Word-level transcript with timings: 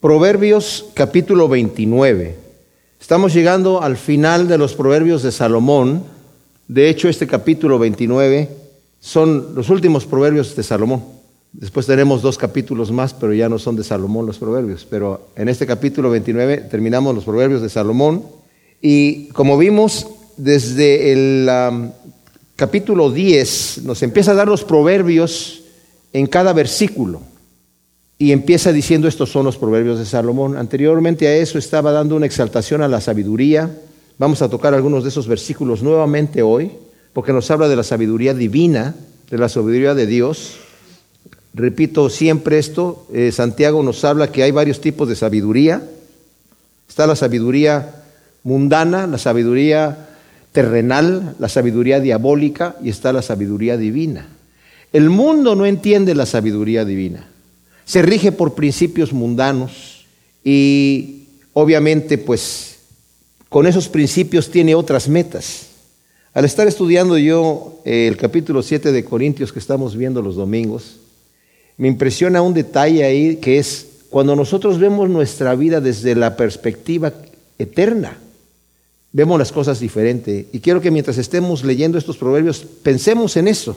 Proverbios 0.00 0.86
capítulo 0.94 1.46
29. 1.46 2.34
Estamos 2.98 3.34
llegando 3.34 3.82
al 3.82 3.98
final 3.98 4.48
de 4.48 4.56
los 4.56 4.72
proverbios 4.72 5.22
de 5.22 5.30
Salomón. 5.30 6.04
De 6.68 6.88
hecho, 6.88 7.10
este 7.10 7.26
capítulo 7.26 7.78
29 7.78 8.48
son 8.98 9.54
los 9.54 9.68
últimos 9.68 10.06
proverbios 10.06 10.56
de 10.56 10.62
Salomón. 10.62 11.04
Después 11.52 11.84
tenemos 11.84 12.22
dos 12.22 12.38
capítulos 12.38 12.90
más, 12.90 13.12
pero 13.12 13.34
ya 13.34 13.50
no 13.50 13.58
son 13.58 13.76
de 13.76 13.84
Salomón 13.84 14.24
los 14.24 14.38
proverbios. 14.38 14.86
Pero 14.88 15.28
en 15.36 15.50
este 15.50 15.66
capítulo 15.66 16.08
29 16.08 16.68
terminamos 16.70 17.14
los 17.14 17.24
proverbios 17.24 17.60
de 17.60 17.68
Salomón. 17.68 18.24
Y 18.80 19.26
como 19.28 19.58
vimos, 19.58 20.06
desde 20.38 21.12
el 21.12 21.46
um, 21.46 21.90
capítulo 22.56 23.10
10 23.10 23.82
nos 23.84 24.02
empieza 24.02 24.30
a 24.30 24.36
dar 24.36 24.48
los 24.48 24.64
proverbios 24.64 25.60
en 26.14 26.26
cada 26.26 26.54
versículo 26.54 27.20
y 28.20 28.32
empieza 28.32 28.70
diciendo 28.70 29.08
estos 29.08 29.30
son 29.30 29.46
los 29.46 29.56
proverbios 29.56 29.98
de 29.98 30.04
Salomón. 30.04 30.54
Anteriormente 30.58 31.26
a 31.26 31.34
eso 31.36 31.56
estaba 31.56 31.90
dando 31.90 32.16
una 32.16 32.26
exaltación 32.26 32.82
a 32.82 32.88
la 32.88 33.00
sabiduría. 33.00 33.70
Vamos 34.18 34.42
a 34.42 34.50
tocar 34.50 34.74
algunos 34.74 35.04
de 35.04 35.08
esos 35.08 35.26
versículos 35.26 35.82
nuevamente 35.82 36.42
hoy, 36.42 36.70
porque 37.14 37.32
nos 37.32 37.50
habla 37.50 37.66
de 37.66 37.76
la 37.76 37.82
sabiduría 37.82 38.34
divina, 38.34 38.94
de 39.30 39.38
la 39.38 39.48
sabiduría 39.48 39.94
de 39.94 40.04
Dios. 40.04 40.56
Repito 41.54 42.10
siempre 42.10 42.58
esto, 42.58 43.06
eh, 43.10 43.32
Santiago 43.32 43.82
nos 43.82 44.04
habla 44.04 44.30
que 44.30 44.42
hay 44.42 44.50
varios 44.50 44.82
tipos 44.82 45.08
de 45.08 45.16
sabiduría. 45.16 45.82
Está 46.90 47.06
la 47.06 47.16
sabiduría 47.16 48.04
mundana, 48.44 49.06
la 49.06 49.16
sabiduría 49.16 50.10
terrenal, 50.52 51.36
la 51.38 51.48
sabiduría 51.48 52.00
diabólica 52.00 52.76
y 52.84 52.90
está 52.90 53.14
la 53.14 53.22
sabiduría 53.22 53.78
divina. 53.78 54.28
El 54.92 55.08
mundo 55.08 55.54
no 55.54 55.64
entiende 55.64 56.14
la 56.14 56.26
sabiduría 56.26 56.84
divina 56.84 57.29
se 57.84 58.02
rige 58.02 58.32
por 58.32 58.54
principios 58.54 59.12
mundanos 59.12 60.06
y 60.44 61.24
obviamente 61.52 62.18
pues 62.18 62.78
con 63.48 63.66
esos 63.66 63.88
principios 63.88 64.50
tiene 64.50 64.74
otras 64.74 65.08
metas. 65.08 65.66
Al 66.32 66.44
estar 66.44 66.68
estudiando 66.68 67.18
yo 67.18 67.80
eh, 67.84 68.06
el 68.06 68.16
capítulo 68.16 68.62
7 68.62 68.92
de 68.92 69.04
Corintios 69.04 69.52
que 69.52 69.58
estamos 69.58 69.96
viendo 69.96 70.22
los 70.22 70.36
domingos, 70.36 71.00
me 71.76 71.88
impresiona 71.88 72.42
un 72.42 72.54
detalle 72.54 73.04
ahí 73.04 73.36
que 73.36 73.58
es 73.58 73.86
cuando 74.10 74.36
nosotros 74.36 74.78
vemos 74.78 75.08
nuestra 75.08 75.54
vida 75.54 75.80
desde 75.80 76.14
la 76.14 76.36
perspectiva 76.36 77.12
eterna, 77.58 78.18
vemos 79.12 79.38
las 79.38 79.50
cosas 79.50 79.80
diferente. 79.80 80.46
Y 80.52 80.60
quiero 80.60 80.80
que 80.80 80.90
mientras 80.90 81.18
estemos 81.18 81.64
leyendo 81.64 81.98
estos 81.98 82.16
proverbios 82.16 82.64
pensemos 82.82 83.36
en 83.36 83.48
eso, 83.48 83.76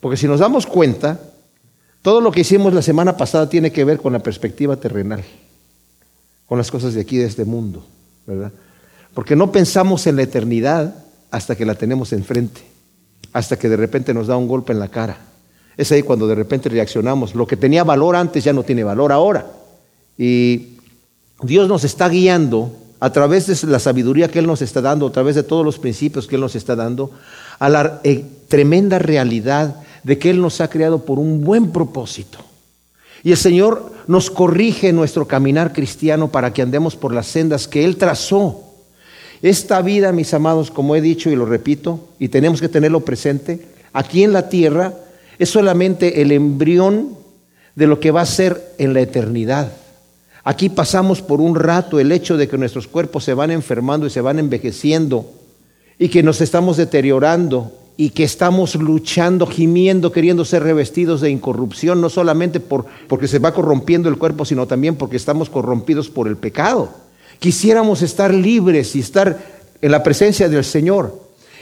porque 0.00 0.16
si 0.16 0.26
nos 0.26 0.40
damos 0.40 0.66
cuenta, 0.66 1.20
todo 2.02 2.20
lo 2.20 2.30
que 2.30 2.40
hicimos 2.40 2.72
la 2.72 2.82
semana 2.82 3.16
pasada 3.16 3.48
tiene 3.48 3.72
que 3.72 3.84
ver 3.84 3.98
con 3.98 4.12
la 4.12 4.20
perspectiva 4.20 4.76
terrenal, 4.76 5.24
con 6.46 6.58
las 6.58 6.70
cosas 6.70 6.94
de 6.94 7.00
aquí, 7.00 7.16
de 7.16 7.26
este 7.26 7.44
mundo, 7.44 7.84
¿verdad? 8.26 8.52
Porque 9.14 9.36
no 9.36 9.50
pensamos 9.50 10.06
en 10.06 10.16
la 10.16 10.22
eternidad 10.22 10.94
hasta 11.30 11.56
que 11.56 11.66
la 11.66 11.74
tenemos 11.74 12.12
enfrente, 12.12 12.60
hasta 13.32 13.58
que 13.58 13.68
de 13.68 13.76
repente 13.76 14.14
nos 14.14 14.26
da 14.26 14.36
un 14.36 14.48
golpe 14.48 14.72
en 14.72 14.78
la 14.78 14.88
cara. 14.88 15.18
Es 15.76 15.92
ahí 15.92 16.02
cuando 16.02 16.26
de 16.26 16.34
repente 16.34 16.68
reaccionamos. 16.68 17.34
Lo 17.34 17.46
que 17.46 17.56
tenía 17.56 17.84
valor 17.84 18.16
antes 18.16 18.42
ya 18.42 18.52
no 18.52 18.64
tiene 18.64 18.84
valor 18.84 19.12
ahora. 19.12 19.46
Y 20.16 20.78
Dios 21.42 21.68
nos 21.68 21.84
está 21.84 22.08
guiando 22.08 22.72
a 23.00 23.12
través 23.12 23.46
de 23.46 23.68
la 23.68 23.78
sabiduría 23.78 24.28
que 24.28 24.40
Él 24.40 24.46
nos 24.46 24.60
está 24.62 24.80
dando, 24.80 25.06
a 25.06 25.12
través 25.12 25.36
de 25.36 25.44
todos 25.44 25.64
los 25.64 25.78
principios 25.78 26.26
que 26.26 26.34
Él 26.34 26.40
nos 26.40 26.56
está 26.56 26.74
dando, 26.74 27.12
a 27.60 27.68
la 27.68 28.00
eh, 28.02 28.24
tremenda 28.48 28.98
realidad 28.98 29.82
de 30.02 30.18
que 30.18 30.30
Él 30.30 30.40
nos 30.40 30.60
ha 30.60 30.68
creado 30.68 31.04
por 31.04 31.18
un 31.18 31.44
buen 31.44 31.70
propósito. 31.70 32.38
Y 33.22 33.32
el 33.32 33.36
Señor 33.36 33.92
nos 34.06 34.30
corrige 34.30 34.92
nuestro 34.92 35.26
caminar 35.26 35.72
cristiano 35.72 36.28
para 36.28 36.52
que 36.52 36.62
andemos 36.62 36.96
por 36.96 37.12
las 37.12 37.26
sendas 37.26 37.66
que 37.66 37.84
Él 37.84 37.96
trazó. 37.96 38.64
Esta 39.42 39.82
vida, 39.82 40.12
mis 40.12 40.34
amados, 40.34 40.70
como 40.70 40.96
he 40.96 41.00
dicho 41.00 41.30
y 41.30 41.36
lo 41.36 41.46
repito, 41.46 42.08
y 42.18 42.28
tenemos 42.28 42.60
que 42.60 42.68
tenerlo 42.68 43.00
presente, 43.00 43.66
aquí 43.92 44.24
en 44.24 44.32
la 44.32 44.48
tierra 44.48 44.94
es 45.38 45.50
solamente 45.50 46.22
el 46.22 46.32
embrión 46.32 47.16
de 47.74 47.86
lo 47.86 48.00
que 48.00 48.10
va 48.10 48.22
a 48.22 48.26
ser 48.26 48.74
en 48.78 48.94
la 48.94 49.00
eternidad. 49.00 49.72
Aquí 50.42 50.68
pasamos 50.68 51.20
por 51.22 51.40
un 51.40 51.54
rato 51.54 52.00
el 52.00 52.10
hecho 52.10 52.36
de 52.36 52.48
que 52.48 52.58
nuestros 52.58 52.88
cuerpos 52.88 53.24
se 53.24 53.34
van 53.34 53.50
enfermando 53.50 54.06
y 54.06 54.10
se 54.10 54.20
van 54.20 54.38
envejeciendo 54.38 55.30
y 55.98 56.08
que 56.08 56.22
nos 56.22 56.40
estamos 56.40 56.76
deteriorando 56.76 57.72
y 58.00 58.10
que 58.10 58.22
estamos 58.22 58.76
luchando, 58.76 59.44
gimiendo, 59.44 60.12
queriendo 60.12 60.44
ser 60.44 60.62
revestidos 60.62 61.20
de 61.20 61.30
incorrupción, 61.30 62.00
no 62.00 62.08
solamente 62.08 62.60
por, 62.60 62.86
porque 63.08 63.26
se 63.26 63.40
va 63.40 63.52
corrompiendo 63.52 64.08
el 64.08 64.16
cuerpo, 64.16 64.44
sino 64.44 64.68
también 64.68 64.94
porque 64.94 65.16
estamos 65.16 65.50
corrompidos 65.50 66.08
por 66.08 66.28
el 66.28 66.36
pecado. 66.36 66.90
Quisiéramos 67.40 68.02
estar 68.02 68.32
libres 68.32 68.94
y 68.94 69.00
estar 69.00 69.44
en 69.82 69.90
la 69.90 70.04
presencia 70.04 70.48
del 70.48 70.62
Señor. 70.64 71.12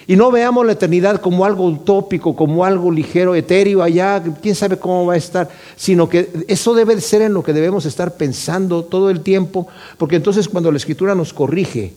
Y 0.06 0.16
no 0.16 0.30
veamos 0.30 0.66
la 0.66 0.72
eternidad 0.72 1.22
como 1.22 1.46
algo 1.46 1.64
utópico, 1.64 2.36
como 2.36 2.66
algo 2.66 2.92
ligero, 2.92 3.34
etéreo 3.34 3.82
allá, 3.82 4.22
quién 4.42 4.54
sabe 4.54 4.76
cómo 4.76 5.06
va 5.06 5.14
a 5.14 5.16
estar, 5.16 5.48
sino 5.74 6.06
que 6.06 6.28
eso 6.48 6.74
debe 6.74 7.00
ser 7.00 7.22
en 7.22 7.32
lo 7.32 7.42
que 7.42 7.54
debemos 7.54 7.86
estar 7.86 8.14
pensando 8.14 8.84
todo 8.84 9.08
el 9.08 9.22
tiempo, 9.22 9.68
porque 9.96 10.16
entonces 10.16 10.50
cuando 10.50 10.70
la 10.70 10.76
Escritura 10.76 11.14
nos 11.14 11.32
corrige, 11.32 11.94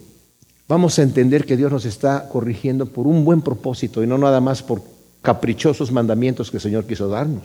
vamos 0.69 0.99
a 0.99 1.01
entender 1.01 1.45
que 1.45 1.57
Dios 1.57 1.71
nos 1.71 1.83
está 1.83 2.29
corrigiendo 2.31 2.85
por 2.85 3.07
un 3.07 3.25
buen 3.25 3.41
propósito 3.41 4.03
y 4.03 4.07
no 4.07 4.19
nada 4.19 4.39
más 4.39 4.61
por 4.61 4.83
caprichosos 5.23 5.91
mandamientos 5.91 6.51
que 6.51 6.57
el 6.57 6.61
Señor 6.61 6.85
quiso 6.85 7.09
darnos. 7.09 7.43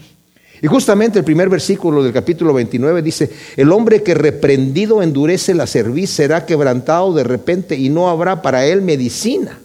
Y 0.61 0.67
justamente 0.67 1.19
el 1.19 1.25
primer 1.25 1.49
versículo 1.49 2.03
del 2.03 2.13
capítulo 2.13 2.53
29 2.53 3.01
dice, 3.01 3.29
el 3.57 3.71
hombre 3.71 4.03
que 4.03 4.13
reprendido 4.13 5.01
endurece 5.01 5.53
la 5.55 5.67
cerviz 5.67 6.11
será 6.11 6.45
quebrantado 6.45 7.13
de 7.13 7.23
repente 7.25 7.75
y 7.75 7.89
no 7.89 8.09
habrá 8.09 8.41
para 8.43 8.65
él 8.67 8.83
medicina. 8.83 9.59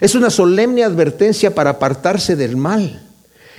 Es 0.00 0.14
una 0.14 0.30
solemne 0.30 0.84
advertencia 0.84 1.54
para 1.54 1.70
apartarse 1.70 2.36
del 2.36 2.56
mal. 2.56 3.02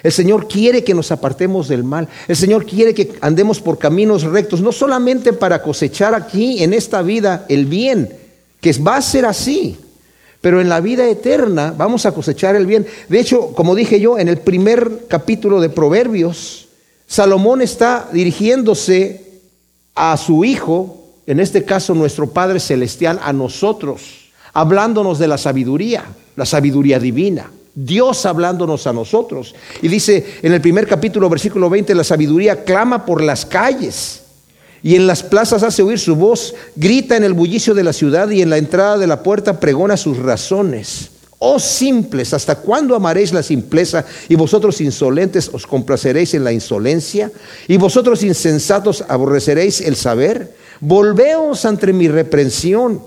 El 0.03 0.11
Señor 0.11 0.47
quiere 0.47 0.83
que 0.83 0.93
nos 0.93 1.11
apartemos 1.11 1.67
del 1.67 1.83
mal. 1.83 2.07
El 2.27 2.35
Señor 2.35 2.65
quiere 2.65 2.93
que 2.93 3.13
andemos 3.19 3.59
por 3.59 3.79
caminos 3.79 4.23
rectos, 4.23 4.61
no 4.61 4.71
solamente 4.71 5.33
para 5.33 5.63
cosechar 5.63 6.13
aquí 6.13 6.63
en 6.63 6.73
esta 6.73 7.01
vida 7.01 7.45
el 7.49 7.65
bien, 7.65 8.22
que 8.63 8.71
va 8.81 8.95
a 8.95 9.01
ser 9.01 9.25
así. 9.25 9.77
Pero 10.39 10.61
en 10.61 10.69
la 10.69 10.79
vida 10.79 11.07
eterna 11.07 11.73
vamos 11.77 12.05
a 12.05 12.13
cosechar 12.13 12.55
el 12.55 12.65
bien. 12.65 12.87
De 13.09 13.19
hecho, 13.19 13.49
como 13.53 13.75
dije 13.75 13.99
yo, 13.99 14.17
en 14.17 14.29
el 14.29 14.37
primer 14.37 15.05
capítulo 15.09 15.59
de 15.59 15.69
Proverbios, 15.69 16.69
Salomón 17.05 17.61
está 17.61 18.09
dirigiéndose 18.11 19.41
a 19.95 20.15
su 20.17 20.45
hijo, 20.45 20.97
en 21.27 21.41
este 21.41 21.65
caso 21.65 21.93
nuestro 21.93 22.29
Padre 22.29 22.59
Celestial, 22.59 23.19
a 23.21 23.33
nosotros, 23.33 24.31
hablándonos 24.53 25.19
de 25.19 25.27
la 25.27 25.37
sabiduría, 25.37 26.05
la 26.37 26.45
sabiduría 26.45 26.99
divina. 26.99 27.51
Dios 27.75 28.25
hablándonos 28.25 28.87
a 28.87 28.93
nosotros. 28.93 29.55
Y 29.81 29.87
dice 29.89 30.37
en 30.41 30.53
el 30.53 30.61
primer 30.61 30.87
capítulo, 30.87 31.29
versículo 31.29 31.69
20, 31.69 31.93
la 31.95 32.03
sabiduría 32.03 32.63
clama 32.63 33.05
por 33.05 33.21
las 33.21 33.45
calles 33.45 34.22
y 34.83 34.95
en 34.95 35.07
las 35.07 35.23
plazas 35.23 35.63
hace 35.63 35.81
oír 35.81 35.97
su 35.97 36.17
voz, 36.17 36.53
grita 36.75 37.15
en 37.15 37.23
el 37.23 37.31
bullicio 37.31 37.73
de 37.73 37.85
la 37.85 37.93
ciudad 37.93 38.29
y 38.29 38.41
en 38.41 38.49
la 38.49 38.57
entrada 38.57 38.97
de 38.97 39.07
la 39.07 39.23
puerta 39.23 39.61
pregona 39.61 39.95
sus 39.95 40.17
razones. 40.17 41.09
Oh 41.39 41.57
simples, 41.57 42.33
¿hasta 42.33 42.55
cuándo 42.55 42.93
amaréis 42.93 43.31
la 43.31 43.43
simpleza 43.43 44.05
y 44.27 44.35
vosotros 44.35 44.81
insolentes 44.81 45.49
os 45.53 45.65
complaceréis 45.65 46.33
en 46.33 46.43
la 46.43 46.51
insolencia? 46.51 47.31
¿Y 47.67 47.77
vosotros 47.77 48.23
insensatos 48.23 49.05
aborreceréis 49.07 49.79
el 49.79 49.95
saber? 49.95 50.53
Volveos 50.81 51.63
ante 51.63 51.93
mi 51.93 52.09
reprensión 52.09 53.01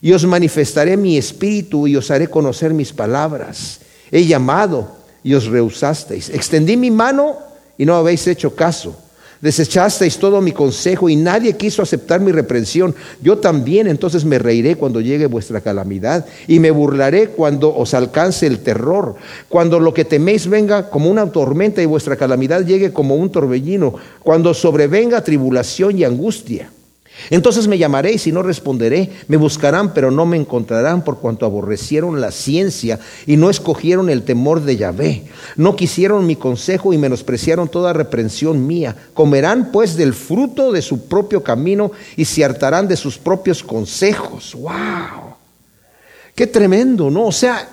y 0.00 0.12
os 0.12 0.26
manifestaré 0.26 0.96
mi 0.96 1.16
espíritu 1.16 1.86
y 1.86 1.96
os 1.96 2.10
haré 2.10 2.28
conocer 2.28 2.74
mis 2.74 2.92
palabras. 2.92 3.80
He 4.10 4.26
llamado 4.26 4.96
y 5.22 5.34
os 5.34 5.46
rehusasteis. 5.46 6.28
Extendí 6.30 6.76
mi 6.76 6.90
mano 6.90 7.38
y 7.78 7.86
no 7.86 7.94
habéis 7.94 8.26
hecho 8.26 8.54
caso. 8.54 8.96
Desechasteis 9.40 10.18
todo 10.18 10.42
mi 10.42 10.52
consejo 10.52 11.08
y 11.08 11.16
nadie 11.16 11.56
quiso 11.56 11.80
aceptar 11.80 12.20
mi 12.20 12.30
reprensión. 12.30 12.94
Yo 13.22 13.38
también 13.38 13.86
entonces 13.86 14.24
me 14.24 14.38
reiré 14.38 14.76
cuando 14.76 15.00
llegue 15.00 15.24
vuestra 15.26 15.62
calamidad 15.62 16.26
y 16.46 16.58
me 16.58 16.70
burlaré 16.70 17.28
cuando 17.28 17.74
os 17.74 17.94
alcance 17.94 18.46
el 18.46 18.58
terror. 18.58 19.14
Cuando 19.48 19.80
lo 19.80 19.94
que 19.94 20.04
teméis 20.04 20.46
venga 20.46 20.90
como 20.90 21.10
una 21.10 21.32
tormenta 21.32 21.80
y 21.80 21.86
vuestra 21.86 22.16
calamidad 22.16 22.66
llegue 22.66 22.92
como 22.92 23.16
un 23.16 23.30
torbellino. 23.30 23.94
Cuando 24.22 24.52
sobrevenga 24.52 25.24
tribulación 25.24 25.98
y 25.98 26.04
angustia. 26.04 26.70
Entonces 27.28 27.68
me 27.68 27.76
llamaréis 27.76 28.26
y 28.26 28.32
no 28.32 28.42
responderé, 28.42 29.10
me 29.28 29.36
buscarán 29.36 29.92
pero 29.92 30.10
no 30.10 30.26
me 30.26 30.36
encontrarán 30.36 31.04
por 31.04 31.18
cuanto 31.18 31.44
aborrecieron 31.44 32.20
la 32.20 32.30
ciencia 32.30 32.98
y 33.26 33.36
no 33.36 33.50
escogieron 33.50 34.08
el 34.08 34.22
temor 34.22 34.62
de 34.62 34.76
Yahvé. 34.76 35.24
No 35.56 35.76
quisieron 35.76 36.26
mi 36.26 36.36
consejo 36.36 36.92
y 36.92 36.98
menospreciaron 36.98 37.68
toda 37.68 37.92
reprensión 37.92 38.66
mía. 38.66 38.96
Comerán 39.14 39.70
pues 39.72 39.96
del 39.96 40.14
fruto 40.14 40.72
de 40.72 40.82
su 40.82 41.06
propio 41.08 41.42
camino 41.42 41.92
y 42.16 42.24
se 42.24 42.44
hartarán 42.44 42.88
de 42.88 42.96
sus 42.96 43.18
propios 43.18 43.62
consejos. 43.62 44.54
¡Wow! 44.54 45.34
Qué 46.34 46.46
tremendo, 46.46 47.10
¿no? 47.10 47.26
O 47.26 47.32
sea, 47.32 47.68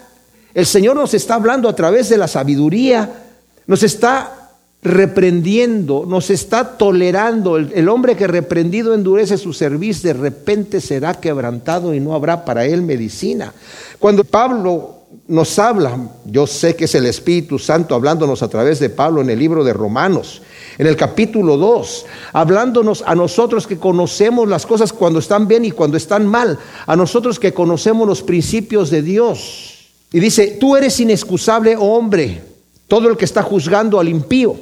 el 0.54 0.66
Señor 0.66 0.96
nos 0.96 1.14
está 1.14 1.36
hablando 1.36 1.70
a 1.70 1.76
través 1.76 2.10
de 2.10 2.18
la 2.18 2.28
sabiduría, 2.28 3.24
nos 3.68 3.84
está 3.84 4.47
reprendiendo, 4.84 6.06
nos 6.08 6.30
está 6.30 6.78
tolerando. 6.78 7.58
El, 7.58 7.90
hombre 7.90 8.16
que 8.16 8.28
reprendido 8.28 8.94
endurece 8.94 9.38
su 9.38 9.54
servicio, 9.54 10.14
de 10.14 10.20
repente 10.20 10.82
será 10.82 11.16
quebrantado 11.16 11.94
y 11.94 12.00
no 12.00 12.14
habrá 12.14 12.46
para 12.46 12.66
él 12.66 12.82
medicina. 12.82 13.54
Cuando 14.00 14.24
Pablo 14.24 14.96
nos 15.28 15.58
habla, 15.58 15.98
yo 16.26 16.46
sé 16.48 16.76
que 16.76 16.86
es 16.86 16.96
el 16.96 17.06
Espíritu 17.06 17.60
Santo 17.60 17.96
hablándonos 17.96 18.44
a 18.44 18.50
través 18.50 18.80
de 18.80 18.90
Pablo 18.90 19.22
en 19.22 19.30
el 19.30 19.40
libro 19.40 19.64
de 19.64 19.74
Romanos, 19.74 20.42
en 20.78 20.86
el 20.86 20.96
capítulo 20.96 21.58
2, 21.58 22.06
hablándonos 22.34 23.04
a 23.06 23.16
nosotros 23.16 23.68
que 23.68 23.78
conocemos 23.78 24.48
las 24.48 24.66
cosas 24.66 24.94
cuando 24.94 25.20
están 25.20 25.48
bien 25.48 25.66
y 25.66 25.72
cuando 25.72 25.98
están 25.98 26.28
mal, 26.28 26.60
a 26.86 26.96
nosotros 26.96 27.40
que 27.40 27.54
conocemos 27.54 28.08
los 28.08 28.22
principios 28.22 28.90
de 28.90 29.02
Dios. 29.02 29.74
Y 30.12 30.20
dice, 30.20 30.58
tú 30.60 30.76
eres 30.78 31.00
inexcusable 31.00 31.76
hombre, 31.78 32.42
todo 32.88 33.10
el 33.10 33.18
que 33.18 33.26
está 33.26 33.44
juzgando 33.44 34.00
al 34.00 34.08
impío. 34.08 34.56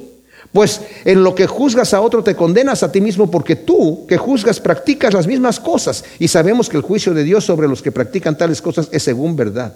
Pues 0.52 0.80
en 1.04 1.22
lo 1.22 1.34
que 1.34 1.46
juzgas 1.46 1.92
a 1.92 2.00
otro 2.00 2.22
te 2.22 2.36
condenas 2.36 2.82
a 2.82 2.92
ti 2.92 3.00
mismo 3.00 3.30
porque 3.30 3.56
tú 3.56 4.06
que 4.06 4.16
juzgas 4.16 4.60
practicas 4.60 5.12
las 5.12 5.26
mismas 5.26 5.60
cosas 5.60 6.04
y 6.18 6.28
sabemos 6.28 6.68
que 6.68 6.76
el 6.76 6.82
juicio 6.82 7.14
de 7.14 7.24
Dios 7.24 7.44
sobre 7.44 7.68
los 7.68 7.82
que 7.82 7.92
practican 7.92 8.38
tales 8.38 8.62
cosas 8.62 8.88
es 8.92 9.02
según 9.02 9.36
verdad. 9.36 9.74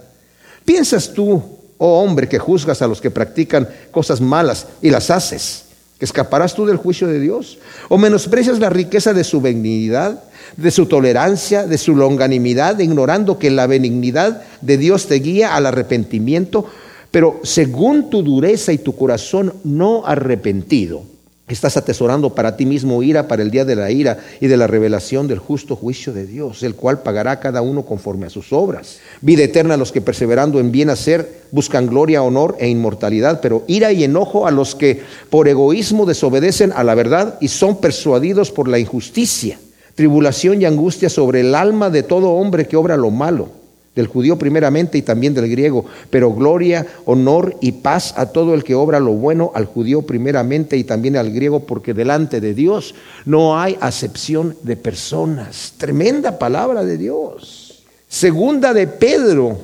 ¿Piensas 0.65 1.13
tú, 1.13 1.41
oh 1.77 2.01
hombre, 2.01 2.27
que 2.27 2.39
juzgas 2.39 2.81
a 2.81 2.87
los 2.87 3.01
que 3.01 3.11
practican 3.11 3.67
cosas 3.91 4.21
malas 4.21 4.67
y 4.81 4.89
las 4.89 5.09
haces? 5.11 5.65
¿Que 5.99 6.05
escaparás 6.05 6.55
tú 6.55 6.65
del 6.65 6.77
juicio 6.77 7.07
de 7.07 7.19
Dios? 7.19 7.59
¿O 7.89 7.97
menosprecias 7.97 8.57
la 8.57 8.69
riqueza 8.69 9.13
de 9.13 9.23
su 9.23 9.39
benignidad, 9.39 10.23
de 10.57 10.71
su 10.71 10.87
tolerancia, 10.87 11.67
de 11.67 11.77
su 11.77 11.95
longanimidad, 11.95 12.79
ignorando 12.79 13.37
que 13.37 13.51
la 13.51 13.67
benignidad 13.67 14.41
de 14.61 14.77
Dios 14.77 15.05
te 15.05 15.15
guía 15.15 15.55
al 15.55 15.67
arrepentimiento? 15.67 16.65
Pero 17.11 17.41
según 17.43 18.09
tu 18.09 18.23
dureza 18.23 18.71
y 18.71 18.77
tu 18.77 18.95
corazón 18.95 19.53
no 19.65 20.05
arrepentido, 20.05 21.03
estás 21.47 21.75
atesorando 21.75 22.33
para 22.33 22.55
ti 22.55 22.65
mismo 22.65 23.03
ira 23.03 23.27
para 23.27 23.43
el 23.43 23.51
día 23.51 23.65
de 23.65 23.75
la 23.75 23.91
ira 23.91 24.19
y 24.39 24.47
de 24.47 24.55
la 24.55 24.67
revelación 24.67 25.27
del 25.27 25.39
justo 25.39 25.75
juicio 25.75 26.13
de 26.13 26.25
Dios, 26.25 26.63
el 26.63 26.75
cual 26.75 27.01
pagará 27.01 27.41
cada 27.41 27.61
uno 27.61 27.85
conforme 27.85 28.27
a 28.27 28.29
sus 28.29 28.53
obras. 28.53 28.99
Vida 29.19 29.43
eterna 29.43 29.73
a 29.73 29.77
los 29.77 29.91
que 29.91 29.99
perseverando 29.99 30.61
en 30.61 30.71
bien 30.71 30.89
hacer 30.89 31.41
buscan 31.51 31.87
gloria, 31.87 32.23
honor 32.23 32.55
e 32.59 32.69
inmortalidad, 32.69 33.41
pero 33.41 33.65
ira 33.67 33.91
y 33.91 34.05
enojo 34.05 34.47
a 34.47 34.51
los 34.51 34.75
que 34.75 35.01
por 35.29 35.49
egoísmo 35.49 36.05
desobedecen 36.05 36.71
a 36.73 36.85
la 36.85 36.95
verdad 36.95 37.37
y 37.41 37.49
son 37.49 37.81
persuadidos 37.81 38.51
por 38.51 38.69
la 38.69 38.79
injusticia. 38.79 39.59
Tribulación 39.95 40.61
y 40.61 40.65
angustia 40.65 41.09
sobre 41.09 41.41
el 41.41 41.53
alma 41.53 41.89
de 41.89 42.03
todo 42.03 42.29
hombre 42.29 42.67
que 42.67 42.77
obra 42.77 42.95
lo 42.95 43.11
malo 43.11 43.60
del 43.95 44.07
judío 44.07 44.37
primeramente 44.37 44.97
y 44.97 45.01
también 45.01 45.33
del 45.33 45.49
griego, 45.49 45.85
pero 46.09 46.31
gloria, 46.31 46.87
honor 47.05 47.57
y 47.59 47.73
paz 47.73 48.13
a 48.15 48.27
todo 48.27 48.53
el 48.53 48.63
que 48.63 48.75
obra 48.75 48.99
lo 48.99 49.11
bueno, 49.11 49.51
al 49.53 49.65
judío 49.65 50.03
primeramente 50.03 50.77
y 50.77 50.85
también 50.85 51.17
al 51.17 51.31
griego, 51.31 51.61
porque 51.61 51.93
delante 51.93 52.39
de 52.39 52.53
Dios 52.53 52.95
no 53.25 53.59
hay 53.59 53.77
acepción 53.81 54.55
de 54.63 54.77
personas. 54.77 55.73
Tremenda 55.77 56.39
palabra 56.39 56.85
de 56.85 56.97
Dios. 56.97 57.83
Segunda 58.07 58.73
de 58.73 58.87
Pedro, 58.87 59.57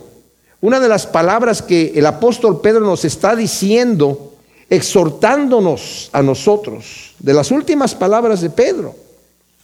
una 0.59 0.79
de 0.79 0.89
las 0.89 1.07
palabras 1.07 1.61
que 1.61 1.93
el 1.95 2.05
apóstol 2.05 2.59
Pedro 2.59 2.81
nos 2.81 3.05
está 3.05 3.35
diciendo, 3.35 4.33
exhortándonos 4.69 6.09
a 6.11 6.21
nosotros, 6.21 7.15
de 7.19 7.33
las 7.33 7.51
últimas 7.51 7.95
palabras 7.95 8.41
de 8.41 8.49
Pedro. 8.49 8.93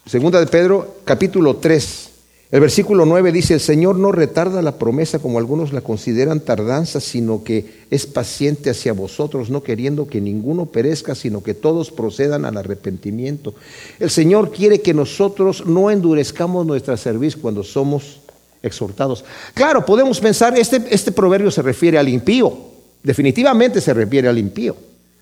Segunda 0.06 0.40
de 0.40 0.48
Pedro, 0.48 0.96
capítulo 1.04 1.58
3 1.58 2.13
el 2.54 2.60
versículo 2.60 3.08
9 3.08 3.32
dice, 3.32 3.56
el 3.56 3.60
Señor 3.60 3.98
no 3.98 4.12
retarda 4.12 4.62
la 4.62 4.78
promesa 4.78 5.18
como 5.18 5.40
algunos 5.40 5.74
la 5.74 5.82
consideran 5.82 6.40
tardanza, 6.40 7.00
sino 7.00 7.44
que 7.44 7.66
es 7.90 8.06
paciente 8.06 8.70
hacia 8.70 8.94
vosotros, 8.94 9.50
no 9.50 9.64
queriendo 9.64 10.06
que 10.06 10.22
ninguno 10.22 10.68
perezca, 10.68 11.16
sino 11.16 11.42
que 11.42 11.56
todos 11.56 11.90
procedan 11.90 12.46
al 12.46 12.56
arrepentimiento. 12.56 13.56
El 14.00 14.12
Señor 14.12 14.52
quiere 14.52 14.82
que 14.82 14.94
nosotros 14.94 15.66
no 15.66 15.90
endurezcamos 15.90 16.64
nuestra 16.64 16.96
servicio 16.96 17.42
cuando 17.42 17.64
somos 17.64 18.20
exhortados. 18.62 19.26
Claro, 19.56 19.84
podemos 19.84 20.20
pensar, 20.20 20.56
este, 20.56 20.80
este 20.92 21.12
proverbio 21.12 21.50
se 21.50 21.64
refiere 21.64 21.98
al 21.98 22.08
impío, 22.08 22.56
definitivamente 23.02 23.82
se 23.82 23.96
refiere 23.96 24.28
al 24.28 24.38
impío. 24.38 24.76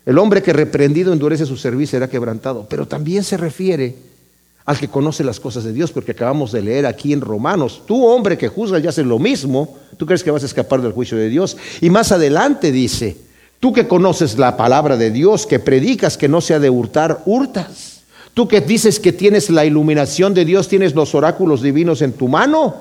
El 0.04 0.18
hombre 0.18 0.42
que 0.42 0.52
reprendido 0.52 1.14
endurece 1.14 1.46
su 1.46 1.56
servicio 1.56 1.92
será 1.92 2.10
quebrantado, 2.10 2.66
pero 2.68 2.86
también 2.86 3.24
se 3.24 3.38
refiere 3.38 4.11
al 4.64 4.78
que 4.78 4.88
conoce 4.88 5.24
las 5.24 5.40
cosas 5.40 5.64
de 5.64 5.72
Dios, 5.72 5.90
porque 5.90 6.12
acabamos 6.12 6.52
de 6.52 6.62
leer 6.62 6.86
aquí 6.86 7.12
en 7.12 7.20
Romanos, 7.20 7.82
tú 7.86 8.06
hombre 8.06 8.38
que 8.38 8.48
juzgas 8.48 8.82
y 8.82 8.86
haces 8.86 9.06
lo 9.06 9.18
mismo, 9.18 9.76
tú 9.96 10.06
crees 10.06 10.22
que 10.22 10.30
vas 10.30 10.42
a 10.42 10.46
escapar 10.46 10.80
del 10.80 10.92
juicio 10.92 11.18
de 11.18 11.28
Dios. 11.28 11.56
Y 11.80 11.90
más 11.90 12.12
adelante 12.12 12.70
dice, 12.70 13.16
tú 13.58 13.72
que 13.72 13.88
conoces 13.88 14.38
la 14.38 14.56
palabra 14.56 14.96
de 14.96 15.10
Dios, 15.10 15.46
que 15.46 15.58
predicas 15.58 16.16
que 16.16 16.28
no 16.28 16.40
se 16.40 16.54
ha 16.54 16.60
de 16.60 16.70
hurtar, 16.70 17.22
hurtas. 17.26 18.02
Tú 18.34 18.48
que 18.48 18.60
dices 18.60 18.98
que 18.98 19.12
tienes 19.12 19.50
la 19.50 19.64
iluminación 19.64 20.32
de 20.32 20.44
Dios, 20.44 20.68
tienes 20.68 20.94
los 20.94 21.14
oráculos 21.14 21.60
divinos 21.60 22.00
en 22.00 22.12
tu 22.12 22.28
mano, 22.28 22.74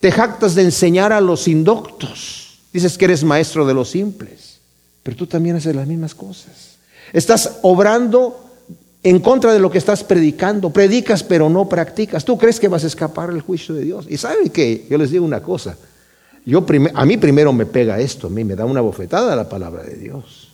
te 0.00 0.10
jactas 0.10 0.54
de 0.54 0.62
enseñar 0.62 1.12
a 1.12 1.20
los 1.20 1.46
indoctos, 1.46 2.58
dices 2.72 2.96
que 2.96 3.04
eres 3.04 3.22
maestro 3.22 3.66
de 3.66 3.74
los 3.74 3.90
simples, 3.90 4.58
pero 5.02 5.16
tú 5.16 5.26
también 5.26 5.56
haces 5.56 5.76
las 5.76 5.86
mismas 5.86 6.14
cosas. 6.14 6.78
Estás 7.12 7.58
obrando 7.62 8.49
en 9.02 9.20
contra 9.20 9.52
de 9.52 9.58
lo 9.58 9.70
que 9.70 9.78
estás 9.78 10.04
predicando. 10.04 10.70
Predicas 10.70 11.22
pero 11.22 11.48
no 11.48 11.68
practicas. 11.68 12.24
Tú 12.24 12.36
crees 12.38 12.60
que 12.60 12.68
vas 12.68 12.84
a 12.84 12.88
escapar 12.88 13.32
del 13.32 13.42
juicio 13.42 13.74
de 13.74 13.84
Dios. 13.84 14.06
Y 14.08 14.16
saben 14.16 14.50
que 14.50 14.86
yo 14.88 14.98
les 14.98 15.10
digo 15.10 15.24
una 15.24 15.42
cosa. 15.42 15.76
A 16.94 17.04
mí 17.04 17.16
primero 17.16 17.52
me 17.52 17.66
pega 17.66 18.00
esto, 18.00 18.26
a 18.26 18.30
mí 18.30 18.44
me 18.44 18.56
da 18.56 18.64
una 18.64 18.80
bofetada 18.80 19.36
la 19.36 19.48
palabra 19.48 19.82
de 19.82 19.96
Dios. 19.96 20.48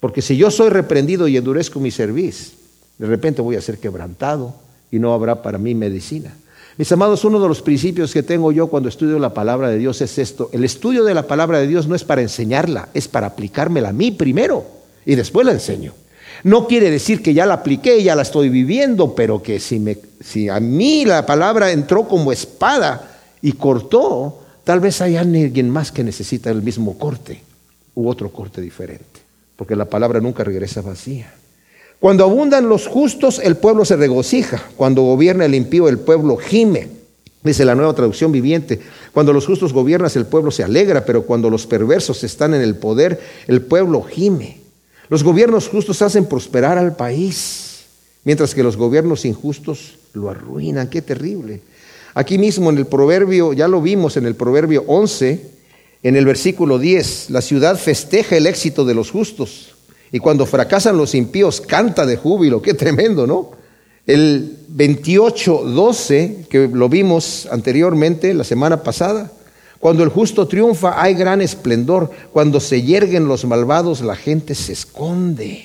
Porque 0.00 0.22
si 0.22 0.36
yo 0.36 0.50
soy 0.50 0.68
reprendido 0.68 1.26
y 1.26 1.36
endurezco 1.36 1.80
mi 1.80 1.90
servicio, 1.90 2.56
de 2.98 3.06
repente 3.06 3.42
voy 3.42 3.56
a 3.56 3.60
ser 3.60 3.78
quebrantado 3.78 4.54
y 4.90 4.98
no 4.98 5.12
habrá 5.12 5.42
para 5.42 5.58
mí 5.58 5.74
medicina. 5.74 6.34
Mis 6.76 6.92
amados, 6.92 7.24
uno 7.24 7.40
de 7.40 7.48
los 7.48 7.60
principios 7.60 8.12
que 8.12 8.22
tengo 8.22 8.52
yo 8.52 8.68
cuando 8.68 8.88
estudio 8.88 9.18
la 9.18 9.34
palabra 9.34 9.68
de 9.68 9.78
Dios 9.78 10.00
es 10.00 10.18
esto. 10.18 10.48
El 10.52 10.62
estudio 10.62 11.02
de 11.02 11.14
la 11.14 11.26
palabra 11.26 11.58
de 11.58 11.66
Dios 11.66 11.88
no 11.88 11.96
es 11.96 12.04
para 12.04 12.22
enseñarla, 12.22 12.88
es 12.94 13.08
para 13.08 13.26
aplicármela 13.28 13.88
a 13.88 13.92
mí 13.92 14.12
primero 14.12 14.64
y 15.04 15.16
después 15.16 15.44
la 15.44 15.52
enseño. 15.52 15.92
No 16.44 16.66
quiere 16.66 16.90
decir 16.90 17.22
que 17.22 17.34
ya 17.34 17.46
la 17.46 17.54
apliqué, 17.54 18.02
ya 18.02 18.14
la 18.14 18.22
estoy 18.22 18.48
viviendo, 18.48 19.14
pero 19.14 19.42
que 19.42 19.60
si, 19.60 19.78
me, 19.78 19.98
si 20.20 20.48
a 20.48 20.60
mí 20.60 21.04
la 21.04 21.26
palabra 21.26 21.72
entró 21.72 22.06
como 22.06 22.32
espada 22.32 23.18
y 23.42 23.52
cortó, 23.52 24.40
tal 24.64 24.80
vez 24.80 25.00
hay 25.00 25.16
alguien 25.16 25.70
más 25.70 25.90
que 25.90 26.04
necesita 26.04 26.50
el 26.50 26.62
mismo 26.62 26.98
corte 26.98 27.42
u 27.94 28.08
otro 28.08 28.30
corte 28.30 28.60
diferente, 28.60 29.20
porque 29.56 29.74
la 29.74 29.86
palabra 29.86 30.20
nunca 30.20 30.44
regresa 30.44 30.80
vacía. 30.80 31.32
Cuando 31.98 32.22
abundan 32.22 32.68
los 32.68 32.86
justos, 32.86 33.40
el 33.42 33.56
pueblo 33.56 33.84
se 33.84 33.96
regocija. 33.96 34.62
Cuando 34.76 35.02
gobierna 35.02 35.46
el 35.46 35.54
impío, 35.56 35.88
el 35.88 35.98
pueblo 35.98 36.36
gime. 36.36 36.88
Dice 37.42 37.64
la 37.64 37.74
nueva 37.74 37.92
traducción 37.94 38.30
viviente. 38.30 38.80
Cuando 39.12 39.32
los 39.32 39.46
justos 39.46 39.72
gobiernan, 39.72 40.10
el 40.14 40.26
pueblo 40.26 40.52
se 40.52 40.62
alegra, 40.62 41.04
pero 41.04 41.22
cuando 41.24 41.50
los 41.50 41.66
perversos 41.66 42.22
están 42.22 42.54
en 42.54 42.60
el 42.60 42.76
poder, 42.76 43.20
el 43.48 43.62
pueblo 43.62 44.02
gime. 44.02 44.67
Los 45.08 45.22
gobiernos 45.22 45.68
justos 45.68 46.02
hacen 46.02 46.26
prosperar 46.26 46.78
al 46.78 46.96
país, 46.96 47.84
mientras 48.24 48.54
que 48.54 48.62
los 48.62 48.76
gobiernos 48.76 49.24
injustos 49.24 49.98
lo 50.12 50.30
arruinan. 50.30 50.88
Qué 50.88 51.02
terrible. 51.02 51.60
Aquí 52.14 52.36
mismo 52.36 52.70
en 52.70 52.78
el 52.78 52.86
proverbio, 52.86 53.52
ya 53.52 53.68
lo 53.68 53.80
vimos 53.80 54.16
en 54.16 54.26
el 54.26 54.34
proverbio 54.34 54.84
11, 54.86 55.50
en 56.02 56.16
el 56.16 56.24
versículo 56.24 56.78
10, 56.78 57.30
la 57.30 57.40
ciudad 57.40 57.76
festeja 57.76 58.36
el 58.36 58.46
éxito 58.46 58.84
de 58.84 58.94
los 58.94 59.10
justos 59.10 59.74
y 60.12 60.18
cuando 60.18 60.46
fracasan 60.46 60.96
los 60.96 61.14
impíos 61.14 61.60
canta 61.60 62.06
de 62.06 62.16
júbilo. 62.16 62.62
Qué 62.62 62.74
tremendo, 62.74 63.26
¿no? 63.26 63.52
El 64.06 64.56
28, 64.68 65.64
12, 65.64 66.46
que 66.48 66.68
lo 66.68 66.88
vimos 66.88 67.48
anteriormente, 67.50 68.32
la 68.32 68.44
semana 68.44 68.82
pasada, 68.82 69.30
cuando 69.78 70.02
el 70.02 70.08
justo 70.08 70.48
triunfa 70.48 71.00
hay 71.00 71.14
gran 71.14 71.40
esplendor. 71.40 72.10
Cuando 72.32 72.60
se 72.60 72.82
yerguen 72.82 73.28
los 73.28 73.44
malvados 73.44 74.00
la 74.00 74.16
gente 74.16 74.54
se 74.54 74.72
esconde. 74.72 75.64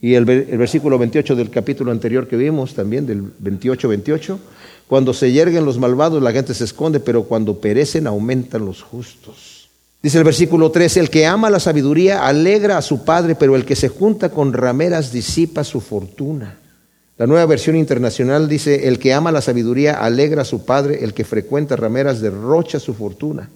Y 0.00 0.14
el, 0.14 0.26
versículo 0.26 0.98
28 0.98 1.34
del 1.34 1.48
capítulo 1.48 1.90
anterior 1.90 2.28
que 2.28 2.36
vimos 2.36 2.74
también, 2.74 3.06
del 3.06 3.22
28-28, 3.42 4.36
cuando 4.86 5.14
se 5.14 5.32
yerguen 5.32 5.64
los 5.64 5.78
malvados 5.78 6.22
la 6.22 6.30
gente 6.30 6.52
se 6.52 6.64
esconde, 6.64 7.00
pero 7.00 7.24
cuando 7.24 7.58
perecen 7.58 8.06
aumentan 8.06 8.66
los 8.66 8.82
justos. 8.82 9.70
Dice 10.02 10.18
el 10.18 10.24
versículo 10.24 10.70
13, 10.70 11.00
el 11.00 11.08
que 11.08 11.24
ama 11.24 11.48
la 11.48 11.58
sabiduría 11.58 12.26
alegra 12.26 12.76
a 12.76 12.82
su 12.82 13.02
padre, 13.04 13.34
pero 13.34 13.56
el 13.56 13.64
que 13.64 13.76
se 13.76 13.88
junta 13.88 14.28
con 14.28 14.52
rameras 14.52 15.10
disipa 15.10 15.64
su 15.64 15.80
fortuna. 15.80 16.58
La 17.16 17.28
nueva 17.28 17.46
versión 17.46 17.76
internacional 17.76 18.48
dice, 18.48 18.88
el 18.88 18.98
que 18.98 19.12
ama 19.12 19.30
la 19.30 19.40
sabiduría 19.40 19.94
alegra 19.94 20.42
a 20.42 20.44
su 20.44 20.64
padre, 20.64 21.04
el 21.04 21.14
que 21.14 21.24
frecuenta 21.24 21.76
rameras 21.76 22.20
derrocha 22.20 22.80
su 22.80 22.92
fortuna. 22.92 23.48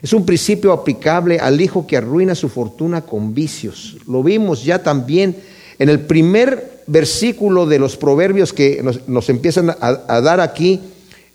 Es 0.00 0.14
un 0.14 0.24
principio 0.24 0.72
aplicable 0.72 1.38
al 1.38 1.60
hijo 1.60 1.86
que 1.86 1.98
arruina 1.98 2.34
su 2.34 2.48
fortuna 2.48 3.02
con 3.02 3.34
vicios. 3.34 3.96
Lo 4.08 4.22
vimos 4.22 4.64
ya 4.64 4.82
también 4.82 5.36
en 5.78 5.88
el 5.90 6.00
primer 6.00 6.82
versículo 6.86 7.66
de 7.66 7.78
los 7.78 7.96
proverbios 7.96 8.52
que 8.52 8.82
nos, 9.06 9.28
empiezan 9.28 9.74
a, 9.80 10.20
dar 10.20 10.40
aquí 10.40 10.80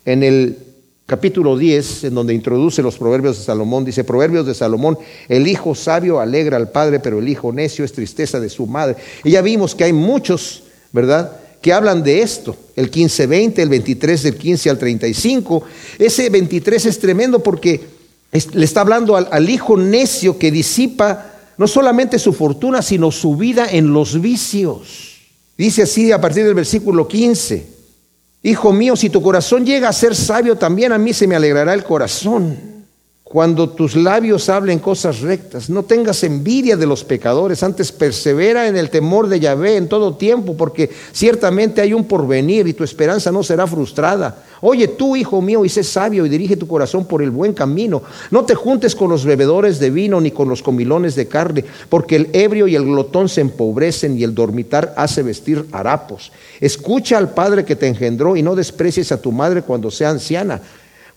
en 0.04 0.22
el 0.24 0.58
capítulo 1.06 1.56
10, 1.56 2.04
en 2.04 2.14
donde 2.14 2.34
introduce 2.34 2.82
los 2.82 2.96
proverbios 2.96 3.38
de 3.38 3.44
Salomón, 3.44 3.84
dice, 3.84 4.02
proverbios 4.02 4.46
de 4.46 4.54
Salomón, 4.54 4.98
el 5.28 5.46
hijo 5.46 5.74
sabio 5.76 6.20
alegra 6.20 6.56
al 6.56 6.70
padre, 6.70 7.00
pero 7.00 7.18
el 7.18 7.28
hijo 7.28 7.52
necio 7.52 7.84
es 7.84 7.92
tristeza 7.92 8.40
de 8.40 8.48
su 8.48 8.66
madre. 8.66 8.96
Y 9.22 9.30
ya 9.30 9.42
vimos 9.42 9.74
que 9.74 9.84
hay 9.84 9.92
muchos, 9.92 10.64
¿verdad? 10.92 11.32
Que 11.60 11.72
hablan 11.72 12.02
de 12.02 12.22
esto, 12.22 12.56
el 12.76 12.90
15-20, 12.90 13.58
el 13.58 13.68
23 13.68 14.22
del 14.22 14.36
15 14.36 14.70
al 14.70 14.78
35. 14.78 15.62
Ese 15.98 16.30
23 16.30 16.86
es 16.86 16.98
tremendo 16.98 17.42
porque 17.42 17.80
le 18.52 18.64
está 18.64 18.80
hablando 18.80 19.16
al, 19.16 19.28
al 19.30 19.48
hijo 19.50 19.76
necio 19.76 20.38
que 20.38 20.50
disipa 20.50 21.26
no 21.58 21.66
solamente 21.66 22.18
su 22.18 22.32
fortuna, 22.32 22.80
sino 22.80 23.10
su 23.10 23.36
vida 23.36 23.66
en 23.70 23.92
los 23.92 24.20
vicios. 24.20 25.18
Dice 25.58 25.82
así 25.82 26.10
a 26.10 26.20
partir 26.20 26.44
del 26.44 26.54
versículo 26.54 27.06
15, 27.06 27.80
Hijo 28.42 28.72
mío, 28.72 28.96
si 28.96 29.10
tu 29.10 29.20
corazón 29.20 29.66
llega 29.66 29.88
a 29.88 29.92
ser 29.92 30.16
sabio, 30.16 30.56
también 30.56 30.92
a 30.92 30.98
mí 30.98 31.12
se 31.12 31.26
me 31.26 31.36
alegrará 31.36 31.74
el 31.74 31.84
corazón 31.84 32.79
cuando 33.30 33.68
tus 33.70 33.94
labios 33.94 34.48
hablen 34.48 34.80
cosas 34.80 35.20
rectas. 35.20 35.70
No 35.70 35.84
tengas 35.84 36.24
envidia 36.24 36.76
de 36.76 36.84
los 36.84 37.04
pecadores, 37.04 37.62
antes 37.62 37.92
persevera 37.92 38.66
en 38.66 38.76
el 38.76 38.90
temor 38.90 39.28
de 39.28 39.38
Yahvé 39.38 39.76
en 39.76 39.88
todo 39.88 40.16
tiempo, 40.16 40.56
porque 40.56 40.90
ciertamente 41.12 41.80
hay 41.80 41.94
un 41.94 42.06
porvenir 42.06 42.66
y 42.66 42.72
tu 42.72 42.82
esperanza 42.82 43.30
no 43.30 43.44
será 43.44 43.68
frustrada. 43.68 44.42
Oye 44.60 44.88
tú, 44.88 45.14
hijo 45.14 45.40
mío, 45.40 45.64
y 45.64 45.68
sé 45.68 45.84
sabio 45.84 46.26
y 46.26 46.28
dirige 46.28 46.56
tu 46.56 46.66
corazón 46.66 47.04
por 47.04 47.22
el 47.22 47.30
buen 47.30 47.52
camino. 47.52 48.02
No 48.32 48.44
te 48.44 48.56
juntes 48.56 48.96
con 48.96 49.10
los 49.10 49.24
bebedores 49.24 49.78
de 49.78 49.90
vino 49.90 50.20
ni 50.20 50.32
con 50.32 50.48
los 50.48 50.60
comilones 50.60 51.14
de 51.14 51.28
carne, 51.28 51.64
porque 51.88 52.16
el 52.16 52.30
ebrio 52.32 52.66
y 52.66 52.74
el 52.74 52.84
glotón 52.84 53.28
se 53.28 53.42
empobrecen 53.42 54.18
y 54.18 54.24
el 54.24 54.34
dormitar 54.34 54.92
hace 54.96 55.22
vestir 55.22 55.66
harapos. 55.70 56.32
Escucha 56.60 57.16
al 57.16 57.32
Padre 57.32 57.64
que 57.64 57.76
te 57.76 57.86
engendró 57.86 58.34
y 58.36 58.42
no 58.42 58.56
desprecies 58.56 59.12
a 59.12 59.22
tu 59.22 59.30
madre 59.30 59.62
cuando 59.62 59.88
sea 59.88 60.10
anciana 60.10 60.60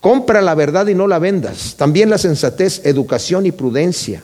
Compra 0.03 0.41
la 0.41 0.53
verdad 0.53 0.87
y 0.87 0.95
no 0.95 1.07
la 1.07 1.17
vendas. 1.17 1.75
También 1.77 2.09
la 2.09 2.17
sensatez, 2.17 2.81
educación 2.83 3.45
y 3.45 3.53
prudencia. 3.53 4.21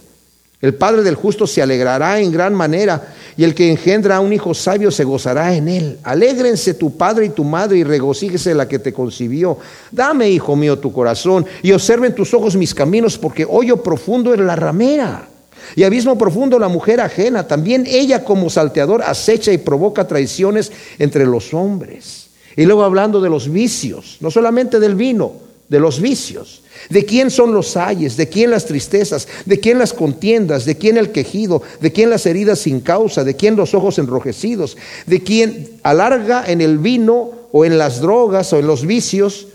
El 0.60 0.76
padre 0.76 1.04
del 1.04 1.16
justo 1.16 1.48
se 1.48 1.62
alegrará 1.62 2.20
en 2.20 2.34
gran 2.34 2.54
manera 2.54 3.14
y 3.38 3.46
el 3.46 3.56
que 3.56 3.72
engendra 3.72 4.18
a 4.18 4.20
un 4.20 4.34
hijo 4.34 4.54
sabio 4.54 4.92
se 4.92 5.06
gozará 5.06 5.56
en 5.56 5.70
él. 5.70 5.98
Alégrense 6.04 6.74
tu 6.74 6.98
padre 6.98 7.28
y 7.28 7.30
tu 7.30 7.46
madre 7.46 7.78
y 7.78 7.86
regocíjese 7.86 8.54
la 8.54 8.68
que 8.68 8.80
te 8.80 8.92
concibió. 8.92 9.58
Dame, 9.90 10.30
hijo 10.30 10.54
mío, 10.58 10.78
tu 10.80 10.92
corazón 10.92 11.46
y 11.64 11.72
observen 11.72 12.14
tus 12.14 12.34
ojos 12.34 12.58
mis 12.58 12.76
caminos 12.76 13.18
porque 13.18 13.48
hoyo 13.50 13.82
profundo 13.82 14.34
es 14.34 14.40
la 14.42 14.58
ramera 14.58 15.30
y 15.78 15.84
abismo 15.84 16.18
profundo 16.18 16.60
la 16.60 16.68
mujer 16.68 17.00
ajena. 17.00 17.48
También 17.48 17.86
ella 17.88 18.26
como 18.26 18.50
salteador 18.50 19.02
acecha 19.02 19.54
y 19.54 19.60
provoca 19.60 20.06
traiciones 20.06 20.74
entre 20.98 21.26
los 21.26 21.54
hombres. 21.54 22.32
Y 22.58 22.66
luego 22.66 22.84
hablando 22.84 23.22
de 23.22 23.30
los 23.30 23.50
vicios, 23.50 24.18
no 24.20 24.30
solamente 24.30 24.82
del 24.82 24.96
vino, 24.96 25.48
de 25.70 25.80
los 25.80 26.02
vicios. 26.02 26.64
¿De 26.90 27.06
quién 27.06 27.30
son 27.30 27.54
los 27.54 27.78
ayes? 27.78 28.18
¿De 28.18 28.28
quién 28.28 28.52
las 28.52 28.66
tristezas? 28.66 29.28
¿De 29.46 29.60
quién 29.60 29.78
las 29.78 29.94
contiendas? 29.94 30.66
¿De 30.66 30.78
quién 30.78 30.98
el 30.98 31.12
quejido? 31.12 31.62
¿De 31.80 31.92
quién 31.92 32.10
las 32.10 32.26
heridas 32.26 32.60
sin 32.60 32.80
causa? 32.80 33.24
¿De 33.24 33.36
quién 33.36 33.56
los 33.56 33.74
ojos 33.74 34.00
enrojecidos? 34.00 34.78
¿De 35.06 35.22
quién 35.22 35.70
alarga 35.84 36.44
en 36.48 36.62
el 36.62 36.80
vino 36.80 37.32
o 37.52 37.66
en 37.66 37.78
las 37.78 38.02
drogas 38.02 38.52
o 38.54 38.60
en 38.60 38.68
los 38.68 38.86
vicios? 38.86 39.48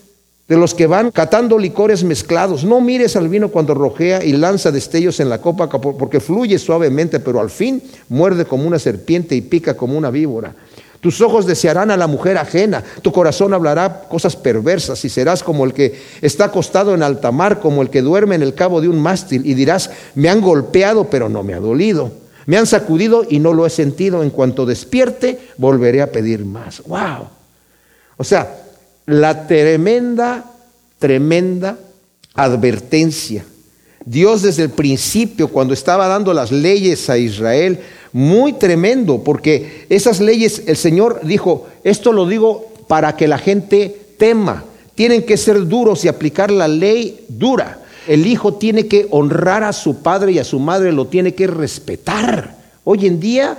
De 0.47 0.57
los 0.57 0.75
que 0.75 0.87
van 0.87 1.11
catando 1.11 1.59
licores 1.59 2.05
mezclados. 2.05 2.65
No 2.65 2.81
mires 2.81 3.17
al 3.17 3.29
vino 3.29 3.49
cuando 3.49 3.75
rojea 3.75 4.23
y 4.23 4.35
lanza 4.35 4.71
destellos 4.71 5.19
en 5.19 5.31
la 5.31 5.41
copa 5.41 5.69
porque 5.69 6.21
fluye 6.21 6.59
suavemente, 6.59 7.19
pero 7.19 7.41
al 7.41 7.51
fin 7.51 7.83
muerde 8.11 8.45
como 8.45 8.69
una 8.69 8.79
serpiente 8.79 9.35
y 9.35 9.41
pica 9.41 9.75
como 9.75 9.97
una 9.97 10.11
víbora. 10.11 10.55
Tus 11.05 11.21
ojos 11.21 11.45
desearán 11.45 11.91
a 11.91 11.99
la 11.99 12.07
mujer 12.07 12.39
ajena, 12.39 12.83
tu 13.03 13.13
corazón 13.13 13.53
hablará 13.53 14.05
cosas 14.09 14.37
perversas 14.37 15.05
y 15.05 15.11
serás 15.11 15.43
como 15.43 15.67
el 15.67 15.75
que 15.75 16.01
está 16.23 16.47
acostado 16.47 16.95
en 16.95 17.03
alta 17.03 17.31
mar, 17.31 17.61
como 17.61 17.83
el 17.83 17.91
que 17.91 18.01
duerme 18.01 18.37
en 18.37 18.43
el 18.43 18.55
cabo 18.55 18.81
de 18.81 18.89
un 18.89 18.99
mástil 18.99 19.45
y 19.45 19.53
dirás, 19.53 19.91
me 20.15 20.31
han 20.31 20.41
golpeado 20.41 21.11
pero 21.11 21.29
no 21.29 21.43
me 21.43 21.53
ha 21.53 21.61
dolido, 21.61 22.11
me 22.47 22.57
han 22.57 22.67
sacudido 22.67 23.27
y 23.29 23.39
no 23.39 23.53
lo 23.53 23.67
he 23.67 23.71
sentido, 23.71 24.23
en 24.23 24.31
cuanto 24.31 24.65
despierte 24.65 25.39
volveré 25.59 26.01
a 26.01 26.11
pedir 26.11 26.43
más. 26.47 26.83
¡Wow! 26.87 27.29
O 28.17 28.25
sea, 28.25 28.63
la 29.05 29.47
tremenda, 29.47 30.53
tremenda 30.99 31.77
advertencia. 32.33 33.45
Dios 34.07 34.41
desde 34.41 34.63
el 34.63 34.71
principio, 34.71 35.49
cuando 35.49 35.75
estaba 35.75 36.09
dando 36.09 36.33
las 36.33 36.51
leyes 36.51 37.11
a 37.11 37.19
Israel, 37.19 37.81
muy 38.15 38.53
tremendo, 38.53 39.25
porque 39.25 39.87
esas 39.89 40.21
leyes, 40.21 40.63
el 40.67 40.77
Señor 40.77 41.21
dijo, 41.25 41.67
esto 41.83 42.13
lo 42.13 42.29
digo 42.29 42.73
para 42.87 43.17
que 43.17 43.27
la 43.27 43.39
gente 43.39 43.95
tema, 44.17 44.65
tienen 44.95 45.25
que 45.25 45.37
ser 45.37 45.67
duros 45.67 46.05
y 46.05 46.09
aplicar 46.09 46.53
la 46.53 46.69
ley 46.69 47.27
dura. 47.29 47.81
El 48.07 48.29
hijo 48.29 48.55
tiene 48.55 48.87
que 48.87 49.09
honrar 49.11 49.65
a 49.65 49.73
su 49.73 50.01
padre 50.01 50.31
y 50.31 50.39
a 50.39 50.45
su 50.45 50.61
madre 50.61 50.93
lo 50.93 51.09
tiene 51.09 51.35
que 51.35 51.49
respetar. 51.49 52.57
Hoy 52.85 53.07
en 53.09 53.19
día 53.19 53.59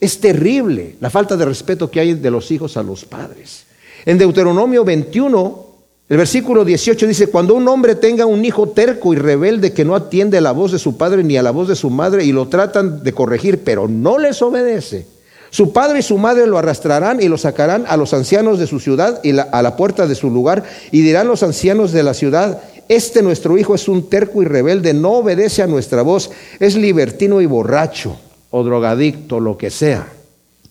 es 0.00 0.18
terrible 0.18 0.96
la 0.98 1.10
falta 1.10 1.36
de 1.36 1.44
respeto 1.44 1.90
que 1.90 2.00
hay 2.00 2.14
de 2.14 2.30
los 2.30 2.50
hijos 2.50 2.78
a 2.78 2.82
los 2.82 3.04
padres. 3.04 3.64
En 4.06 4.16
Deuteronomio 4.16 4.82
21, 4.82 5.66
el 6.10 6.16
versículo 6.16 6.64
18 6.64 7.06
dice, 7.06 7.28
cuando 7.28 7.54
un 7.54 7.68
hombre 7.68 7.94
tenga 7.94 8.26
un 8.26 8.44
hijo 8.44 8.70
terco 8.70 9.14
y 9.14 9.16
rebelde 9.16 9.72
que 9.72 9.84
no 9.84 9.94
atiende 9.94 10.38
a 10.38 10.40
la 10.40 10.50
voz 10.50 10.72
de 10.72 10.80
su 10.80 10.96
padre 10.96 11.22
ni 11.22 11.36
a 11.36 11.42
la 11.44 11.52
voz 11.52 11.68
de 11.68 11.76
su 11.76 11.88
madre 11.88 12.24
y 12.24 12.32
lo 12.32 12.48
tratan 12.48 13.04
de 13.04 13.12
corregir, 13.12 13.62
pero 13.62 13.86
no 13.86 14.18
les 14.18 14.42
obedece, 14.42 15.06
su 15.50 15.72
padre 15.72 16.00
y 16.00 16.02
su 16.02 16.18
madre 16.18 16.48
lo 16.48 16.58
arrastrarán 16.58 17.22
y 17.22 17.28
lo 17.28 17.38
sacarán 17.38 17.84
a 17.86 17.96
los 17.96 18.12
ancianos 18.12 18.58
de 18.58 18.66
su 18.66 18.80
ciudad 18.80 19.20
y 19.22 19.38
a 19.38 19.62
la 19.62 19.76
puerta 19.76 20.08
de 20.08 20.16
su 20.16 20.30
lugar 20.30 20.64
y 20.90 21.02
dirán 21.02 21.28
los 21.28 21.44
ancianos 21.44 21.92
de 21.92 22.02
la 22.02 22.12
ciudad, 22.12 22.60
este 22.88 23.22
nuestro 23.22 23.56
hijo 23.56 23.76
es 23.76 23.86
un 23.86 24.10
terco 24.10 24.42
y 24.42 24.46
rebelde, 24.46 24.92
no 24.92 25.12
obedece 25.12 25.62
a 25.62 25.68
nuestra 25.68 26.02
voz, 26.02 26.32
es 26.58 26.74
libertino 26.74 27.40
y 27.40 27.46
borracho 27.46 28.16
o 28.50 28.64
drogadicto, 28.64 29.38
lo 29.38 29.56
que 29.56 29.70
sea. 29.70 30.08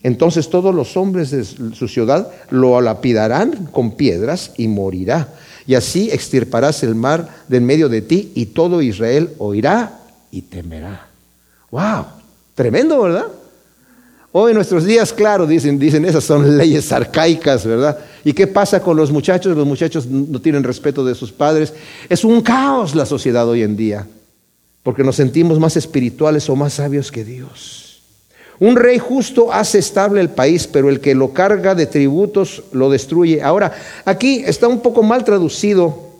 Entonces 0.02 0.48
todos 0.48 0.74
los 0.74 0.96
hombres 0.96 1.30
de 1.30 1.44
su 1.44 1.86
ciudad 1.88 2.30
lo 2.50 2.80
lapidarán 2.80 3.66
con 3.66 3.92
piedras 3.92 4.52
y 4.56 4.66
morirá. 4.68 5.28
Y 5.66 5.74
así 5.74 6.10
extirparás 6.10 6.82
el 6.82 6.94
mar 6.94 7.28
de 7.48 7.58
en 7.58 7.66
medio 7.66 7.88
de 7.88 8.00
ti 8.00 8.32
y 8.34 8.46
todo 8.46 8.80
Israel 8.80 9.30
oirá 9.38 10.00
y 10.30 10.42
temerá. 10.42 11.08
¡Wow! 11.70 12.06
Tremendo, 12.54 13.02
¿verdad? 13.02 13.26
Hoy 14.32 14.52
en 14.52 14.56
nuestros 14.56 14.84
días, 14.84 15.12
claro, 15.12 15.46
dicen, 15.46 15.78
dicen, 15.78 16.04
esas 16.04 16.22
son 16.22 16.56
leyes 16.56 16.92
arcaicas, 16.92 17.66
¿verdad? 17.66 17.98
¿Y 18.24 18.32
qué 18.32 18.46
pasa 18.46 18.80
con 18.80 18.96
los 18.96 19.10
muchachos? 19.10 19.56
Los 19.56 19.66
muchachos 19.66 20.06
no 20.06 20.40
tienen 20.40 20.62
respeto 20.62 21.04
de 21.04 21.16
sus 21.16 21.32
padres. 21.32 21.74
Es 22.08 22.24
un 22.24 22.40
caos 22.40 22.94
la 22.94 23.06
sociedad 23.06 23.48
hoy 23.48 23.62
en 23.62 23.76
día, 23.76 24.06
porque 24.84 25.02
nos 25.02 25.16
sentimos 25.16 25.58
más 25.58 25.76
espirituales 25.76 26.48
o 26.48 26.54
más 26.54 26.74
sabios 26.74 27.10
que 27.10 27.24
Dios. 27.24 27.89
Un 28.60 28.76
rey 28.76 28.98
justo 28.98 29.50
hace 29.50 29.78
estable 29.78 30.20
el 30.20 30.28
país, 30.28 30.66
pero 30.66 30.90
el 30.90 31.00
que 31.00 31.14
lo 31.14 31.32
carga 31.32 31.74
de 31.74 31.86
tributos 31.86 32.62
lo 32.72 32.90
destruye. 32.90 33.42
Ahora, 33.42 33.72
aquí 34.04 34.42
está 34.44 34.68
un 34.68 34.80
poco 34.80 35.02
mal 35.02 35.24
traducido. 35.24 36.10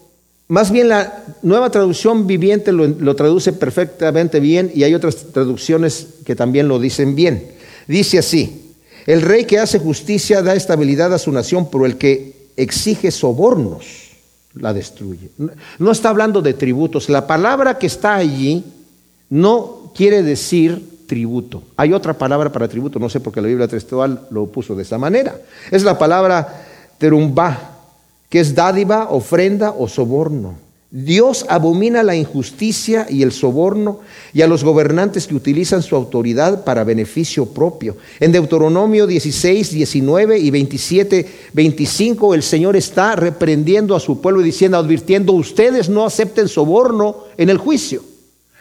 Más 0.49 0.71
bien 0.71 0.89
la 0.89 1.23
nueva 1.43 1.71
traducción 1.71 2.27
viviente 2.27 2.73
lo, 2.73 3.15
traduce 3.15 3.53
perfectamente 3.53 4.41
bien 4.41 4.73
y 4.75 4.85
hay 4.85 4.95
otras 4.95 5.17
traducciones 5.33 6.07
que 6.25 6.35
también 6.35 6.67
lo 6.67 6.79
dicen 6.79 7.15
bien. 7.15 7.47
Dice 7.87 8.19
así, 8.19 8.73
el 9.07 9.21
rey 9.21 9.45
que 9.45 9.59
hace 9.59 9.79
justicia 9.79 10.43
da 10.43 10.55
estabilidad 10.55 11.13
a 11.13 11.19
su 11.19 11.31
nación, 11.33 11.69
pero 11.71 11.85
el 11.85 11.99
que 11.99 12.49
exige 12.57 13.11
sobornos 13.11 13.85
la 14.55 14.73
destruye. 14.73 15.29
No 15.79 15.93
está 15.93 16.09
hablando 16.09 16.41
de 16.41 16.55
tributos. 16.55 17.11
La 17.11 17.27
palabra 17.27 17.77
que 17.77 17.87
está 17.87 18.17
allí 18.17 18.65
no 19.29 19.93
quiere 19.95 20.23
decir 20.23 20.90
tributo. 21.11 21.64
Hay 21.76 21.93
otra 21.93 22.17
palabra 22.17 22.52
para 22.52 22.69
tributo, 22.69 23.00
no 23.00 23.11
sé 23.11 23.19
por 23.19 23.33
qué 23.33 23.40
la 23.40 23.49
Biblia 23.49 23.67
textual 23.67 24.29
lo 24.31 24.47
puso 24.47 24.76
de 24.76 24.85
esa 24.85 24.97
manera. 24.97 25.35
Es 25.73 25.83
la 25.83 25.99
palabra 25.99 26.67
terumbá, 26.99 27.79
que 28.29 28.38
es 28.38 28.55
dádiva, 28.55 29.09
ofrenda 29.11 29.75
o 29.76 29.88
soborno. 29.88 30.55
Dios 30.93 31.47
abomina 31.49 32.05
la 32.05 32.14
injusticia 32.14 33.09
y 33.11 33.23
el 33.23 33.33
soborno 33.33 33.99
y 34.33 34.43
a 34.43 34.47
los 34.47 34.62
gobernantes 34.62 35.26
que 35.26 35.35
utilizan 35.35 35.83
su 35.83 35.97
autoridad 35.97 36.62
para 36.62 36.85
beneficio 36.85 37.47
propio. 37.47 37.97
En 38.21 38.31
Deuteronomio 38.31 39.09
16, 39.09 39.73
19 39.73 40.38
y 40.38 40.50
27, 40.52 41.26
25 41.52 42.35
el 42.35 42.45
Señor 42.45 42.76
está 42.76 43.17
reprendiendo 43.17 43.97
a 43.97 44.00
su 44.00 44.21
pueblo 44.21 44.43
y 44.43 44.45
diciendo, 44.45 44.79
advirtiendo, 44.79 45.33
ustedes 45.33 45.88
no 45.88 46.07
acepten 46.07 46.47
soborno 46.47 47.25
en 47.37 47.50
el 47.50 47.59
juicio, 47.59 48.05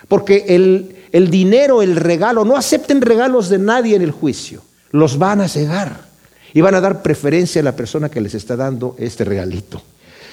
porque 0.08 0.46
el, 0.48 0.96
el 1.12 1.30
dinero, 1.30 1.82
el 1.82 1.96
regalo, 1.96 2.46
no 2.46 2.56
acepten 2.56 3.02
regalos 3.02 3.50
de 3.50 3.60
nadie 3.60 3.96
en 3.96 4.02
el 4.02 4.12
juicio, 4.12 4.62
los 4.92 5.18
van 5.18 5.42
a 5.42 5.48
cegar 5.48 6.08
y 6.54 6.62
van 6.62 6.76
a 6.76 6.82
dar 6.82 7.02
preferencia 7.02 7.62
a 7.62 7.64
la 7.64 7.76
persona 7.76 8.10
que 8.10 8.22
les 8.22 8.34
está 8.36 8.56
dando 8.56 8.96
este 8.98 9.24
regalito. 9.24 9.82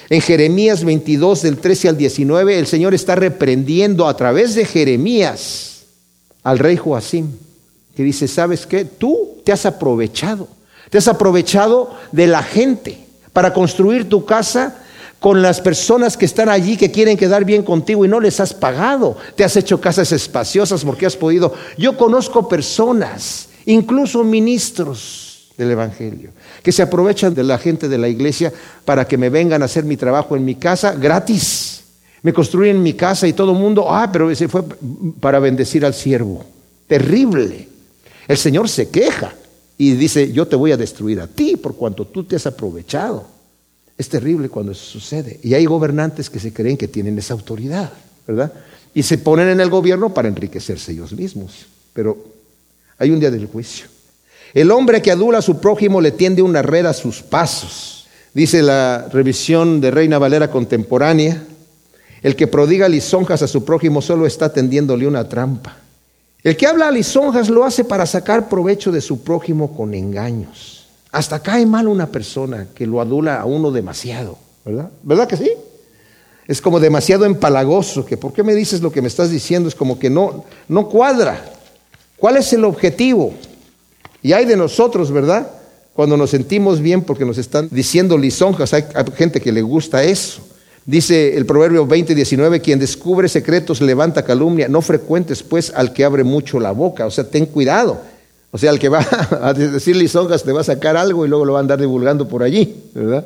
En 0.09 0.21
Jeremías 0.21 0.83
22 0.83 1.41
del 1.41 1.57
13 1.57 1.89
al 1.89 1.97
19 1.97 2.59
el 2.59 2.67
Señor 2.67 2.93
está 2.93 3.15
reprendiendo 3.15 4.07
a 4.07 4.15
través 4.15 4.55
de 4.55 4.65
Jeremías 4.65 5.83
al 6.43 6.59
rey 6.59 6.77
Joacim, 6.77 7.29
que 7.95 8.03
dice, 8.03 8.27
¿sabes 8.27 8.65
qué? 8.65 8.85
Tú 8.85 9.41
te 9.43 9.51
has 9.51 9.65
aprovechado, 9.65 10.47
te 10.89 10.97
has 10.97 11.07
aprovechado 11.07 11.93
de 12.11 12.27
la 12.27 12.41
gente 12.41 13.05
para 13.33 13.53
construir 13.53 14.07
tu 14.07 14.23
casa 14.25 14.83
con 15.19 15.41
las 15.41 15.61
personas 15.61 16.15
que 16.15 16.25
están 16.25 16.49
allí 16.49 16.77
que 16.77 16.91
quieren 16.91 17.17
quedar 17.17 17.43
bien 17.43 17.63
contigo 17.63 18.05
y 18.05 18.07
no 18.07 18.19
les 18.19 18.39
has 18.39 18.53
pagado. 18.53 19.17
Te 19.35 19.43
has 19.43 19.55
hecho 19.55 19.81
casas 19.81 20.11
espaciosas 20.11 20.83
porque 20.83 21.05
has 21.05 21.15
podido. 21.15 21.53
Yo 21.77 21.97
conozco 21.97 22.47
personas, 22.47 23.49
incluso 23.65 24.23
ministros 24.23 25.49
del 25.57 25.71
Evangelio, 25.71 26.31
que 26.61 26.71
se 26.71 26.83
aprovechan 26.83 27.33
de 27.33 27.43
la 27.43 27.57
gente 27.57 27.87
de 27.89 27.97
la 27.97 28.07
iglesia 28.07 28.53
para 28.85 29.07
que 29.07 29.17
me 29.17 29.29
vengan 29.29 29.61
a 29.63 29.65
hacer 29.65 29.83
mi 29.83 29.97
trabajo 29.97 30.35
en 30.35 30.45
mi 30.45 30.55
casa 30.55 30.93
gratis. 30.93 31.83
Me 32.21 32.33
construyen 32.33 32.81
mi 32.81 32.93
casa 32.93 33.27
y 33.27 33.33
todo 33.33 33.53
el 33.53 33.57
mundo, 33.57 33.87
ah, 33.89 34.09
pero 34.11 34.29
ese 34.29 34.47
fue 34.47 34.63
para 35.19 35.39
bendecir 35.39 35.85
al 35.85 35.93
siervo. 35.93 36.45
Terrible. 36.87 37.67
El 38.27 38.37
Señor 38.37 38.69
se 38.69 38.89
queja 38.89 39.33
y 39.77 39.91
dice, 39.93 40.31
yo 40.31 40.47
te 40.47 40.55
voy 40.55 40.71
a 40.71 40.77
destruir 40.77 41.21
a 41.21 41.27
ti 41.27 41.55
por 41.57 41.75
cuanto 41.75 42.05
tú 42.05 42.23
te 42.23 42.35
has 42.35 42.45
aprovechado. 42.45 43.36
Es 43.97 44.09
terrible 44.09 44.49
cuando 44.49 44.71
eso 44.71 44.85
sucede. 44.85 45.39
Y 45.43 45.53
hay 45.53 45.65
gobernantes 45.65 46.29
que 46.29 46.39
se 46.39 46.53
creen 46.53 46.77
que 46.77 46.87
tienen 46.87 47.17
esa 47.17 47.33
autoridad, 47.33 47.91
¿verdad? 48.27 48.53
Y 48.93 49.03
se 49.03 49.17
ponen 49.17 49.49
en 49.49 49.59
el 49.59 49.69
gobierno 49.69 50.13
para 50.13 50.27
enriquecerse 50.27 50.91
ellos 50.91 51.13
mismos. 51.13 51.65
Pero 51.93 52.17
hay 52.97 53.11
un 53.11 53.19
día 53.19 53.31
del 53.31 53.47
juicio. 53.47 53.87
El 54.53 54.71
hombre 54.71 55.01
que 55.01 55.11
adula 55.11 55.39
a 55.39 55.41
su 55.41 55.59
prójimo 55.59 55.99
le 55.99 56.11
tiende 56.11 56.41
una 56.41 56.61
red 56.61 56.85
a 56.85 56.93
sus 56.93 57.21
pasos. 57.21 58.07
Dice 58.33 58.61
la 58.61 59.07
revisión 59.11 59.81
de 59.81 59.91
Reina 59.91 60.19
Valera 60.19 60.49
contemporánea, 60.51 61.43
el 62.21 62.35
que 62.35 62.47
prodiga 62.47 62.87
lisonjas 62.87 63.41
a 63.41 63.47
su 63.47 63.65
prójimo 63.65 64.01
solo 64.01 64.25
está 64.25 64.51
tendiéndole 64.51 65.07
una 65.07 65.27
trampa. 65.27 65.77
El 66.43 66.55
que 66.55 66.67
habla 66.67 66.87
a 66.87 66.91
lisonjas 66.91 67.49
lo 67.49 67.65
hace 67.65 67.83
para 67.83 68.05
sacar 68.05 68.47
provecho 68.47 68.91
de 68.91 69.01
su 69.01 69.23
prójimo 69.23 69.75
con 69.75 69.93
engaños. 69.93 70.86
Hasta 71.11 71.39
cae 71.39 71.65
mal 71.65 71.87
una 71.87 72.07
persona 72.07 72.67
que 72.75 72.85
lo 72.85 73.01
adula 73.01 73.39
a 73.39 73.45
uno 73.45 73.71
demasiado, 73.71 74.37
¿verdad? 74.65 74.89
¿Verdad 75.03 75.27
que 75.27 75.37
sí? 75.37 75.51
Es 76.47 76.61
como 76.61 76.79
demasiado 76.79 77.25
empalagoso, 77.25 78.05
que 78.05 78.17
¿por 78.17 78.33
qué 78.33 78.43
me 78.43 78.55
dices 78.55 78.81
lo 78.81 78.91
que 78.91 79.01
me 79.01 79.07
estás 79.07 79.29
diciendo? 79.29 79.67
Es 79.67 79.75
como 79.75 79.99
que 79.99 80.09
no, 80.09 80.45
no 80.67 80.87
cuadra. 80.87 81.53
¿Cuál 82.17 82.37
es 82.37 82.51
el 82.53 82.63
objetivo? 82.63 83.33
Y 84.21 84.33
hay 84.33 84.45
de 84.45 84.55
nosotros, 84.55 85.11
¿verdad? 85.11 85.51
Cuando 85.93 86.15
nos 86.15 86.29
sentimos 86.29 86.81
bien 86.81 87.01
porque 87.01 87.25
nos 87.25 87.37
están 87.37 87.67
diciendo 87.71 88.17
lisonjas, 88.17 88.73
hay, 88.73 88.85
hay 88.93 89.05
gente 89.15 89.41
que 89.41 89.51
le 89.51 89.61
gusta 89.61 90.03
eso. 90.03 90.41
Dice 90.85 91.35
el 91.35 91.45
Proverbio 91.45 91.85
20, 91.85 92.15
19, 92.15 92.61
quien 92.61 92.79
descubre 92.79 93.27
secretos 93.27 93.81
levanta 93.81 94.23
calumnia, 94.23 94.69
no 94.69 94.81
frecuentes 94.81 95.43
pues 95.43 95.69
al 95.75 95.91
que 95.91 96.05
abre 96.05 96.23
mucho 96.23 96.61
la 96.61 96.71
boca, 96.71 97.05
o 97.05 97.11
sea, 97.11 97.25
ten 97.25 97.45
cuidado. 97.45 98.01
O 98.51 98.57
sea, 98.57 98.71
el 98.71 98.79
que 98.79 98.89
va 98.89 99.05
a 99.41 99.53
decir 99.53 99.95
lisonjas 99.95 100.43
te 100.43 100.51
va 100.51 100.61
a 100.61 100.65
sacar 100.65 100.97
algo 100.97 101.25
y 101.25 101.29
luego 101.29 101.45
lo 101.45 101.53
va 101.53 101.59
a 101.59 101.61
andar 101.61 101.79
divulgando 101.79 102.27
por 102.27 102.43
allí, 102.43 102.75
¿verdad? 102.93 103.25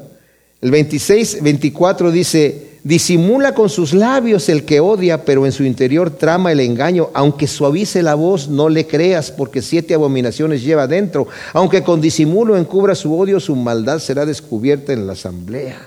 El 0.62 0.70
26, 0.70 1.42
24 1.42 2.12
dice, 2.12 2.78
disimula 2.84 3.56
con 3.56 3.68
sus 3.68 3.94
labios 3.94 4.48
el 4.48 4.63
que 4.63 4.80
odia, 4.80 5.25
pero 5.25 5.48
en 5.48 5.51
su 5.51 5.63
interior 5.63 6.12
trama 6.12 6.51
el 6.51 6.60
engaño. 6.60 7.10
Aunque 7.16 7.48
suavice 7.48 8.04
la 8.04 8.13
voz, 8.13 8.48
no 8.48 8.70
le 8.70 8.86
creas, 8.86 9.32
porque 9.32 9.63
siete 9.63 9.96
abominaciones 9.96 10.63
lleva 10.63 10.86
dentro. 10.86 11.28
Aunque 11.54 11.82
con 11.82 12.00
disimulo 12.00 12.58
encubra 12.58 12.94
su 12.94 13.18
odio, 13.18 13.40
su 13.40 13.56
maldad 13.56 13.98
será 13.98 14.24
descubierta 14.25 14.94
en 14.94 15.08
la 15.08 15.13
asamblea. 15.13 15.80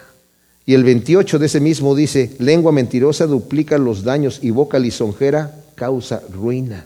Y 0.66 0.74
el 0.74 0.82
28 0.82 1.38
de 1.38 1.46
ese 1.46 1.60
mismo 1.60 1.94
dice, 1.94 2.32
lengua 2.40 2.72
mentirosa 2.72 3.26
duplica 3.26 3.78
los 3.78 4.02
daños 4.02 4.40
y 4.42 4.50
boca 4.50 4.80
lisonjera 4.80 5.54
causa 5.76 6.20
ruina. 6.32 6.84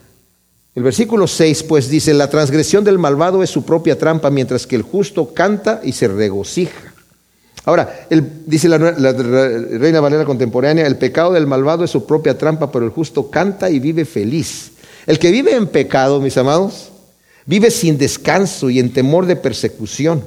El 0.78 0.84
versículo 0.84 1.26
6 1.26 1.64
pues 1.64 1.90
dice, 1.90 2.14
la 2.14 2.30
transgresión 2.30 2.84
del 2.84 2.98
malvado 2.98 3.42
es 3.42 3.50
su 3.50 3.64
propia 3.64 3.98
trampa, 3.98 4.30
mientras 4.30 4.64
que 4.64 4.76
el 4.76 4.82
justo 4.82 5.34
canta 5.34 5.80
y 5.82 5.90
se 5.90 6.06
regocija. 6.06 6.94
Ahora, 7.64 8.06
dice 8.46 8.68
la, 8.68 8.78
la, 8.78 9.12
Reina 9.12 9.98
Valera 9.98 10.24
contemporánea, 10.24 10.86
el 10.86 10.96
pecado 10.96 11.32
del 11.32 11.48
malvado 11.48 11.82
es 11.82 11.90
su 11.90 12.06
propia 12.06 12.38
trampa, 12.38 12.70
pero 12.70 12.84
el 12.84 12.92
justo 12.92 13.28
canta 13.28 13.68
y 13.70 13.80
vive 13.80 14.04
feliz. 14.04 14.70
El 15.04 15.18
que 15.18 15.32
vive 15.32 15.56
en 15.56 15.66
pecado, 15.66 16.20
mis 16.20 16.36
amados, 16.36 16.90
vive 17.44 17.72
sin 17.72 17.98
descanso 17.98 18.70
y 18.70 18.78
en 18.78 18.92
temor 18.92 19.26
de 19.26 19.34
persecución. 19.34 20.22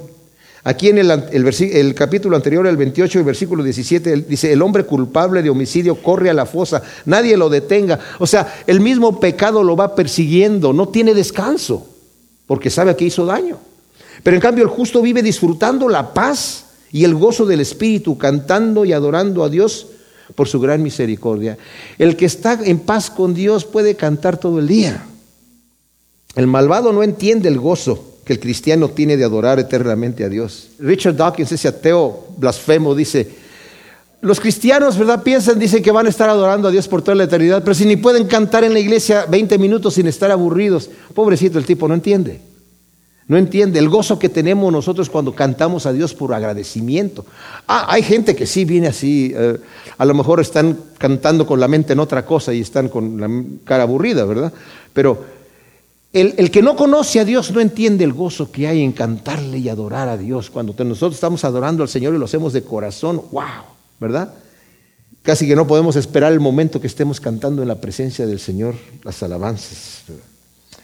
Aquí 0.64 0.88
en 0.90 0.98
el, 0.98 1.94
capítulo 1.94 2.36
anterior, 2.36 2.64
el 2.68 2.76
28, 2.76 3.18
el 3.18 3.24
versículo 3.24 3.64
17, 3.64 4.16
dice, 4.28 4.52
el 4.52 4.62
hombre 4.62 4.84
culpable 4.84 5.42
de 5.42 5.50
homicidio 5.50 5.96
corre 5.96 6.30
a 6.30 6.34
la 6.34 6.46
fosa, 6.46 6.82
nadie 7.04 7.36
lo 7.36 7.48
detenga. 7.48 7.98
O 8.20 8.28
sea, 8.28 8.62
el 8.68 8.78
mismo 8.78 9.18
pecado 9.18 9.64
lo 9.64 9.74
va 9.74 9.96
persiguiendo, 9.96 10.72
no 10.72 10.88
tiene 10.88 11.14
descanso, 11.14 11.88
porque 12.46 12.70
sabe 12.70 12.94
que 12.94 13.06
hizo 13.06 13.26
daño. 13.26 13.58
Pero 14.22 14.36
en 14.36 14.40
cambio 14.40 14.62
el 14.62 14.70
justo 14.70 15.02
vive 15.02 15.20
disfrutando 15.20 15.88
la 15.88 16.14
paz 16.14 16.66
y 16.92 17.02
el 17.02 17.16
gozo 17.16 17.44
del 17.44 17.60
Espíritu, 17.60 18.16
cantando 18.16 18.84
y 18.84 18.92
adorando 18.92 19.42
a 19.42 19.48
Dios 19.48 19.88
por 20.36 20.46
su 20.46 20.60
gran 20.60 20.80
misericordia. 20.80 21.58
El 21.98 22.16
que 22.16 22.26
está 22.26 22.60
en 22.62 22.78
paz 22.78 23.10
con 23.10 23.34
Dios 23.34 23.64
puede 23.64 23.96
cantar 23.96 24.36
todo 24.36 24.60
el 24.60 24.68
día. 24.68 25.04
El 26.36 26.46
malvado 26.46 26.92
no 26.92 27.02
entiende 27.02 27.48
el 27.48 27.58
gozo 27.58 28.11
que 28.24 28.32
el 28.32 28.40
cristiano 28.40 28.88
tiene 28.88 29.16
de 29.16 29.24
adorar 29.24 29.58
eternamente 29.58 30.24
a 30.24 30.28
Dios. 30.28 30.68
Richard 30.78 31.16
Dawkins, 31.16 31.52
ese 31.52 31.68
ateo 31.68 32.28
blasfemo, 32.36 32.94
dice, 32.94 33.28
los 34.20 34.38
cristianos, 34.38 34.96
¿verdad? 34.96 35.22
Piensan, 35.22 35.58
dicen 35.58 35.82
que 35.82 35.90
van 35.90 36.06
a 36.06 36.08
estar 36.08 36.28
adorando 36.28 36.68
a 36.68 36.70
Dios 36.70 36.86
por 36.86 37.02
toda 37.02 37.16
la 37.16 37.24
eternidad, 37.24 37.62
pero 37.64 37.74
si 37.74 37.84
ni 37.84 37.96
pueden 37.96 38.28
cantar 38.28 38.62
en 38.62 38.72
la 38.72 38.78
iglesia 38.78 39.26
20 39.28 39.58
minutos 39.58 39.94
sin 39.94 40.06
estar 40.06 40.30
aburridos, 40.30 40.88
pobrecito 41.12 41.58
el 41.58 41.66
tipo, 41.66 41.88
no 41.88 41.94
entiende. 41.94 42.40
No 43.26 43.36
entiende 43.36 43.78
el 43.78 43.88
gozo 43.88 44.18
que 44.18 44.28
tenemos 44.28 44.72
nosotros 44.72 45.08
cuando 45.08 45.34
cantamos 45.34 45.86
a 45.86 45.92
Dios 45.92 46.14
por 46.14 46.34
agradecimiento. 46.34 47.24
Ah, 47.66 47.86
hay 47.88 48.02
gente 48.02 48.36
que 48.36 48.46
sí 48.46 48.64
viene 48.64 48.88
así, 48.88 49.32
eh, 49.34 49.58
a 49.96 50.04
lo 50.04 50.14
mejor 50.14 50.40
están 50.40 50.78
cantando 50.98 51.46
con 51.46 51.58
la 51.58 51.68
mente 51.68 51.92
en 51.92 52.00
otra 52.00 52.24
cosa 52.24 52.52
y 52.52 52.60
están 52.60 52.88
con 52.88 53.20
la 53.20 53.28
cara 53.64 53.84
aburrida, 53.84 54.24
¿verdad? 54.24 54.52
Pero 54.92 55.24
el, 56.12 56.50
que 56.50 56.60
no 56.60 56.76
conoce 56.76 57.20
a 57.20 57.24
Dios 57.24 57.52
no 57.52 57.60
entiende 57.60 58.04
el 58.04 58.12
gozo 58.12 58.52
que 58.52 58.68
hay 58.68 58.82
en 58.82 58.92
cantarle 58.92 59.58
y 59.58 59.70
adorar 59.70 60.08
a 60.08 60.18
Dios. 60.18 60.50
Cuando 60.50 60.74
nosotros 60.84 61.14
estamos 61.14 61.42
adorando 61.44 61.82
al 61.82 61.88
Señor 61.88 62.14
y 62.14 62.18
lo 62.18 62.26
hacemos 62.26 62.52
de 62.52 62.62
corazón, 62.62 63.22
wow, 63.32 63.64
¿verdad? 63.98 64.34
Casi 65.22 65.46
que 65.46 65.56
no 65.56 65.66
podemos 65.66 65.96
esperar 65.96 66.32
el 66.32 66.40
momento 66.40 66.80
que 66.80 66.86
estemos 66.86 67.18
cantando 67.18 67.62
en 67.62 67.68
la 67.68 67.80
presencia 67.80 68.26
del 68.26 68.40
Señor 68.40 68.74
las 69.04 69.22
alabanzas. 69.22 70.02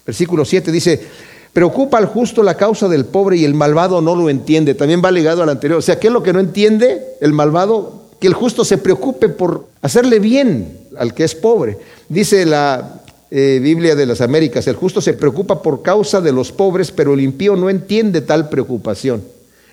Versículo 0.07 0.47
7 0.47 0.73
dice, 0.73 1.07
preocupa 1.53 1.99
al 1.99 2.07
justo 2.07 2.43
la 2.43 2.57
causa 2.57 2.89
del 2.89 3.05
pobre 3.05 3.37
y 3.37 3.45
el 3.45 3.53
malvado 3.53 4.01
no 4.01 4.17
lo 4.17 4.31
entiende. 4.31 4.75
También 4.75 5.03
va 5.05 5.11
ligado 5.11 5.43
al 5.43 5.51
anterior. 5.51 5.79
O 5.79 5.83
sea, 5.83 5.99
¿qué 5.99 6.07
es 6.07 6.13
lo 6.13 6.23
que 6.23 6.33
no 6.33 6.41
entiende 6.41 7.05
el 7.21 7.35
malvado? 7.35 8.05
Que 8.19 8.29
el 8.29 8.35
justo 8.35 8.65
se 8.65 8.79
preocupe 8.79 9.29
por 9.29 9.69
hacerle 9.83 10.21
bien 10.21 10.79
al 10.99 11.13
que 11.13 11.25
es 11.25 11.35
pobre. 11.35 11.77
Dice 12.09 12.47
la 12.47 12.98
eh, 13.31 13.59
Biblia 13.63 13.95
de 13.95 14.07
las 14.07 14.21
Américas, 14.21 14.67
el 14.67 14.77
justo 14.77 15.01
se 15.01 15.15
preocupa 15.15 15.63
por 15.63 15.83
causa 15.83 16.21
de 16.21 16.33
los 16.33 16.53
pobres, 16.53 16.91
pero 16.91 17.15
el 17.15 17.21
impío 17.21 17.57
no 17.57 17.69
entiende 17.69 18.21
tal 18.23 18.49
preocupación. 18.49 19.23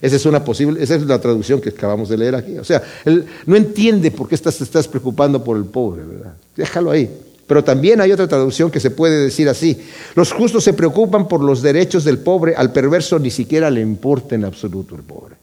Esa 0.02 0.18
es 0.18 0.26
una 0.26 0.44
posible, 0.44 0.84
esa 0.84 0.96
es 0.96 1.04
la 1.04 1.20
traducción 1.20 1.62
que 1.62 1.70
acabamos 1.70 2.10
de 2.10 2.18
leer 2.18 2.36
aquí. 2.36 2.58
O 2.58 2.64
sea, 2.64 2.84
él 3.06 3.26
no 3.46 3.56
entiende 3.56 4.12
por 4.12 4.28
qué 4.28 4.36
estás, 4.36 4.60
estás 4.60 4.88
preocupando 4.88 5.44
por 5.44 5.58
el 5.58 5.66
pobre, 5.66 6.04
¿verdad? 6.04 6.34
Déjalo 6.56 6.92
ahí. 6.92 7.10
Pero 7.48 7.64
también 7.64 8.02
hay 8.02 8.12
otra 8.12 8.28
traducción 8.28 8.72
que 8.72 8.80
se 8.80 8.92
puede 8.92 9.24
decir 9.24 9.48
así. 9.48 9.80
Los 10.16 10.34
justos 10.34 10.64
se 10.64 10.74
preocupan 10.74 11.28
por 11.28 11.42
los 11.42 11.62
derechos 11.62 12.04
del 12.04 12.18
pobre, 12.18 12.56
al 12.56 12.72
perverso 12.72 13.20
ni 13.20 13.30
siquiera 13.30 13.70
le 13.70 13.82
importa 13.82 14.36
en 14.36 14.46
absoluto 14.46 14.96
el 14.96 15.04
pobre. 15.04 15.36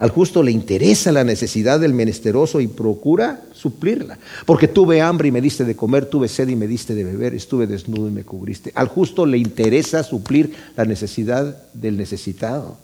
Al 0.00 0.08
justo 0.08 0.42
le 0.42 0.50
interesa 0.50 1.12
la 1.12 1.24
necesidad 1.24 1.78
del 1.78 1.92
menesteroso 1.92 2.62
y 2.62 2.68
procura 2.68 3.42
suplirla. 3.52 4.18
Porque 4.46 4.66
tuve 4.66 5.02
hambre 5.02 5.28
y 5.28 5.30
me 5.30 5.42
diste 5.42 5.62
de 5.66 5.76
comer, 5.76 6.06
tuve 6.06 6.26
sed 6.26 6.48
y 6.48 6.56
me 6.56 6.66
diste 6.66 6.94
de 6.94 7.04
beber, 7.04 7.34
estuve 7.34 7.66
desnudo 7.66 8.08
y 8.08 8.10
me 8.10 8.24
cubriste. 8.24 8.72
Al 8.74 8.88
justo 8.88 9.26
le 9.26 9.36
interesa 9.36 10.02
suplir 10.02 10.54
la 10.74 10.86
necesidad 10.86 11.70
del 11.74 11.98
necesitado. 11.98 12.78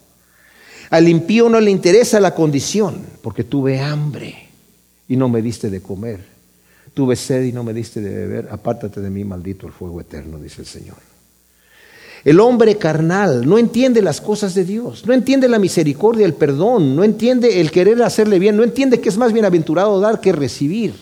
Al 0.90 1.08
impío 1.08 1.48
no 1.48 1.58
le 1.58 1.70
interesa 1.70 2.20
la 2.20 2.34
condición, 2.34 3.00
porque 3.22 3.44
tuve 3.44 3.80
hambre 3.80 4.50
y 5.08 5.16
no 5.16 5.30
me 5.30 5.40
diste 5.40 5.70
de 5.70 5.80
comer. 5.80 6.20
Tuve 6.92 7.16
sed 7.16 7.44
y 7.44 7.52
no 7.52 7.64
me 7.64 7.72
diste 7.72 8.02
de 8.02 8.10
beber. 8.14 8.48
Apártate 8.50 9.00
de 9.00 9.08
mí, 9.08 9.24
maldito 9.24 9.66
el 9.66 9.72
fuego 9.72 10.02
eterno, 10.02 10.38
dice 10.38 10.60
el 10.60 10.66
Señor. 10.66 11.15
El 12.26 12.40
hombre 12.40 12.76
carnal 12.76 13.48
no 13.48 13.56
entiende 13.56 14.02
las 14.02 14.20
cosas 14.20 14.52
de 14.52 14.64
Dios, 14.64 15.06
no 15.06 15.14
entiende 15.14 15.48
la 15.48 15.60
misericordia, 15.60 16.26
el 16.26 16.34
perdón, 16.34 16.96
no 16.96 17.04
entiende 17.04 17.60
el 17.60 17.70
querer 17.70 18.02
hacerle 18.02 18.40
bien, 18.40 18.56
no 18.56 18.64
entiende 18.64 19.00
que 19.00 19.10
es 19.10 19.16
más 19.16 19.32
bienaventurado 19.32 20.00
dar 20.00 20.20
que 20.20 20.32
recibir. 20.32 20.92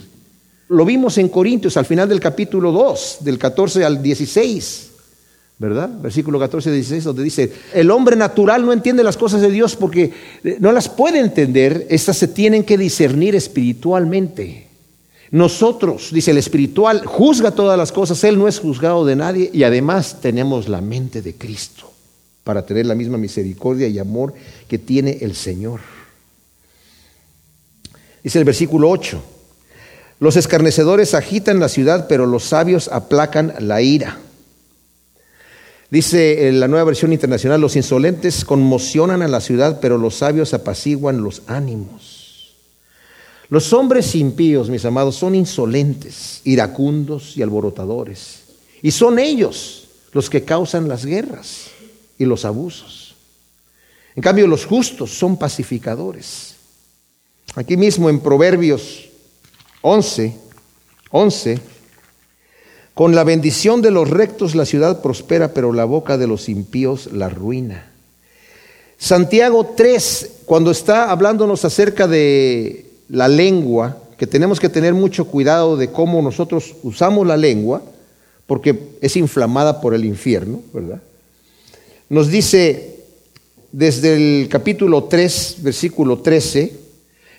Lo 0.68 0.84
vimos 0.84 1.16
en 1.16 1.30
Corintios 1.30 1.78
al 1.78 1.86
final 1.86 2.10
del 2.10 2.20
capítulo 2.20 2.72
2, 2.72 3.20
del 3.20 3.38
14 3.38 3.86
al 3.86 4.02
16, 4.02 4.90
¿verdad? 5.58 5.88
Versículo 6.02 6.38
14 6.38 6.68
y 6.68 6.74
16, 6.74 7.04
donde 7.04 7.22
dice, 7.22 7.50
el 7.72 7.90
hombre 7.90 8.16
natural 8.16 8.62
no 8.62 8.74
entiende 8.74 9.02
las 9.02 9.16
cosas 9.16 9.40
de 9.40 9.50
Dios 9.50 9.76
porque 9.76 10.12
no 10.60 10.72
las 10.72 10.90
puede 10.90 11.20
entender, 11.20 11.86
estas 11.88 12.18
se 12.18 12.28
tienen 12.28 12.64
que 12.64 12.76
discernir 12.76 13.34
espiritualmente. 13.34 14.63
Nosotros, 15.34 16.10
dice 16.12 16.30
el 16.30 16.38
espiritual, 16.38 17.04
juzga 17.04 17.50
todas 17.50 17.76
las 17.76 17.90
cosas, 17.90 18.22
Él 18.22 18.38
no 18.38 18.46
es 18.46 18.60
juzgado 18.60 19.04
de 19.04 19.16
nadie 19.16 19.50
y 19.52 19.64
además 19.64 20.20
tenemos 20.20 20.68
la 20.68 20.80
mente 20.80 21.22
de 21.22 21.34
Cristo 21.34 21.90
para 22.44 22.64
tener 22.64 22.86
la 22.86 22.94
misma 22.94 23.18
misericordia 23.18 23.88
y 23.88 23.98
amor 23.98 24.32
que 24.68 24.78
tiene 24.78 25.18
el 25.22 25.34
Señor. 25.34 25.80
Dice 28.22 28.38
el 28.38 28.44
versículo 28.44 28.88
8. 28.90 29.20
Los 30.20 30.36
escarnecedores 30.36 31.14
agitan 31.14 31.58
la 31.58 31.68
ciudad, 31.68 32.06
pero 32.06 32.26
los 32.26 32.44
sabios 32.44 32.86
aplacan 32.86 33.54
la 33.58 33.82
ira. 33.82 34.20
Dice 35.90 36.46
en 36.46 36.60
la 36.60 36.68
nueva 36.68 36.84
versión 36.84 37.12
internacional, 37.12 37.60
los 37.60 37.74
insolentes 37.74 38.44
conmocionan 38.44 39.20
a 39.20 39.26
la 39.26 39.40
ciudad, 39.40 39.80
pero 39.80 39.98
los 39.98 40.14
sabios 40.14 40.54
apaciguan 40.54 41.24
los 41.24 41.42
ánimos. 41.48 42.13
Los 43.48 43.72
hombres 43.72 44.14
impíos, 44.14 44.70
mis 44.70 44.84
amados, 44.84 45.16
son 45.16 45.34
insolentes, 45.34 46.40
iracundos 46.44 47.36
y 47.36 47.42
alborotadores. 47.42 48.40
Y 48.82 48.90
son 48.90 49.18
ellos 49.18 49.88
los 50.12 50.30
que 50.30 50.44
causan 50.44 50.88
las 50.88 51.04
guerras 51.04 51.66
y 52.18 52.24
los 52.24 52.44
abusos. 52.44 53.14
En 54.16 54.22
cambio, 54.22 54.46
los 54.46 54.64
justos 54.64 55.10
son 55.10 55.36
pacificadores. 55.36 56.54
Aquí 57.54 57.76
mismo 57.76 58.08
en 58.08 58.20
Proverbios 58.20 59.08
11, 59.82 60.36
11, 61.10 61.60
con 62.94 63.14
la 63.14 63.24
bendición 63.24 63.82
de 63.82 63.90
los 63.90 64.08
rectos 64.08 64.54
la 64.54 64.64
ciudad 64.64 65.02
prospera, 65.02 65.52
pero 65.52 65.72
la 65.72 65.84
boca 65.84 66.16
de 66.16 66.26
los 66.26 66.48
impíos 66.48 67.12
la 67.12 67.28
ruina. 67.28 67.90
Santiago 68.96 69.74
3, 69.76 70.30
cuando 70.46 70.70
está 70.70 71.10
hablándonos 71.10 71.64
acerca 71.64 72.06
de 72.06 72.93
la 73.08 73.28
lengua, 73.28 73.98
que 74.16 74.26
tenemos 74.26 74.60
que 74.60 74.68
tener 74.68 74.94
mucho 74.94 75.26
cuidado 75.26 75.76
de 75.76 75.90
cómo 75.90 76.22
nosotros 76.22 76.74
usamos 76.82 77.26
la 77.26 77.36
lengua, 77.36 77.82
porque 78.46 78.78
es 79.00 79.16
inflamada 79.16 79.80
por 79.80 79.94
el 79.94 80.04
infierno, 80.04 80.60
¿verdad? 80.72 81.00
Nos 82.08 82.28
dice 82.28 82.94
desde 83.72 84.14
el 84.14 84.48
capítulo 84.48 85.04
3, 85.04 85.56
versículo 85.60 86.18
13, 86.18 86.72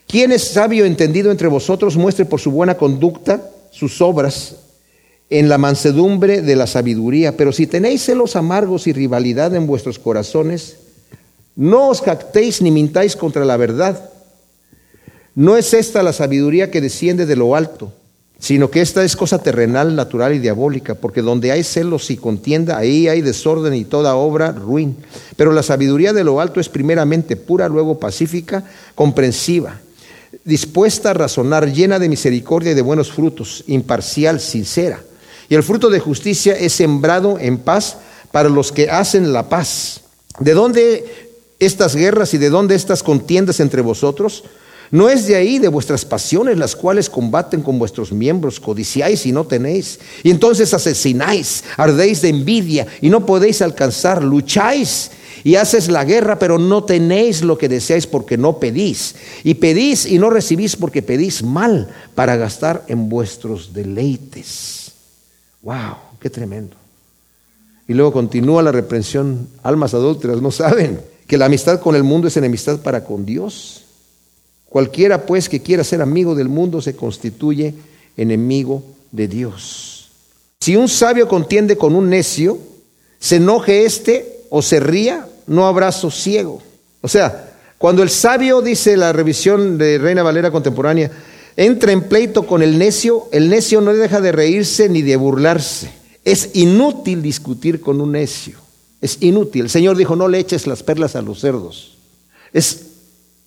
¿quién 0.08 0.32
es 0.32 0.44
sabio 0.44 0.86
entendido 0.86 1.32
entre 1.32 1.48
vosotros? 1.48 1.96
Muestre 1.96 2.26
por 2.26 2.40
su 2.40 2.52
buena 2.52 2.76
conducta 2.76 3.52
sus 3.72 4.02
obras 4.02 4.56
en 5.30 5.50
la 5.50 5.58
mansedumbre 5.58 6.42
de 6.42 6.56
la 6.56 6.68
sabiduría. 6.68 7.38
Pero 7.38 7.52
si 7.52 7.68
tenéis 7.68 8.04
celos 8.04 8.36
amargos 8.36 8.88
y 8.88 8.94
rivalidad 8.94 9.56
en 9.56 9.68
vuestros 9.68 10.00
corazones, 10.00 10.78
no 11.56 11.90
os 11.90 12.02
jactéis 12.02 12.62
ni 12.62 12.72
mintáis 12.72 13.16
contra 13.16 13.46
la 13.46 13.58
verdad. 13.58 14.10
No 15.36 15.58
es 15.58 15.74
esta 15.74 16.02
la 16.02 16.14
sabiduría 16.14 16.72
que 16.72 16.82
desciende 16.82 17.26
de 17.26 17.36
lo 17.36 17.56
alto, 17.56 17.92
sino 18.40 18.72
que 18.72 18.82
esta 18.82 19.04
es 19.04 19.16
cosa 19.16 19.40
terrenal, 19.40 19.96
natural 19.96 20.34
y 20.34 20.40
diabólica, 20.40 20.96
porque 20.96 21.22
donde 21.22 21.52
hay 21.52 21.64
celos 21.64 22.10
y 22.10 22.18
contienda, 22.18 22.78
ahí 22.78 23.08
hay 23.08 23.22
desorden 23.22 23.74
y 23.74 23.86
toda 23.86 24.16
obra 24.16 24.52
ruin. 24.52 24.96
Pero 25.36 25.52
la 25.52 25.64
sabiduría 25.64 26.14
de 26.14 26.24
lo 26.24 26.40
alto 26.40 26.60
es 26.60 26.70
primeramente 26.70 27.36
pura, 27.36 27.68
luego 27.68 28.00
pacífica, 28.00 28.64
comprensiva, 28.96 29.80
dispuesta 30.44 31.12
a 31.12 31.14
razonar, 31.14 31.72
llena 31.72 32.00
de 32.00 32.10
misericordia 32.10 32.72
y 32.72 32.76
de 32.76 32.82
buenos 32.82 33.12
frutos, 33.12 33.64
imparcial, 33.68 34.40
sincera 34.40 35.02
y 35.50 35.56
el 35.56 35.64
fruto 35.64 35.90
de 35.90 36.00
justicia 36.00 36.54
es 36.54 36.74
sembrado 36.74 37.38
en 37.40 37.58
paz 37.58 37.98
para 38.32 38.50
los 38.50 38.72
que 38.72 38.90
hacen 38.90 39.32
la 39.32 39.50
paz. 39.50 40.02
¿De 40.40 40.54
dónde 40.54 41.06
estas 41.60 41.96
guerras 41.96 42.34
y 42.34 42.38
de 42.38 42.50
dónde 42.50 42.76
estas 42.76 43.04
contiendas 43.04 43.60
entre 43.60 43.82
vosotros? 43.82 44.44
No 44.92 45.10
es 45.10 45.28
de 45.28 45.36
ahí, 45.36 45.60
de 45.60 45.68
vuestras 45.68 46.06
pasiones, 46.06 46.58
las 46.58 46.76
cuales 46.76 47.10
combaten 47.10 47.62
con 47.62 47.80
vuestros 47.80 48.12
miembros, 48.12 48.60
codiciáis 48.60 49.26
y 49.26 49.32
no 49.32 49.46
tenéis. 49.46 50.00
Y 50.24 50.30
entonces 50.30 50.74
asesináis, 50.74 51.64
ardéis 51.78 52.22
de 52.22 52.30
envidia 52.30 52.88
y 53.02 53.10
no 53.10 53.26
podéis 53.26 53.62
alcanzar, 53.62 54.24
lucháis 54.24 55.12
y 55.44 55.58
haces 55.58 55.90
la 55.90 56.04
guerra, 56.04 56.40
pero 56.40 56.58
no 56.58 56.84
tenéis 56.84 57.44
lo 57.44 57.58
que 57.58 57.70
deseáis 57.70 58.08
porque 58.08 58.38
no 58.38 58.60
pedís. 58.60 59.16
Y 59.44 59.54
pedís 59.54 60.06
y 60.06 60.18
no 60.18 60.30
recibís 60.30 60.76
porque 60.76 61.04
pedís 61.04 61.44
mal 61.44 61.88
para 62.16 62.36
gastar 62.36 62.84
en 62.88 63.10
vuestros 63.10 63.72
deleites. 63.72 64.92
¡Wow! 65.62 65.98
¡Qué 66.20 66.30
tremendo! 66.30 66.76
Y 67.88 67.94
luego 67.94 68.12
continúa 68.12 68.64
la 68.64 68.72
reprensión. 68.72 69.48
Almas 69.62 69.94
adúlteras 69.94 70.42
no 70.42 70.52
saben 70.52 71.00
que 71.28 71.38
la 71.38 71.46
amistad 71.46 71.80
con 71.80 71.96
el 71.96 72.04
mundo 72.04 72.28
es 72.28 72.38
enemistad 72.38 72.80
para 72.80 73.04
con 73.04 73.26
Dios. 73.26 73.85
Cualquiera 74.76 75.26
pues 75.26 75.48
que 75.48 75.62
quiera 75.62 75.86
ser 75.86 76.02
amigo 76.02 76.36
del 76.36 76.50
mundo 76.50 76.82
se 76.82 76.98
constituye 76.98 77.76
enemigo 78.18 78.84
de 79.10 79.30
Dios. 79.30 80.10
Si 80.60 80.76
un 80.76 80.90
sabio 80.90 81.30
contiende 81.30 81.78
con 81.78 81.96
un 81.96 82.10
necio, 82.10 82.60
se 83.18 83.38
enoje 83.38 83.86
éste 83.86 84.42
o 84.50 84.62
se 84.62 84.82
ría, 84.82 85.30
no 85.48 85.66
habrá 85.66 85.94
sosiego. 85.94 86.62
O 87.00 87.08
sea, 87.08 87.54
cuando 87.78 88.04
el 88.04 88.10
sabio, 88.10 88.62
dice 88.62 88.98
la 88.98 89.14
revisión 89.14 89.78
de 89.78 89.98
Reina 89.98 90.24
Valera 90.24 90.52
contemporánea, 90.52 91.10
entra 91.56 91.94
en 91.94 92.10
pleito 92.10 92.46
con 92.46 92.62
el 92.62 92.78
necio, 92.78 93.30
el 93.32 93.50
necio 93.50 93.80
no 93.80 93.94
deja 93.94 94.20
de 94.20 94.34
reírse 94.34 94.90
ni 94.90 95.04
de 95.04 95.16
burlarse. 95.16 95.90
Es 96.26 96.50
inútil 96.52 97.22
discutir 97.22 97.80
con 97.80 98.02
un 98.02 98.12
necio. 98.12 98.60
Es 99.00 99.20
inútil. 99.22 99.62
El 99.62 99.70
Señor 99.70 99.96
dijo, 99.96 100.18
no 100.18 100.28
le 100.28 100.40
eches 100.40 100.68
las 100.68 100.84
perlas 100.84 101.16
a 101.16 101.22
los 101.22 101.40
cerdos. 101.40 101.96
Es 102.52 102.95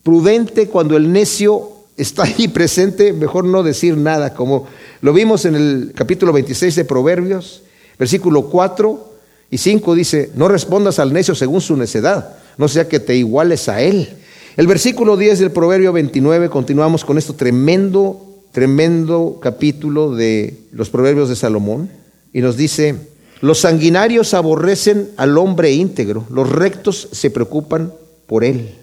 prudente 0.03 0.67
cuando 0.67 0.97
el 0.97 1.11
necio 1.11 1.71
está 1.97 2.23
ahí 2.23 2.47
presente, 2.47 3.13
mejor 3.13 3.45
no 3.45 3.61
decir 3.61 3.97
nada, 3.97 4.33
como 4.33 4.67
lo 5.01 5.13
vimos 5.13 5.45
en 5.45 5.55
el 5.55 5.91
capítulo 5.93 6.31
26 6.31 6.75
de 6.75 6.85
Proverbios, 6.85 7.63
versículo 7.97 8.49
4 8.49 9.13
y 9.51 9.57
5 9.57 9.95
dice, 9.95 10.31
no 10.35 10.47
respondas 10.47 10.99
al 10.99 11.11
necio 11.11 11.35
según 11.35 11.59
su 11.59 11.75
necedad, 11.75 12.37
no 12.57 12.67
sea 12.67 12.87
que 12.87 12.99
te 12.99 13.15
iguales 13.15 13.67
a 13.67 13.81
él. 13.81 14.09
El 14.55 14.67
versículo 14.67 15.17
10 15.17 15.39
del 15.39 15.51
Proverbio 15.51 15.91
29, 15.91 16.49
continuamos 16.49 17.03
con 17.03 17.17
esto 17.17 17.33
tremendo, 17.33 18.25
tremendo 18.51 19.39
capítulo 19.41 20.15
de 20.15 20.57
los 20.71 20.89
Proverbios 20.89 21.29
de 21.29 21.35
Salomón, 21.35 21.89
y 22.31 22.41
nos 22.41 22.55
dice, 22.55 22.95
los 23.41 23.59
sanguinarios 23.59 24.33
aborrecen 24.33 25.09
al 25.17 25.37
hombre 25.37 25.71
íntegro, 25.71 26.25
los 26.29 26.49
rectos 26.49 27.09
se 27.11 27.29
preocupan 27.29 27.93
por 28.25 28.43
él. 28.43 28.78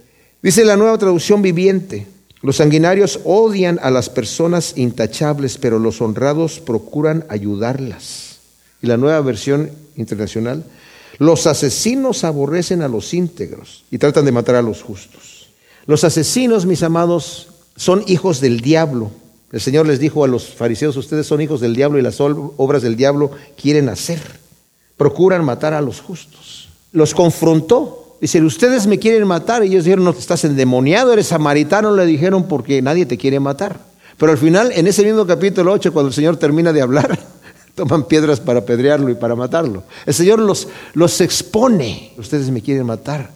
Dice 0.46 0.64
la 0.64 0.76
nueva 0.76 0.96
traducción 0.96 1.42
viviente, 1.42 2.06
los 2.40 2.59
sanguinarios 2.59 3.18
odian 3.24 3.80
a 3.82 3.90
las 3.90 4.09
personas 4.09 4.74
intachables, 4.76 5.59
pero 5.59 5.80
los 5.80 6.00
honrados 6.00 6.61
procuran 6.61 7.24
ayudarlas. 7.28 8.37
Y 8.80 8.87
la 8.87 8.96
nueva 8.96 9.20
versión 9.22 9.72
internacional, 9.96 10.62
los 11.18 11.48
asesinos 11.48 12.22
aborrecen 12.22 12.82
a 12.82 12.87
los 12.87 13.12
íntegros 13.12 13.82
y 13.90 13.98
tratan 13.98 14.24
de 14.24 14.30
matar 14.30 14.54
a 14.54 14.62
los 14.62 14.85
justos. 14.85 15.48
Los 15.85 16.04
asesinos, 16.04 16.64
mis 16.64 16.85
amados, 16.85 17.48
son 17.74 18.04
hijos 18.06 18.40
del 18.40 18.61
diablo. 18.61 19.11
El 19.50 19.61
Señor 19.61 19.88
les 19.88 19.98
dijo 19.98 20.22
a 20.22 20.28
los 20.28 20.54
fariseos, 20.54 20.96
ustedes 20.96 21.26
son 21.26 21.40
hijos 21.40 21.61
del 21.61 21.74
diablo 21.74 21.98
y 21.98 22.02
las 22.02 22.20
obras 22.20 22.82
del 22.82 22.94
diablo 22.94 23.32
quieren 23.61 23.88
hacer. 23.88 24.20
Procuran 24.96 25.44
matar 25.44 25.74
a 25.74 25.80
los 25.80 26.00
justos. 26.00 26.68
Los 26.92 27.14
confrontó. 27.14 28.05
Dice, 28.20 28.42
ustedes 28.42 28.87
me 28.87 28.98
quieren 28.98 29.26
matar. 29.26 29.64
Y 29.64 29.68
ellos 29.68 29.85
dijeron, 29.85 30.05
no, 30.05 30.11
estás 30.11 30.44
endemoniado, 30.44 31.12
eres 31.12 31.26
samaritano. 31.26 31.94
Le 31.94 32.07
dijeron, 32.07 32.48
porque 32.48 32.81
nadie 32.83 33.07
te 33.07 33.16
quiere 33.16 33.40
matar. 33.40 33.79
Pero 34.16 34.33
al 34.33 34.38
final, 34.38 34.72
en 34.72 34.87
ese 34.87 35.05
mismo 35.05 35.26
capítulo 35.26 35.72
8, 35.72 35.92
cuando 35.92 36.09
el 36.09 36.14
Señor 36.14 36.37
termina 36.37 36.72
de 36.72 36.81
hablar, 36.81 37.18
toman 37.74 38.05
piedras 38.05 38.40
para 38.40 38.61
apedrearlo 38.61 39.11
y 39.11 39.14
para 39.14 39.35
matarlo. 39.35 39.85
El 40.07 40.14
Señor 40.14 40.38
los, 40.38 40.68
los 40.94 41.20
expone. 41.20 42.12
Ustedes 42.16 42.50
me 42.50 42.62
quieren 42.62 42.87
matar 42.87 43.31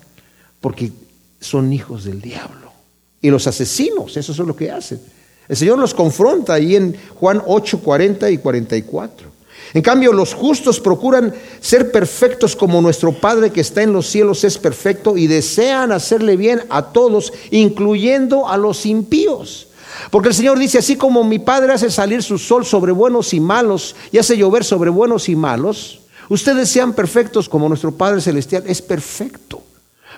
porque 0.60 0.92
son 1.40 1.72
hijos 1.72 2.04
del 2.04 2.20
diablo. 2.20 2.72
Y 3.20 3.30
los 3.30 3.46
asesinos, 3.46 4.16
eso 4.16 4.32
es 4.32 4.38
lo 4.38 4.56
que 4.56 4.70
hacen. 4.70 5.00
El 5.48 5.56
Señor 5.56 5.78
los 5.78 5.94
confronta 5.94 6.54
ahí 6.54 6.76
en 6.76 6.96
Juan 7.16 7.42
8, 7.44 7.80
40 7.80 8.30
y 8.30 8.38
44. 8.38 9.39
En 9.72 9.82
cambio, 9.82 10.12
los 10.12 10.34
justos 10.34 10.80
procuran 10.80 11.32
ser 11.60 11.92
perfectos 11.92 12.56
como 12.56 12.80
nuestro 12.80 13.12
Padre 13.12 13.50
que 13.50 13.60
está 13.60 13.82
en 13.82 13.92
los 13.92 14.06
cielos 14.06 14.42
es 14.42 14.58
perfecto 14.58 15.16
y 15.16 15.26
desean 15.26 15.92
hacerle 15.92 16.36
bien 16.36 16.62
a 16.70 16.86
todos, 16.86 17.32
incluyendo 17.50 18.48
a 18.48 18.56
los 18.56 18.84
impíos. 18.84 19.68
Porque 20.10 20.28
el 20.28 20.34
Señor 20.34 20.58
dice, 20.58 20.78
así 20.78 20.96
como 20.96 21.22
mi 21.22 21.38
Padre 21.38 21.72
hace 21.72 21.90
salir 21.90 22.22
su 22.22 22.38
sol 22.38 22.64
sobre 22.64 22.92
buenos 22.92 23.32
y 23.32 23.40
malos 23.40 23.94
y 24.10 24.18
hace 24.18 24.36
llover 24.36 24.64
sobre 24.64 24.90
buenos 24.90 25.28
y 25.28 25.36
malos, 25.36 26.00
ustedes 26.28 26.68
sean 26.68 26.92
perfectos 26.92 27.48
como 27.48 27.68
nuestro 27.68 27.92
Padre 27.92 28.20
Celestial 28.20 28.64
es 28.66 28.82
perfecto. 28.82 29.62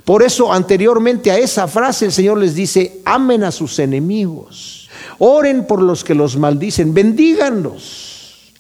Por 0.05 0.23
eso 0.23 0.53
anteriormente 0.53 1.31
a 1.31 1.39
esa 1.39 1.69
frase 1.69 2.07
el 2.07 2.13
Señor 2.13 2.39
les 2.39 2.55
dice, 2.55 3.01
amen 3.05 3.45
a 3.45 3.53
sus 3.53 3.79
enemigos, 3.79 4.89
oren 5.19 5.67
por 5.67 5.83
los 5.83 6.03
que 6.03 6.15
los 6.15 6.37
maldicen, 6.37 6.95
bendíganlos, 6.95 8.12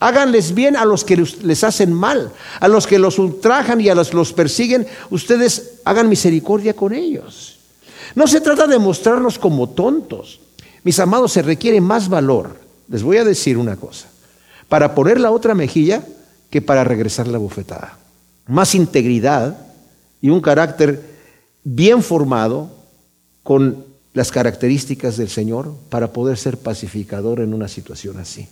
háganles 0.03 0.55
bien 0.55 0.77
a 0.77 0.85
los 0.85 1.05
que 1.05 1.17
les 1.17 1.65
hacen 1.65 1.93
mal, 1.93 2.33
a 2.61 2.69
los 2.69 2.87
que 2.87 2.99
los 2.99 3.19
ultrajan 3.19 3.81
y 3.81 3.89
a 3.89 3.95
los 3.95 4.11
que 4.11 4.17
los 4.17 4.33
persiguen, 4.33 4.87
ustedes 5.11 5.81
hagan 5.85 6.09
misericordia 6.09 6.75
con 6.75 6.93
ellos. 6.93 7.59
No 8.15 8.27
se 8.27 8.41
trata 8.41 8.67
de 8.67 8.79
mostrarnos 8.79 9.39
como 9.39 9.71
tontos. 9.71 10.41
Mis 10.83 10.99
amados, 10.99 11.33
se 11.33 11.43
requiere 11.43 11.81
más 11.81 12.09
valor. 12.09 12.57
Les 12.89 13.03
voy 13.03 13.19
a 13.19 13.25
decir 13.25 13.57
una 13.57 13.77
cosa, 13.77 14.09
para 14.69 14.95
poner 14.95 15.21
la 15.21 15.31
otra 15.31 15.55
mejilla 15.55 16.05
que 16.51 16.61
para 16.61 16.85
regresar 16.85 17.29
la 17.29 17.39
bofetada. 17.39 17.97
Más 18.47 18.75
integridad 18.75 19.57
y 20.21 20.31
un 20.31 20.41
carácter 20.41 21.01
bien 21.65 22.03
formado, 22.03 22.71
con 23.43 23.85
las 24.15 24.31
características 24.31 25.17
del 25.17 25.29
Señor 25.29 25.75
para 25.89 26.13
poder 26.13 26.37
ser 26.37 26.59
pacificador 26.59 27.41
en 27.41 27.55
una 27.55 27.69
situación 27.69 28.19
así. 28.19 28.49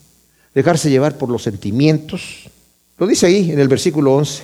Dejarse 0.55 0.91
llevar 0.91 1.17
por 1.17 1.29
los 1.29 1.43
sentimientos. 1.43 2.51
Lo 2.99 3.07
dice 3.07 3.27
ahí 3.27 3.51
en 3.51 3.61
el 3.61 3.69
versículo 3.69 4.15
11. 4.15 4.43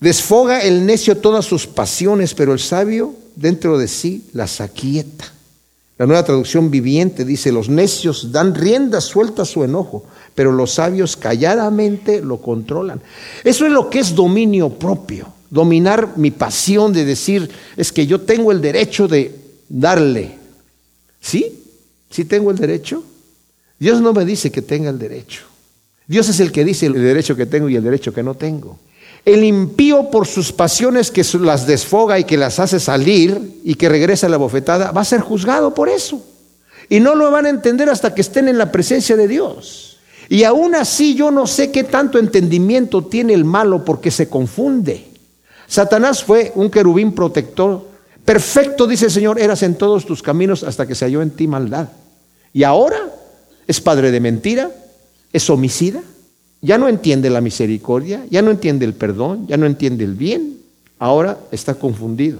Desfoga 0.00 0.60
el 0.60 0.84
necio 0.84 1.16
todas 1.18 1.44
sus 1.44 1.66
pasiones, 1.66 2.34
pero 2.34 2.52
el 2.52 2.58
sabio 2.58 3.14
dentro 3.36 3.78
de 3.78 3.88
sí 3.88 4.24
las 4.32 4.60
aquieta. 4.60 5.32
La 5.98 6.06
nueva 6.06 6.24
traducción 6.24 6.70
viviente 6.70 7.24
dice, 7.24 7.52
los 7.52 7.68
necios 7.68 8.32
dan 8.32 8.54
rienda 8.54 9.00
suelta 9.00 9.42
a 9.42 9.44
su 9.44 9.62
enojo, 9.62 10.04
pero 10.34 10.50
los 10.50 10.72
sabios 10.72 11.16
calladamente 11.16 12.20
lo 12.20 12.38
controlan. 12.38 13.00
Eso 13.44 13.66
es 13.66 13.72
lo 13.72 13.88
que 13.88 14.00
es 14.00 14.14
dominio 14.14 14.70
propio, 14.70 15.28
dominar 15.48 16.14
mi 16.16 16.32
pasión 16.32 16.92
de 16.92 17.04
decir, 17.04 17.48
es 17.76 17.92
que 17.92 18.06
yo 18.06 18.22
tengo 18.22 18.50
el 18.50 18.60
derecho 18.60 19.06
de 19.06 19.38
darle. 19.68 20.32
¿Sí? 21.20 21.62
¿Sí 22.10 22.24
tengo 22.24 22.50
el 22.50 22.56
derecho? 22.56 23.04
Dios 23.82 24.00
no 24.00 24.12
me 24.12 24.24
dice 24.24 24.52
que 24.52 24.62
tenga 24.62 24.90
el 24.90 24.98
derecho. 25.00 25.42
Dios 26.06 26.28
es 26.28 26.38
el 26.38 26.52
que 26.52 26.64
dice 26.64 26.86
el 26.86 26.92
derecho 26.92 27.34
que 27.34 27.46
tengo 27.46 27.68
y 27.68 27.74
el 27.74 27.82
derecho 27.82 28.14
que 28.14 28.22
no 28.22 28.36
tengo. 28.36 28.78
El 29.24 29.42
impío 29.42 30.08
por 30.08 30.28
sus 30.28 30.52
pasiones 30.52 31.10
que 31.10 31.26
las 31.40 31.66
desfoga 31.66 32.16
y 32.20 32.22
que 32.22 32.36
las 32.36 32.60
hace 32.60 32.78
salir 32.78 33.58
y 33.64 33.74
que 33.74 33.88
regresa 33.88 34.28
a 34.28 34.30
la 34.30 34.36
bofetada, 34.36 34.92
va 34.92 35.00
a 35.00 35.04
ser 35.04 35.20
juzgado 35.20 35.74
por 35.74 35.88
eso. 35.88 36.24
Y 36.88 37.00
no 37.00 37.16
lo 37.16 37.28
van 37.32 37.46
a 37.46 37.48
entender 37.48 37.90
hasta 37.90 38.14
que 38.14 38.20
estén 38.20 38.46
en 38.46 38.56
la 38.56 38.70
presencia 38.70 39.16
de 39.16 39.26
Dios. 39.26 39.98
Y 40.28 40.44
aún 40.44 40.76
así 40.76 41.16
yo 41.16 41.32
no 41.32 41.48
sé 41.48 41.72
qué 41.72 41.82
tanto 41.82 42.20
entendimiento 42.20 43.06
tiene 43.06 43.34
el 43.34 43.44
malo 43.44 43.84
porque 43.84 44.12
se 44.12 44.28
confunde. 44.28 45.08
Satanás 45.66 46.22
fue 46.22 46.52
un 46.54 46.70
querubín 46.70 47.16
protector. 47.16 47.84
Perfecto, 48.24 48.86
dice 48.86 49.06
el 49.06 49.10
Señor, 49.10 49.40
eras 49.40 49.64
en 49.64 49.74
todos 49.74 50.06
tus 50.06 50.22
caminos 50.22 50.62
hasta 50.62 50.86
que 50.86 50.94
se 50.94 51.04
halló 51.04 51.20
en 51.20 51.30
ti 51.30 51.48
maldad. 51.48 51.88
Y 52.52 52.62
ahora 52.62 53.10
es 53.66 53.80
padre 53.80 54.10
de 54.10 54.20
mentira, 54.20 54.70
es 55.32 55.48
homicida, 55.50 56.02
ya 56.60 56.78
no 56.78 56.88
entiende 56.88 57.30
la 57.30 57.40
misericordia, 57.40 58.24
ya 58.30 58.42
no 58.42 58.50
entiende 58.50 58.84
el 58.84 58.94
perdón, 58.94 59.46
ya 59.48 59.56
no 59.56 59.66
entiende 59.66 60.04
el 60.04 60.14
bien, 60.14 60.58
ahora 60.98 61.38
está 61.50 61.74
confundido. 61.74 62.38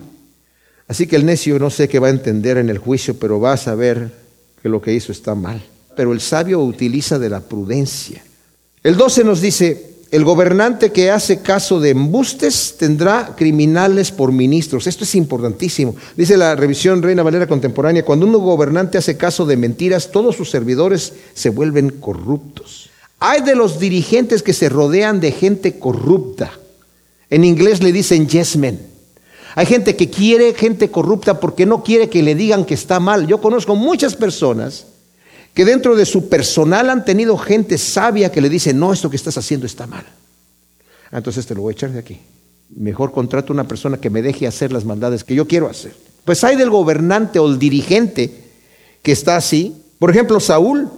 Así 0.87 1.07
que 1.07 1.17
el 1.17 1.27
necio 1.27 1.59
no 1.59 1.71
sé 1.71 1.89
qué 1.89 1.99
va 1.99 2.09
a 2.09 2.11
entender 2.11 2.59
en 2.59 2.69
el 2.69 2.79
juicio, 2.79 3.19
pero 3.19 3.41
va 3.41 3.55
a 3.55 3.57
saber 3.57 4.13
que 4.63 4.69
lo 4.69 4.81
que 4.81 4.93
hizo 4.93 5.11
está 5.11 5.35
mal. 5.35 5.63
Pero 5.97 6.13
el 6.13 6.21
sabio 6.21 6.61
utiliza 6.61 7.19
de 7.19 7.31
la 7.31 7.41
prudencia. 7.41 8.23
El 8.83 8.97
12 8.97 9.25
nos 9.25 9.41
dice, 9.41 9.92
el 10.13 10.27
gobernante 10.27 10.93
que 10.93 11.11
hace 11.11 11.41
caso 11.41 11.81
de 11.81 11.89
embustes 11.89 12.75
tendrá 12.79 13.35
criminales 13.35 14.13
por 14.13 14.31
ministros. 14.31 14.87
Esto 14.87 15.05
es 15.05 15.15
importantísimo. 15.15 15.97
Dice 16.15 16.37
la 16.37 16.55
revisión 16.55 17.03
Reina 17.03 17.23
Valera 17.23 17.47
contemporánea, 17.47 18.05
cuando 18.05 18.27
un 18.27 18.33
gobernante 18.35 18.99
hace 18.99 19.17
caso 19.17 19.47
de 19.47 19.57
mentiras, 19.57 20.11
todos 20.13 20.37
sus 20.37 20.51
servidores 20.51 21.15
se 21.33 21.49
vuelven 21.49 21.89
corruptos. 21.89 22.91
Hay 23.21 23.41
de 23.41 23.55
los 23.55 23.81
dirigentes 23.81 24.43
que 24.43 24.53
se 24.53 24.69
rodean 24.69 25.19
de 25.19 25.33
gente 25.33 25.79
corrupta. 25.79 26.53
En 27.31 27.43
inglés 27.43 27.83
le 27.83 27.91
dicen 27.91 28.29
yes 28.29 28.59
men. 28.59 28.81
Hay 29.55 29.65
gente 29.65 29.97
que 29.97 30.11
quiere 30.11 30.53
gente 30.53 30.91
corrupta 30.91 31.41
porque 31.41 31.65
no 31.65 31.83
quiere 31.83 32.11
que 32.11 32.23
le 32.23 32.35
digan 32.35 32.67
que 32.67 32.75
está 32.75 33.01
mal. 33.01 33.27
Yo 33.27 33.41
conozco 33.41 33.77
muchas 33.77 34.15
personas 34.15 34.85
que 35.55 35.65
dentro 35.65 35.97
de 35.97 36.07
su 36.07 36.29
personal 36.29 36.91
han 36.91 37.05
tenido 37.05 37.37
gente 37.37 37.79
sabia 37.79 38.33
que 38.33 38.41
le 38.41 38.49
dice, 38.49 38.73
no, 38.73 38.93
esto 38.93 39.11
que 39.11 39.17
estás 39.17 39.37
haciendo 39.37 39.67
está 39.67 39.87
mal. 39.87 40.05
Ah, 41.11 41.19
entonces 41.19 41.47
te 41.47 41.55
lo 41.55 41.63
voy 41.63 41.73
a 41.73 41.77
echar 41.77 41.91
de 41.91 41.99
aquí. 41.99 42.21
Mejor 42.75 43.13
contrato 43.13 43.53
una 43.53 43.69
persona 43.69 43.99
que 43.99 44.09
me 44.09 44.23
deje 44.23 44.47
hacer 44.47 44.73
las 44.73 44.85
maldades 44.85 45.25
que 45.25 45.35
yo 45.35 45.47
quiero 45.47 45.69
hacer. 45.69 45.95
Pues 46.25 46.43
hay 46.43 46.57
del 46.57 46.71
gobernante 46.71 47.39
o 47.39 47.47
el 47.47 47.59
dirigente 47.59 48.33
que 49.03 49.13
está 49.13 49.37
así. 49.37 49.77
Por 49.99 50.11
ejemplo, 50.11 50.41
Saúl. 50.41 50.89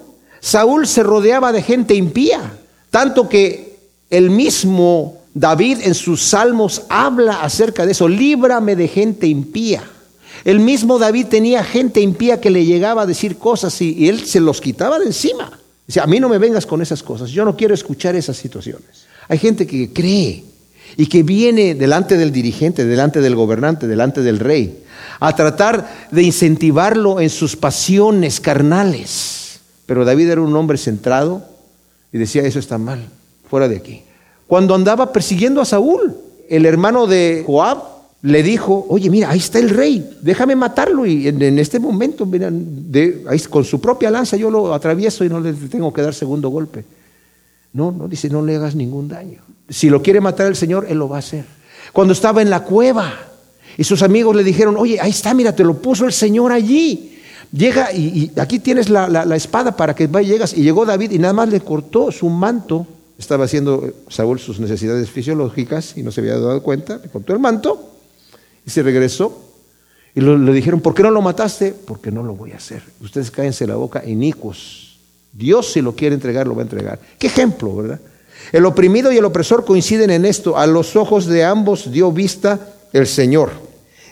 Saúl 0.40 0.86
se 0.86 1.02
rodeaba 1.02 1.52
de 1.52 1.62
gente 1.62 1.94
impía, 1.94 2.58
tanto 2.90 3.30
que 3.30 3.78
el 4.10 4.28
mismo 4.28 5.22
David 5.32 5.78
en 5.82 5.94
sus 5.94 6.22
salmos 6.22 6.82
habla 6.90 7.42
acerca 7.42 7.86
de 7.86 7.92
eso, 7.92 8.06
líbrame 8.06 8.76
de 8.76 8.86
gente 8.86 9.26
impía. 9.26 9.82
El 10.44 10.60
mismo 10.60 10.98
David 10.98 11.26
tenía 11.26 11.62
gente 11.62 12.00
impía 12.00 12.40
que 12.40 12.50
le 12.50 12.64
llegaba 12.64 13.02
a 13.02 13.06
decir 13.06 13.36
cosas 13.36 13.80
y, 13.80 14.08
él 14.08 14.26
se 14.26 14.40
los 14.40 14.60
quitaba 14.60 14.98
de 14.98 15.06
encima. 15.06 15.58
Dice, 15.86 16.00
a 16.00 16.06
mí 16.06 16.18
no 16.18 16.28
me 16.28 16.38
vengas 16.38 16.66
con 16.66 16.82
esas 16.82 17.02
cosas, 17.02 17.30
yo 17.30 17.44
no 17.44 17.56
quiero 17.56 17.74
escuchar 17.74 18.16
esas 18.16 18.36
situaciones. 18.36 19.06
Hay 19.28 19.38
gente 19.38 19.66
que 19.66 19.92
cree 19.92 20.44
y 20.96 21.06
que 21.06 21.22
viene 21.22 21.74
delante 21.74 22.16
del 22.16 22.32
dirigente, 22.32 22.84
delante 22.84 23.20
del 23.20 23.34
gobernante, 23.34 23.86
delante 23.86 24.22
del 24.22 24.38
rey, 24.38 24.82
a 25.20 25.34
tratar 25.34 26.08
de 26.10 26.22
incentivarlo 26.22 27.20
en 27.20 27.30
sus 27.30 27.56
pasiones 27.56 28.40
carnales. 28.40 29.60
Pero 29.86 30.04
David 30.04 30.30
era 30.30 30.40
un 30.40 30.56
hombre 30.56 30.78
centrado 30.78 31.44
y 32.12 32.18
decía, 32.18 32.42
eso 32.42 32.58
está 32.58 32.78
mal, 32.78 33.08
fuera 33.48 33.68
de 33.68 33.76
aquí. 33.76 34.02
Cuando 34.46 34.74
andaba 34.74 35.12
persiguiendo 35.12 35.60
a 35.60 35.64
Saúl, 35.64 36.16
el 36.48 36.66
hermano 36.66 37.06
de 37.06 37.42
Joab 37.46 37.93
le 38.24 38.42
dijo, 38.42 38.86
oye, 38.88 39.10
mira, 39.10 39.28
ahí 39.28 39.38
está 39.38 39.58
el 39.58 39.68
rey, 39.68 40.16
déjame 40.22 40.56
matarlo. 40.56 41.04
Y 41.04 41.28
en, 41.28 41.58
este 41.58 41.78
momento, 41.78 42.24
mira, 42.24 42.50
con 43.50 43.64
su 43.64 43.82
propia 43.82 44.10
lanza 44.10 44.38
yo 44.38 44.50
lo 44.50 44.72
atravieso 44.72 45.26
y 45.26 45.28
no 45.28 45.40
le 45.40 45.52
tengo 45.52 45.92
que 45.92 46.00
dar 46.00 46.14
segundo 46.14 46.48
golpe. 46.48 46.86
No, 47.74 47.92
no, 47.92 48.08
dice, 48.08 48.30
no 48.30 48.40
le 48.40 48.56
hagas 48.56 48.74
ningún 48.74 49.08
daño. 49.08 49.42
Si 49.68 49.90
lo 49.90 50.00
quiere 50.00 50.22
matar 50.22 50.46
el 50.46 50.56
Señor, 50.56 50.86
Él 50.88 51.00
lo 51.00 51.08
va 51.10 51.16
a 51.16 51.18
hacer. 51.18 51.44
Cuando 51.92 52.14
estaba 52.14 52.40
en 52.40 52.48
la 52.48 52.60
cueva 52.64 53.12
y 53.76 53.84
sus 53.84 54.02
amigos 54.02 54.34
le 54.34 54.42
dijeron, 54.42 54.78
oye, 54.78 54.98
ahí 54.98 55.10
está, 55.10 55.34
mira, 55.34 55.54
te 55.54 55.62
lo 55.62 55.76
puso 55.76 56.06
el 56.06 56.12
Señor 56.14 56.50
allí. 56.50 57.18
Llega 57.52 57.92
y, 57.92 58.32
aquí 58.40 58.58
tienes 58.58 58.88
la, 58.88 59.36
espada 59.36 59.76
para 59.76 59.94
que 59.94 60.06
vaya, 60.06 60.30
llegas. 60.30 60.56
Y 60.56 60.62
llegó 60.62 60.86
David 60.86 61.10
y 61.10 61.18
nada 61.18 61.34
más 61.34 61.50
le 61.50 61.60
cortó 61.60 62.10
su 62.10 62.30
manto. 62.30 62.86
Estaba 63.18 63.44
haciendo 63.44 63.92
Saúl 64.08 64.38
sus 64.38 64.60
necesidades 64.60 65.10
fisiológicas 65.10 65.94
y 65.98 66.02
no 66.02 66.10
se 66.10 66.22
había 66.22 66.38
dado 66.38 66.62
cuenta. 66.62 66.98
Le 67.02 67.10
cortó 67.10 67.34
el 67.34 67.38
manto 67.38 67.90
y 68.66 68.70
se 68.70 68.82
regresó. 68.82 69.40
Y 70.14 70.20
le 70.20 70.52
dijeron, 70.52 70.80
¿por 70.80 70.94
qué 70.94 71.02
no 71.02 71.10
lo 71.10 71.20
mataste? 71.20 71.72
Porque 71.72 72.10
no 72.10 72.22
lo 72.22 72.34
voy 72.34 72.52
a 72.52 72.56
hacer. 72.56 72.82
Ustedes 73.00 73.30
cállense 73.30 73.66
la 73.66 73.74
boca, 73.74 74.04
inicuos. 74.06 74.98
Dios 75.32 75.72
si 75.72 75.82
lo 75.82 75.96
quiere 75.96 76.14
entregar, 76.14 76.46
lo 76.46 76.54
va 76.54 76.62
a 76.62 76.64
entregar. 76.64 77.00
Qué 77.18 77.26
ejemplo, 77.26 77.74
¿verdad? 77.74 78.00
El 78.52 78.64
oprimido 78.66 79.10
y 79.10 79.16
el 79.16 79.24
opresor 79.24 79.64
coinciden 79.64 80.10
en 80.10 80.24
esto. 80.24 80.56
A 80.56 80.66
los 80.66 80.94
ojos 80.94 81.26
de 81.26 81.44
ambos 81.44 81.90
dio 81.90 82.12
vista 82.12 82.74
el 82.92 83.08
Señor. 83.08 83.50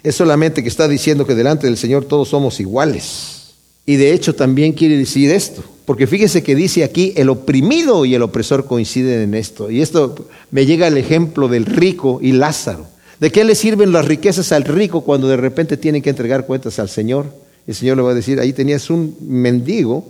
Es 0.02 0.16
solamente 0.16 0.62
que 0.62 0.68
está 0.68 0.88
diciendo 0.88 1.24
que 1.24 1.36
delante 1.36 1.68
del 1.68 1.76
Señor 1.76 2.04
todos 2.04 2.28
somos 2.28 2.58
iguales. 2.58 3.54
Y 3.86 3.96
de 3.96 4.12
hecho 4.12 4.34
también 4.34 4.72
quiere 4.72 4.96
decir 4.96 5.30
esto, 5.30 5.62
porque 5.84 6.06
fíjese 6.06 6.42
que 6.42 6.54
dice 6.54 6.84
aquí, 6.84 7.12
el 7.16 7.28
oprimido 7.28 8.04
y 8.04 8.14
el 8.14 8.22
opresor 8.22 8.66
coinciden 8.66 9.20
en 9.20 9.34
esto. 9.34 9.70
Y 9.70 9.82
esto 9.82 10.14
me 10.50 10.66
llega 10.66 10.86
al 10.86 10.96
ejemplo 10.96 11.48
del 11.48 11.66
rico 11.66 12.18
y 12.22 12.32
Lázaro. 12.32 12.86
¿De 13.22 13.30
qué 13.30 13.44
le 13.44 13.54
sirven 13.54 13.92
las 13.92 14.04
riquezas 14.04 14.50
al 14.50 14.64
rico 14.64 15.02
cuando 15.02 15.28
de 15.28 15.36
repente 15.36 15.76
tiene 15.76 16.02
que 16.02 16.10
entregar 16.10 16.44
cuentas 16.44 16.80
al 16.80 16.88
Señor? 16.88 17.32
El 17.68 17.76
Señor 17.76 17.96
le 17.96 18.02
va 18.02 18.10
a 18.10 18.14
decir, 18.14 18.40
ahí 18.40 18.52
tenías 18.52 18.90
un 18.90 19.16
mendigo, 19.20 20.04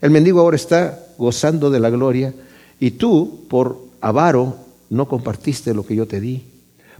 el 0.00 0.12
mendigo 0.12 0.38
ahora 0.38 0.54
está 0.54 1.06
gozando 1.18 1.72
de 1.72 1.80
la 1.80 1.90
gloria 1.90 2.32
y 2.78 2.92
tú, 2.92 3.46
por 3.48 3.80
avaro, 4.00 4.58
no 4.90 5.08
compartiste 5.08 5.74
lo 5.74 5.84
que 5.84 5.96
yo 5.96 6.06
te 6.06 6.20
di. 6.20 6.44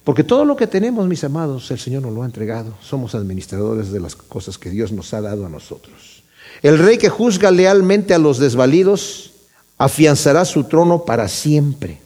Porque 0.03 0.25
todo 0.25 0.45
lo 0.45 0.57
que 0.57 0.67
tenemos, 0.67 1.07
mis 1.07 1.23
amados, 1.23 1.71
el 1.71 1.79
Señor 1.79 2.03
nos 2.03 2.13
lo 2.13 2.25
ha 2.25 2.27
entregado. 2.27 2.75
Somos 2.83 3.15
administradores 3.15 3.93
de 3.93 4.01
las 4.01 4.17
cosas 4.17 4.59
que 4.59 4.69
Dios 4.69 4.91
nos 4.91 5.15
ha 5.15 5.21
dado 5.21 5.47
a 5.47 5.49
nosotros. 5.49 6.25
El 6.61 6.77
rey 6.77 6.99
que 6.99 7.09
juzga 7.09 7.53
lealmente 7.53 8.15
a 8.15 8.19
los 8.19 8.39
desvalidos 8.39 9.31
afianzará 9.79 10.45
su 10.45 10.65
trono 10.65 11.05
para 11.05 11.29
siempre. 11.29 12.01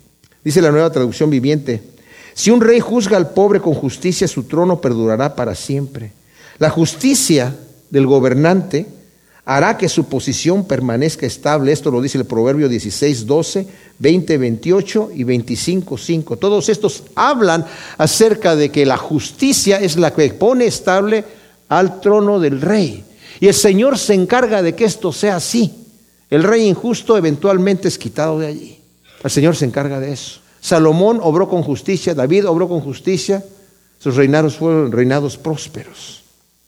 Dice 0.45 0.61
la 0.61 0.73
nueva 0.73 0.93
traducción 0.93 1.31
viviente, 1.31 1.96
si 2.37 2.51
un 2.51 2.61
rey 2.61 2.81
juzga 2.81 3.17
al 3.17 3.31
pobre 3.31 3.63
con 3.63 3.73
justicia, 3.73 4.29
su 4.29 4.43
trono 4.43 4.79
perdurará 4.79 5.35
para 5.35 5.55
siempre. 5.55 6.13
La 6.59 6.69
justicia 6.69 7.57
del 7.89 8.07
gobernante 8.07 8.87
hará 9.47 9.79
que 9.79 9.89
su 9.89 10.05
posición 10.05 10.67
permanezca 10.67 11.25
estable. 11.25 11.73
Esto 11.73 11.91
lo 11.91 12.03
dice 12.03 12.19
el 12.19 12.27
Proverbio 12.27 12.69
16, 12.69 13.25
12, 13.25 13.67
20, 13.99 14.37
28 14.37 15.11
y 15.15 15.25
25, 15.25 15.97
5. 15.97 16.37
Todos 16.37 16.69
estos 16.69 17.05
hablan 17.15 17.65
acerca 17.97 18.55
de 18.55 18.71
que 18.71 18.85
la 18.85 18.99
justicia 18.99 19.81
es 19.81 19.97
la 19.97 20.13
que 20.13 20.29
pone 20.35 20.67
estable 20.67 21.25
al 21.71 22.03
trono 22.03 22.39
del 22.39 22.61
rey. 22.61 23.03
Y 23.41 23.47
el 23.47 23.55
Señor 23.55 23.97
se 23.97 24.13
encarga 24.13 24.61
de 24.61 24.75
que 24.75 24.85
esto 24.85 25.11
sea 25.11 25.37
así. 25.37 25.73
El 26.29 26.43
rey 26.43 26.69
injusto 26.69 27.17
eventualmente 27.17 27.89
es 27.89 27.97
quitado 27.97 28.39
de 28.39 28.49
allí. 28.49 28.79
El 29.25 29.31
Señor 29.31 29.57
se 29.57 29.65
encarga 29.65 30.01
de 30.01 30.13
eso. 30.13 30.41
Salomón 30.67 31.21
obró 31.23 31.49
con 31.49 31.63
justicia, 31.63 32.13
David 32.13 32.49
obró 32.49 32.69
con 32.69 32.81
justicia, 32.81 33.45
sus 34.01 34.17
reinados 34.17 34.57
fueron 34.57 34.91
reinados 34.91 35.37
prósperos. 35.37 36.25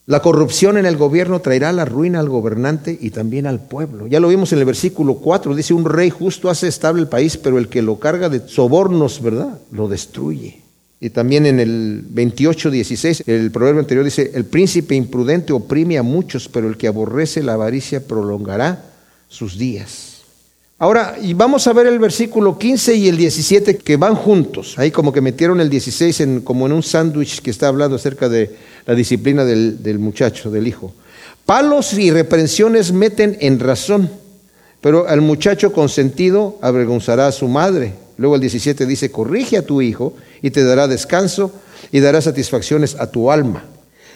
La 0.07 0.23
corrupción 0.23 0.79
en 0.79 0.87
el 0.87 0.97
gobierno 0.97 1.41
traerá 1.41 1.73
la 1.73 1.85
ruina 1.85 2.21
al 2.21 2.29
gobernante 2.29 2.97
y 3.01 3.11
también 3.11 3.49
al 3.49 3.59
pueblo. 3.59 4.07
Ya 4.07 4.21
lo 4.21 4.29
vimos 4.29 4.53
en 4.53 4.61
el 4.61 4.67
versículo 4.67 5.15
4, 5.15 5.53
dice, 5.53 5.75
un 5.75 5.85
rey 5.85 6.11
justo 6.11 6.49
hace 6.49 6.69
estable 6.69 7.03
el 7.03 7.09
país, 7.09 7.37
pero 7.39 7.59
el 7.59 7.67
que 7.67 7.83
lo 7.83 7.99
carga 7.99 8.29
de 8.29 8.49
sobornos, 8.49 9.21
¿verdad? 9.21 9.59
Lo 9.73 9.89
destruye. 9.89 10.61
Y 11.01 11.11
también 11.11 11.45
en 11.45 11.59
el 11.59 12.05
28, 12.09 12.71
16, 12.71 13.25
el 13.27 13.51
proverbio 13.51 13.81
anterior 13.81 14.05
dice, 14.05 14.31
el 14.33 14.45
príncipe 14.45 14.95
imprudente 14.95 15.53
oprime 15.53 15.99
a 15.99 16.05
muchos, 16.05 16.49
pero 16.49 16.69
el 16.69 16.77
que 16.77 16.87
aborrece 16.87 17.43
la 17.43 17.55
avaricia 17.55 18.07
prolongará 18.07 18.85
sus 19.29 19.59
días. 19.59 20.08
Ahora, 20.81 21.17
y 21.21 21.35
vamos 21.35 21.67
a 21.67 21.73
ver 21.73 21.89
el 21.89 21.99
versículo 21.99 22.57
15 22.57 22.95
y 22.95 23.09
el 23.09 23.17
17 23.17 23.79
que 23.79 23.97
van 23.97 24.15
juntos. 24.15 24.79
Ahí 24.79 24.93
como 24.93 25.13
que 25.13 25.21
metieron 25.21 25.61
el 25.61 25.69
16 25.69 26.21
en, 26.21 26.41
como 26.41 26.67
en 26.67 26.73
un 26.73 26.85
sándwich 26.85 27.43
que 27.43 27.51
está 27.51 27.67
hablando 27.67 27.97
acerca 27.97 28.29
de 28.29 28.55
la 28.87 28.95
disciplina 28.95 29.45
del, 29.45 29.83
del 29.83 29.99
muchacho, 29.99 30.53
del 30.53 30.69
hijo. 30.69 30.93
Palos 31.45 31.95
y 31.95 32.13
reprensiones 32.13 32.93
meten 32.93 33.37
en 33.41 33.59
razón, 33.59 34.09
pero 34.81 35.09
al 35.09 35.21
muchacho 35.21 35.73
consentido 35.73 36.59
avergonzará 36.63 37.27
a 37.27 37.33
su 37.33 37.49
madre. 37.49 37.95
Luego 38.17 38.37
el 38.37 38.41
17 38.41 38.87
dice, 38.87 39.11
corrige 39.11 39.57
a 39.57 39.67
tu 39.67 39.83
hijo 39.83 40.15
y 40.43 40.51
te 40.51 40.63
dará 40.63 40.87
descanso 40.87 41.51
y 41.91 41.99
dará 41.99 42.21
satisfacciones 42.21 42.95
a 42.95 43.11
tu 43.11 43.33
alma. 43.33 43.65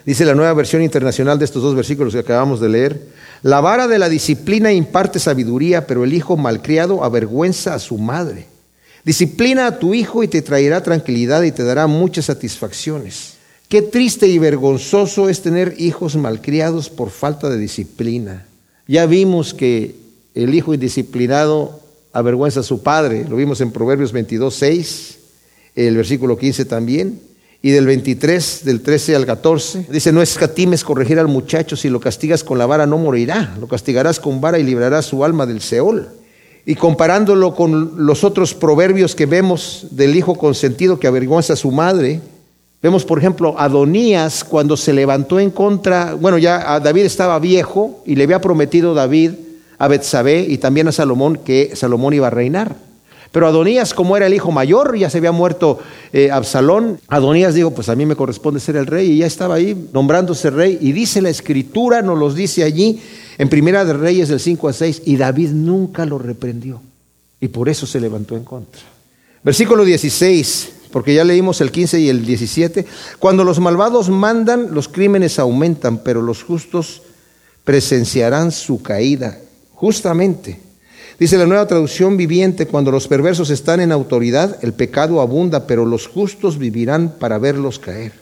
Dice 0.05 0.25
la 0.25 0.35
nueva 0.35 0.53
versión 0.55 0.83
internacional 0.83 1.39
de 1.39 1.45
estos 1.45 1.63
dos 1.63 1.77
versículos 1.77 2.13
que 2.13 2.21
acabamos 2.21 2.61
de 2.61 2.69
leer. 2.69 3.01
La 3.43 3.61
vara 3.61 3.87
de 3.87 3.99
la 3.99 4.09
disciplina 4.09 4.73
imparte 4.73 5.19
sabiduría, 5.19 5.87
pero 5.87 6.05
el 6.05 6.13
hijo 6.13 6.37
malcriado 6.37 7.05
avergüenza 7.05 7.75
a 7.75 7.79
su 7.79 7.99
madre. 7.99 8.47
Disciplina 9.05 9.67
a 9.67 9.79
tu 9.79 9.95
hijo 9.95 10.23
y 10.23 10.29
te 10.29 10.43
traerá 10.43 10.83
tranquilidad 10.83 11.43
y 11.43 11.53
te 11.53 11.65
dará 11.65 11.87
muchas 11.87 12.27
satisfacciones. 12.27 13.35
Qué 13.69 13.83
triste 13.83 14.27
y 14.27 14.39
vergonzoso 14.39 15.29
es 15.29 15.41
tener 15.41 15.75
hijos 15.79 16.17
malcriados 16.17 16.91
por 16.91 17.11
falta 17.11 17.49
de 17.49 17.59
disciplina. 17.59 18.47
Ya 18.87 19.07
vimos 19.07 19.55
que 19.55 19.95
el 20.35 20.55
hijo 20.55 20.75
indisciplinado 20.75 21.81
avergüenza 22.13 22.61
a 22.61 22.65
su 22.65 22.83
padre. 22.83 23.25
Lo 23.29 23.37
vimos 23.37 23.61
en 23.61 23.71
Proverbios 23.71 24.13
22, 24.13 24.55
6, 24.55 25.19
el 25.77 25.97
versículo 25.97 26.37
15 26.37 26.65
también. 26.65 27.32
Y 27.65 27.71
del 27.71 27.87
23, 27.87 28.65
del 28.65 28.81
13 28.81 29.15
al 29.15 29.25
14, 29.25 29.87
dice, 29.89 30.11
no 30.11 30.21
escatimes 30.21 30.83
corregir 30.83 31.21
al 31.21 31.29
muchacho, 31.29 31.77
si 31.77 31.89
lo 31.89 32.01
castigas 32.01 32.43
con 32.43 32.59
la 32.59 32.67
vara 32.67 32.87
no 32.87 32.99
morirá, 32.99 33.55
lo 33.61 33.69
castigarás 33.69 34.19
con 34.19 34.41
vara 34.41 34.59
y 34.59 34.65
librarás 34.65 35.07
su 35.07 35.25
alma 35.25 35.47
del 35.47 35.61
Seol. 35.61 36.09
Y 36.67 36.75
comparándolo 36.75 37.55
con 37.55 38.05
los 38.05 38.25
otros 38.25 38.55
proverbios 38.55 39.15
que 39.15 39.27
vemos 39.27 39.87
del 39.93 40.17
hijo 40.17 40.35
consentido 40.35 40.99
que 40.99 41.07
avergüenza 41.07 41.53
a 41.53 41.57
su 41.57 41.71
madre, 41.71 42.21
vemos 42.83 43.05
por 43.05 43.19
ejemplo 43.19 43.55
Adonías 43.57 44.43
cuando 44.43 44.77
se 44.77 44.93
levantó 44.93 45.39
en 45.39 45.51
contra, 45.51 46.15
bueno 46.15 46.39
ya 46.39 46.81
David 46.81 47.05
estaba 47.05 47.39
viejo 47.39 48.03
y 48.05 48.17
le 48.17 48.25
había 48.25 48.41
prometido 48.41 48.93
David 48.93 49.33
a 49.79 49.87
Betsabé 49.87 50.41
y 50.49 50.59
también 50.59 50.89
a 50.89 50.93
Salomón 50.93 51.37
que 51.37 51.75
Salomón 51.75 52.15
iba 52.15 52.27
a 52.27 52.31
reinar. 52.31 52.77
Pero 53.33 53.49
Adonías, 53.49 53.95
como 53.95 54.17
era 54.17 54.27
el 54.27 54.35
hijo 54.35 54.53
mayor, 54.53 54.97
ya 54.97 55.09
se 55.09 55.19
había 55.19 55.33
muerto 55.33 55.81
eh, 56.13 56.31
Absalón, 56.31 57.01
Adonías 57.09 57.55
dijo, 57.55 57.73
pues 57.73 57.89
a 57.89 57.97
mí 57.97 58.05
me 58.05 58.15
corresponde 58.15 58.61
ser 58.61 58.77
el 58.77 58.87
rey, 58.87 59.13
y 59.13 59.19
ya 59.19 59.27
estaba 59.27 59.55
ahí 59.55 59.89
nombrándose 59.93 60.51
rey, 60.51 60.79
y 60.81 60.93
dice 60.93 61.23
la 61.23 61.31
escritura, 61.31 62.03
nos 62.03 62.19
los 62.19 62.35
dice 62.35 62.63
allí, 62.63 63.01
en 63.39 63.49
Primera 63.49 63.87
de 63.87 63.95
Reyes 63.95 64.29
del 64.29 64.39
5 64.39 64.69
a 64.69 64.73
6, 64.75 65.03
y 65.07 65.17
David 65.17 65.51
nunca 65.51 66.05
lo 66.05 66.19
reprendió, 66.19 66.83
y 67.41 67.49
por 67.49 67.71
eso 67.71 67.87
se 67.87 68.01
levantó 68.01 68.37
en 68.37 68.45
contra. 68.45 68.83
Versículo 69.43 69.85
16, 69.85 70.73
porque 70.93 71.15
ya 71.15 71.25
leímos 71.25 71.63
el 71.63 71.71
15 71.71 72.01
y 72.01 72.11
el 72.11 72.27
17, 72.27 72.85
cuando 73.19 73.45
los 73.45 73.59
malvados 73.59 74.11
mandan, 74.11 74.75
los 74.75 74.89
crímenes 74.89 75.39
aumentan, 75.39 75.99
pero 76.05 76.21
los 76.21 76.43
justos 76.43 77.03
presenciarán 77.65 78.53
su 78.53 78.83
caída 78.83 79.39
justamente. 79.83 80.61
Dice 81.19 81.39
la 81.39 81.47
nueva 81.47 81.67
traducción 81.67 82.17
viviente, 82.17 82.67
cuando 82.67 82.91
los 82.91 83.09
perversos 83.09 83.51
están 83.51 83.81
en 83.81 83.93
autoridad, 83.93 84.59
el 84.63 84.73
pecado 84.73 85.21
abunda, 85.21 85.67
pero 85.67 85.87
los 85.87 86.07
justos 86.07 86.59
vivirán 86.59 87.15
para 87.19 87.39
verlos 87.39 87.79
caer. 87.79 88.13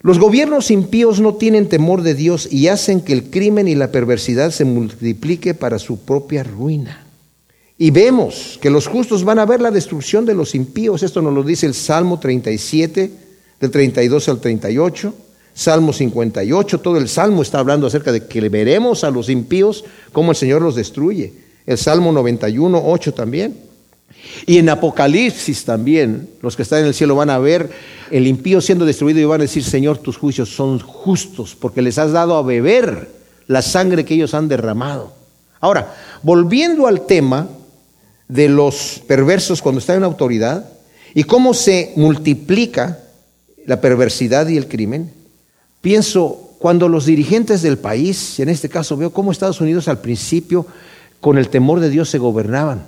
Los 0.00 0.18
gobiernos 0.18 0.70
impíos 0.70 1.20
no 1.20 1.34
tienen 1.34 1.68
temor 1.68 2.02
de 2.02 2.14
Dios 2.14 2.48
y 2.50 2.68
hacen 2.68 3.02
que 3.02 3.12
el 3.12 3.30
crimen 3.30 3.68
y 3.68 3.76
la 3.76 3.92
perversidad 3.92 4.50
se 4.50 4.64
multiplique 4.64 5.54
para 5.54 5.78
su 5.78 5.98
propia 5.98 6.42
ruina. 6.42 7.06
Y 7.78 7.90
vemos 7.90 8.58
que 8.60 8.70
los 8.70 8.86
justos 8.86 9.24
van 9.24 9.38
a 9.38 9.46
ver 9.46 9.60
la 9.60 9.70
destrucción 9.70 10.26
de 10.26 10.34
los 10.34 10.54
impíos. 10.54 11.02
Esto 11.02 11.22
nos 11.22 11.32
lo 11.34 11.42
dice 11.42 11.66
el 11.66 11.74
Salmo 11.74 12.18
37, 12.18 13.10
del 13.60 13.70
32 13.70 14.28
al 14.28 14.40
38. 14.40 15.14
Salmo 15.54 15.92
58, 15.92 16.80
todo 16.80 16.96
el 16.96 17.08
Salmo 17.08 17.42
está 17.42 17.58
hablando 17.58 17.86
acerca 17.86 18.10
de 18.10 18.26
que 18.26 18.48
veremos 18.48 19.04
a 19.04 19.10
los 19.10 19.28
impíos 19.28 19.84
cómo 20.12 20.30
el 20.30 20.36
Señor 20.36 20.62
los 20.62 20.74
destruye. 20.74 21.32
El 21.66 21.78
Salmo 21.78 22.12
91, 22.12 22.82
8 22.84 23.14
también. 23.14 23.56
Y 24.46 24.58
en 24.58 24.68
Apocalipsis 24.68 25.64
también, 25.64 26.28
los 26.42 26.56
que 26.56 26.62
están 26.62 26.80
en 26.80 26.86
el 26.86 26.94
cielo 26.94 27.16
van 27.16 27.30
a 27.30 27.38
ver 27.38 27.70
el 28.10 28.26
impío 28.26 28.60
siendo 28.60 28.84
destruido 28.84 29.20
y 29.20 29.24
van 29.24 29.40
a 29.40 29.44
decir, 29.44 29.64
Señor, 29.64 29.98
tus 29.98 30.16
juicios 30.16 30.48
son 30.54 30.78
justos 30.78 31.56
porque 31.58 31.82
les 31.82 31.98
has 31.98 32.12
dado 32.12 32.36
a 32.36 32.42
beber 32.42 33.08
la 33.46 33.62
sangre 33.62 34.04
que 34.04 34.14
ellos 34.14 34.34
han 34.34 34.48
derramado. 34.48 35.12
Ahora, 35.60 35.94
volviendo 36.22 36.86
al 36.86 37.06
tema 37.06 37.48
de 38.28 38.48
los 38.48 39.02
perversos 39.06 39.62
cuando 39.62 39.80
están 39.80 39.98
en 39.98 40.04
autoridad 40.04 40.68
y 41.14 41.24
cómo 41.24 41.54
se 41.54 41.92
multiplica 41.96 42.98
la 43.66 43.80
perversidad 43.80 44.48
y 44.48 44.56
el 44.56 44.68
crimen, 44.68 45.12
Pienso, 45.82 46.54
cuando 46.60 46.88
los 46.88 47.06
dirigentes 47.06 47.60
del 47.60 47.76
país, 47.76 48.38
en 48.38 48.48
este 48.48 48.68
caso 48.68 48.96
veo 48.96 49.12
cómo 49.12 49.32
Estados 49.32 49.60
Unidos 49.60 49.88
al 49.88 49.98
principio 49.98 50.64
con 51.22 51.38
el 51.38 51.48
temor 51.48 51.78
de 51.78 51.88
Dios 51.88 52.10
se 52.10 52.18
gobernaban, 52.18 52.82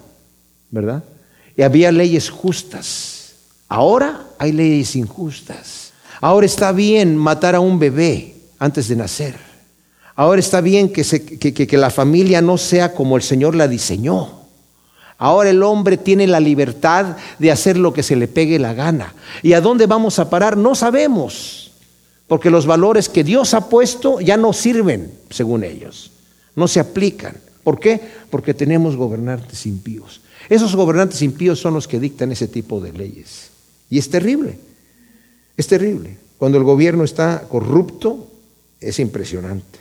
¿verdad? 0.71 1.05
Y 1.57 1.63
había 1.63 1.93
leyes 1.93 2.31
justas. 2.31 3.35
Ahora 3.69 4.27
hay 4.41 4.51
leyes 4.51 4.97
injustas. 4.97 5.93
Ahora 6.21 6.45
está 6.45 6.73
bien 6.73 7.17
matar 7.17 7.55
a 7.55 7.61
un 7.61 7.79
bebé 7.79 8.35
antes 8.59 8.89
de 8.89 8.97
nacer. 8.97 9.37
Ahora 10.17 10.41
está 10.41 10.61
bien 10.61 10.93
que, 10.93 11.79
la 11.79 11.91
familia 11.91 12.43
no 12.43 12.59
sea 12.59 12.93
como 12.93 13.17
el 13.17 13.23
Señor 13.23 13.55
la 13.55 13.69
diseñó. 13.69 14.41
Ahora 15.17 15.51
el 15.51 15.63
hombre 15.63 15.97
tiene 15.97 16.27
la 16.27 16.41
libertad 16.41 17.17
de 17.39 17.53
hacer 17.53 17.79
lo 17.79 17.93
que 17.93 18.03
se 18.03 18.17
le 18.17 18.27
pegue 18.27 18.59
la 18.59 18.75
gana. 18.75 19.15
¿Y 19.45 19.53
a 19.53 19.61
dónde 19.61 19.87
vamos 19.87 20.19
a 20.19 20.29
parar? 20.29 20.57
No 20.57 20.75
sabemos. 20.75 21.71
Porque 22.27 22.51
los 22.51 22.67
valores 22.67 23.09
que 23.09 23.23
Dios 23.23 23.55
ha 23.55 23.69
puesto 23.69 24.21
ya 24.21 24.37
no 24.37 24.53
sirven, 24.53 25.13
según 25.31 25.63
ellos. 25.63 26.11
No 26.57 26.67
se 26.67 26.81
aplican. 26.81 27.44
¿Por 27.65 27.81
qué? 27.81 28.01
Porque 28.31 28.55
tenemos 28.55 28.95
gobernantes 28.95 29.67
impíos. 29.67 30.21
Esos 30.49 30.77
gobernantes 30.77 31.23
impíos 31.23 31.59
son 31.59 31.75
los 31.75 31.89
que 31.89 31.99
dictan 31.99 32.31
ese 32.31 32.47
tipo 32.47 32.81
de 32.81 32.93
leyes. 32.93 33.51
Y 33.91 33.99
es 33.99 34.11
terrible. 34.11 34.59
Es 35.57 35.67
terrible. 35.67 36.19
Cuando 36.39 36.59
el 36.59 36.65
gobierno 36.65 37.05
está 37.05 37.47
corrupto, 37.49 38.31
es 38.81 38.99
impresionante. 38.99 39.79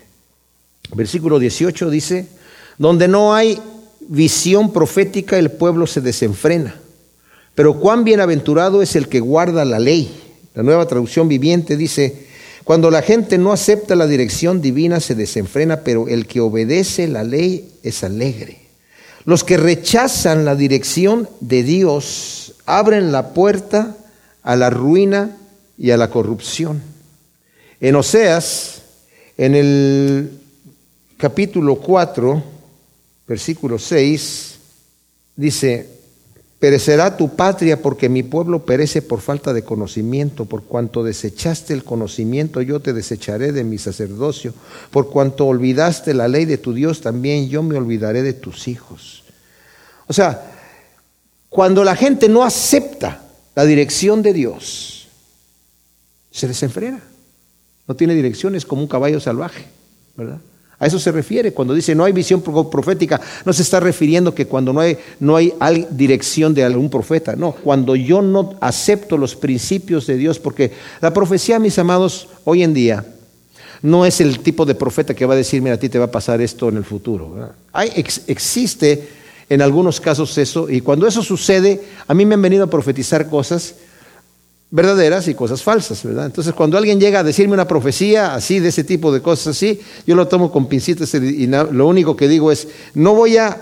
Versículo 0.95 1.39
18 1.39 1.89
dice, 1.89 2.27
donde 2.77 3.07
no 3.07 3.33
hay 3.33 3.59
visión 3.99 4.71
profética, 4.71 5.37
el 5.37 5.51
pueblo 5.51 5.87
se 5.87 6.01
desenfrena. 6.01 6.75
Pero 7.55 7.79
cuán 7.79 8.03
bienaventurado 8.03 8.81
es 8.81 8.95
el 8.95 9.07
que 9.07 9.19
guarda 9.19 9.65
la 9.65 9.79
ley. 9.79 10.11
La 10.55 10.63
nueva 10.63 10.87
traducción 10.87 11.27
viviente 11.27 11.77
dice, 11.77 12.22
cuando 12.63 12.89
la 12.91 13.01
gente 13.01 13.37
no 13.37 13.51
acepta 13.51 13.95
la 13.95 14.07
dirección 14.07 14.61
divina 14.61 14.99
se 14.99 15.15
desenfrena, 15.15 15.81
pero 15.81 16.07
el 16.07 16.27
que 16.27 16.39
obedece 16.39 17.07
la 17.07 17.23
ley 17.23 17.71
es 17.83 18.03
alegre. 18.03 18.59
Los 19.25 19.43
que 19.43 19.57
rechazan 19.57 20.45
la 20.45 20.55
dirección 20.55 21.29
de 21.39 21.63
Dios 21.63 22.55
abren 22.65 23.11
la 23.11 23.33
puerta 23.33 23.95
a 24.43 24.55
la 24.55 24.69
ruina 24.69 25.37
y 25.77 25.91
a 25.91 25.97
la 25.97 26.09
corrupción. 26.09 26.81
En 27.79 27.95
Oseas, 27.95 28.81
en 29.37 29.55
el 29.55 30.31
capítulo 31.17 31.75
4, 31.77 32.43
versículo 33.27 33.79
6, 33.79 34.55
dice, 35.35 35.89
Perecerá 36.63 37.17
tu 37.17 37.35
patria 37.35 37.81
porque 37.81 38.07
mi 38.07 38.23
pueblo 38.23 38.65
perece 38.65 39.01
por 39.01 39.19
falta 39.19 39.51
de 39.51 39.65
conocimiento. 39.65 40.45
Por 40.45 40.63
cuanto 40.63 41.03
desechaste 41.03 41.73
el 41.73 41.83
conocimiento, 41.83 42.61
yo 42.61 42.79
te 42.79 42.93
desecharé 42.93 43.51
de 43.51 43.65
mi 43.65 43.77
sacerdocio. 43.77 44.53
Por 44.89 45.09
cuanto 45.09 45.45
olvidaste 45.45 46.13
la 46.13 46.29
ley 46.29 46.45
de 46.45 46.57
tu 46.57 46.73
Dios, 46.73 47.01
también 47.01 47.49
yo 47.49 47.63
me 47.63 47.75
olvidaré 47.75 48.23
de 48.23 48.31
tus 48.31 48.69
hijos. 48.69 49.25
O 50.07 50.13
sea, 50.13 50.53
cuando 51.49 51.83
la 51.83 51.97
gente 51.97 52.29
no 52.29 52.45
acepta 52.45 53.21
la 53.55 53.65
dirección 53.65 54.21
de 54.21 54.31
Dios, 54.31 55.09
se 56.31 56.47
desenfrena. 56.47 57.03
No 57.89 57.97
tiene 57.97 58.15
dirección, 58.15 58.55
es 58.55 58.65
como 58.65 58.83
un 58.83 58.87
caballo 58.87 59.19
salvaje, 59.19 59.65
¿verdad? 60.15 60.39
A 60.83 60.87
eso 60.87 60.99
se 60.99 61.13
refiere. 61.13 61.53
Cuando 61.53 61.73
dice 61.73 61.95
no 61.95 62.03
hay 62.03 62.11
visión 62.11 62.41
profética, 62.41 63.21
no 63.45 63.53
se 63.53 63.61
está 63.61 63.79
refiriendo 63.79 64.35
que 64.35 64.47
cuando 64.47 64.73
no 64.73 64.81
hay, 64.81 64.97
no 65.21 65.37
hay 65.37 65.87
dirección 65.91 66.53
de 66.53 66.65
algún 66.65 66.89
profeta. 66.89 67.37
No, 67.37 67.53
cuando 67.53 67.95
yo 67.95 68.21
no 68.21 68.55
acepto 68.59 69.17
los 69.17 69.33
principios 69.33 70.05
de 70.07 70.17
Dios, 70.17 70.39
porque 70.39 70.73
la 70.99 71.13
profecía, 71.13 71.57
mis 71.57 71.79
amados, 71.79 72.27
hoy 72.43 72.63
en 72.63 72.73
día 72.73 73.05
no 73.81 74.05
es 74.05 74.19
el 74.19 74.39
tipo 74.39 74.65
de 74.65 74.75
profeta 74.75 75.13
que 75.13 75.25
va 75.25 75.35
a 75.35 75.37
decir, 75.37 75.61
mira, 75.61 75.75
a 75.75 75.79
ti 75.79 75.87
te 75.87 75.99
va 75.99 76.05
a 76.05 76.11
pasar 76.11 76.41
esto 76.41 76.67
en 76.67 76.75
el 76.75 76.83
futuro. 76.83 77.53
Hay, 77.71 77.89
existe 78.27 79.07
en 79.47 79.61
algunos 79.61 80.01
casos 80.01 80.37
eso, 80.37 80.69
y 80.69 80.81
cuando 80.81 81.07
eso 81.07 81.23
sucede, 81.23 81.81
a 82.07 82.13
mí 82.13 82.25
me 82.25 82.35
han 82.35 82.41
venido 82.41 82.65
a 82.65 82.69
profetizar 82.69 83.29
cosas 83.29 83.75
verdaderas 84.73 85.27
y 85.27 85.35
cosas 85.35 85.61
falsas, 85.61 86.03
¿verdad? 86.03 86.25
Entonces, 86.25 86.51
cuando 86.51 86.79
alguien 86.79 86.99
llega 86.99 87.19
a 87.19 87.23
decirme 87.23 87.53
una 87.53 87.67
profecía 87.67 88.33
así, 88.33 88.59
de 88.59 88.69
ese 88.69 88.83
tipo 88.83 89.11
de 89.11 89.21
cosas 89.21 89.55
así, 89.55 89.79
yo 90.07 90.15
lo 90.15 90.27
tomo 90.27 90.51
con 90.51 90.65
pincitas 90.65 91.13
y 91.13 91.45
lo 91.45 91.87
único 91.87 92.15
que 92.15 92.27
digo 92.27 92.51
es, 92.51 92.67
no 92.95 93.13
voy 93.13 93.37
a 93.37 93.55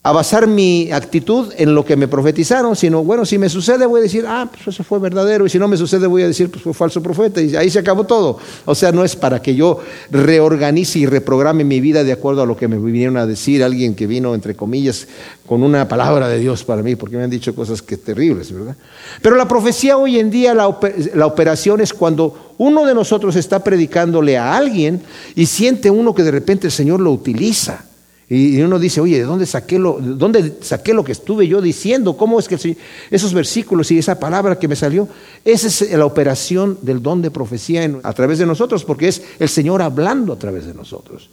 a 0.00 0.12
basar 0.12 0.46
mi 0.46 0.90
actitud 0.92 1.52
en 1.56 1.74
lo 1.74 1.84
que 1.84 1.96
me 1.96 2.06
profetizaron, 2.06 2.76
sino, 2.76 3.02
bueno, 3.02 3.26
si 3.26 3.36
me 3.36 3.48
sucede 3.48 3.84
voy 3.84 3.98
a 3.98 4.02
decir, 4.04 4.24
ah, 4.28 4.48
pues 4.50 4.68
eso 4.68 4.84
fue 4.84 5.00
verdadero, 5.00 5.44
y 5.44 5.50
si 5.50 5.58
no 5.58 5.66
me 5.66 5.76
sucede 5.76 6.06
voy 6.06 6.22
a 6.22 6.28
decir, 6.28 6.50
pues 6.50 6.62
fue 6.62 6.72
falso 6.72 7.02
profeta, 7.02 7.42
y 7.42 7.56
ahí 7.56 7.68
se 7.68 7.80
acabó 7.80 8.04
todo. 8.04 8.38
O 8.64 8.74
sea, 8.76 8.92
no 8.92 9.04
es 9.04 9.16
para 9.16 9.42
que 9.42 9.56
yo 9.56 9.80
reorganice 10.10 11.00
y 11.00 11.06
reprograme 11.06 11.64
mi 11.64 11.80
vida 11.80 12.04
de 12.04 12.12
acuerdo 12.12 12.42
a 12.42 12.46
lo 12.46 12.56
que 12.56 12.68
me 12.68 12.78
vinieron 12.78 13.16
a 13.16 13.26
decir 13.26 13.62
alguien 13.64 13.96
que 13.96 14.06
vino, 14.06 14.34
entre 14.34 14.54
comillas, 14.54 15.08
con 15.46 15.64
una 15.64 15.88
palabra 15.88 16.28
de 16.28 16.38
Dios 16.38 16.62
para 16.62 16.82
mí, 16.82 16.94
porque 16.94 17.16
me 17.16 17.24
han 17.24 17.30
dicho 17.30 17.54
cosas 17.54 17.82
que 17.82 17.96
terribles, 17.96 18.52
¿verdad? 18.52 18.76
Pero 19.20 19.34
la 19.34 19.48
profecía 19.48 19.96
hoy 19.96 20.20
en 20.20 20.30
día, 20.30 20.54
la, 20.54 20.78
la 21.14 21.26
operación 21.26 21.80
es 21.80 21.92
cuando 21.92 22.54
uno 22.56 22.86
de 22.86 22.94
nosotros 22.94 23.34
está 23.34 23.64
predicándole 23.64 24.38
a 24.38 24.56
alguien 24.56 25.02
y 25.34 25.46
siente 25.46 25.90
uno 25.90 26.14
que 26.14 26.22
de 26.22 26.30
repente 26.30 26.68
el 26.68 26.72
Señor 26.72 27.00
lo 27.00 27.10
utiliza. 27.10 27.87
Y 28.30 28.60
uno 28.60 28.78
dice, 28.78 29.00
oye, 29.00 29.16
¿de 29.16 29.24
dónde 29.24 29.46
saqué 29.46 29.78
lo, 29.78 29.98
dónde 30.00 30.58
saqué 30.60 30.92
lo 30.92 31.02
que 31.02 31.12
estuve 31.12 31.48
yo 31.48 31.62
diciendo? 31.62 32.14
¿Cómo 32.14 32.38
es 32.38 32.46
que 32.46 32.76
esos 33.10 33.32
versículos 33.32 33.90
y 33.90 33.98
esa 33.98 34.20
palabra 34.20 34.58
que 34.58 34.68
me 34.68 34.76
salió? 34.76 35.08
Esa 35.46 35.68
es 35.68 35.90
la 35.92 36.04
operación 36.04 36.76
del 36.82 37.02
don 37.02 37.22
de 37.22 37.30
profecía 37.30 37.90
a 38.02 38.12
través 38.12 38.38
de 38.38 38.44
nosotros, 38.44 38.84
porque 38.84 39.08
es 39.08 39.22
el 39.38 39.48
Señor 39.48 39.80
hablando 39.80 40.34
a 40.34 40.38
través 40.38 40.66
de 40.66 40.74
nosotros. 40.74 41.30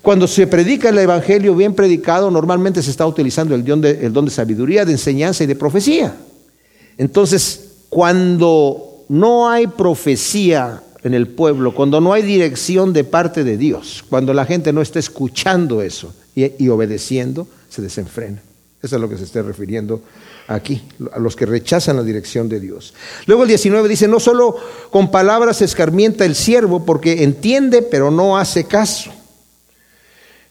Cuando 0.00 0.26
se 0.26 0.46
predica 0.46 0.88
el 0.88 0.98
Evangelio 0.98 1.54
bien 1.54 1.74
predicado, 1.74 2.30
normalmente 2.30 2.82
se 2.82 2.90
está 2.90 3.06
utilizando 3.06 3.54
el 3.54 3.62
don 3.62 3.82
de, 3.82 4.06
el 4.06 4.12
don 4.14 4.24
de 4.24 4.30
sabiduría, 4.30 4.86
de 4.86 4.92
enseñanza 4.92 5.44
y 5.44 5.46
de 5.46 5.54
profecía. 5.54 6.16
Entonces, 6.96 7.74
cuando 7.90 9.04
no 9.10 9.50
hay 9.50 9.66
profecía 9.66 10.82
en 11.04 11.12
el 11.12 11.28
pueblo, 11.28 11.74
cuando 11.74 12.00
no 12.00 12.14
hay 12.14 12.22
dirección 12.22 12.94
de 12.94 13.04
parte 13.04 13.44
de 13.44 13.58
Dios, 13.58 14.02
cuando 14.08 14.32
la 14.32 14.46
gente 14.46 14.72
no 14.72 14.80
está 14.80 14.98
escuchando 14.98 15.82
eso, 15.82 16.14
y, 16.34 16.68
obedeciendo, 16.68 17.46
se 17.68 17.82
desenfrena. 17.82 18.42
Eso 18.82 18.96
es 18.96 19.02
lo 19.02 19.08
que 19.08 19.16
se 19.16 19.24
está 19.24 19.42
refiriendo 19.42 20.02
aquí, 20.48 20.82
a 21.12 21.18
los 21.18 21.36
que 21.36 21.46
rechazan 21.46 21.96
la 21.96 22.02
dirección 22.02 22.48
de 22.48 22.58
Dios. 22.58 22.94
Luego 23.26 23.42
el 23.42 23.48
19 23.48 23.88
dice, 23.88 24.08
no 24.08 24.18
solo 24.18 24.56
con 24.90 25.10
palabras 25.10 25.58
se 25.58 25.64
escarmienta 25.64 26.24
el 26.24 26.34
siervo, 26.34 26.84
porque 26.84 27.22
entiende, 27.22 27.82
pero 27.82 28.10
no 28.10 28.36
hace 28.36 28.64
caso. 28.64 29.12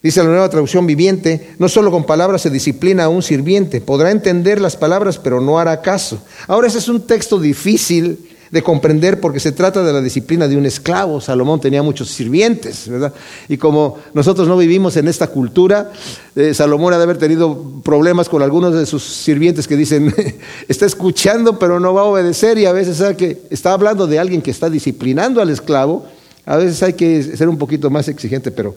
Dice 0.02 0.24
la 0.24 0.30
nueva 0.30 0.50
traducción 0.50 0.88
viviente, 0.88 1.54
no 1.60 1.70
solo 1.70 1.92
con 1.92 2.06
palabras 2.06 2.42
se 2.42 2.50
disciplina 2.50 3.04
a 3.04 3.10
un 3.10 3.22
sirviente, 3.22 3.82
podrá 3.82 4.10
entender 4.10 4.60
las 4.60 4.76
palabras, 4.76 5.20
pero 5.20 5.42
no 5.42 5.60
hará 5.60 5.82
caso. 5.82 6.24
Ahora 6.48 6.68
ese 6.68 6.80
es 6.80 6.88
un 6.88 7.06
texto 7.06 7.40
difícil 7.40 8.31
de 8.52 8.62
comprender 8.62 9.22
porque 9.22 9.40
se 9.40 9.54
trata 9.54 9.82
de 9.82 9.94
la 9.94 10.02
disciplina 10.02 10.48
de 10.48 10.58
un 10.58 10.66
esclavo. 10.66 11.22
Salomón 11.22 11.62
tenía 11.62 11.82
muchos 11.82 12.10
sirvientes, 12.10 12.90
¿verdad? 12.90 13.14
Y 13.48 13.58
como 13.58 13.98
nosotros 14.14 14.48
no 14.48 14.58
vivimos 14.58 14.98
en 14.98 15.08
esta 15.08 15.28
cultura, 15.28 15.92
eh, 16.36 16.54
Salomón 16.54 16.94
ha 16.94 16.98
de 16.98 17.04
haber 17.04 17.18
tenido 17.18 17.82
problemas 17.82 18.28
con 18.28 18.42
algunos 18.42 18.74
de 18.74 18.86
sus 18.86 19.04
sirvientes 19.04 19.68
que 19.68 19.78
dicen, 19.78 20.14
está 20.68 20.86
escuchando 20.86 21.58
pero 21.58 21.80
no 21.80 21.94
va 21.94 22.02
a 22.02 22.06
obedecer 22.06 22.58
y 22.58 22.66
a 22.66 22.74
veces 22.74 22.98
¿sabe 22.98 23.16
que 23.16 23.42
está 23.50 23.72
hablando 23.72 24.06
de 24.06 24.20
alguien 24.20 24.42
que 24.42 24.52
está 24.52 24.70
disciplinando 24.70 25.42
al 25.42 25.50
esclavo. 25.50 26.06
A 26.46 26.58
veces 26.58 26.84
hay 26.84 26.94
que 26.94 27.24
ser 27.24 27.48
un 27.48 27.58
poquito 27.58 27.90
más 27.90 28.10
exigente, 28.10 28.52
pero 28.52 28.76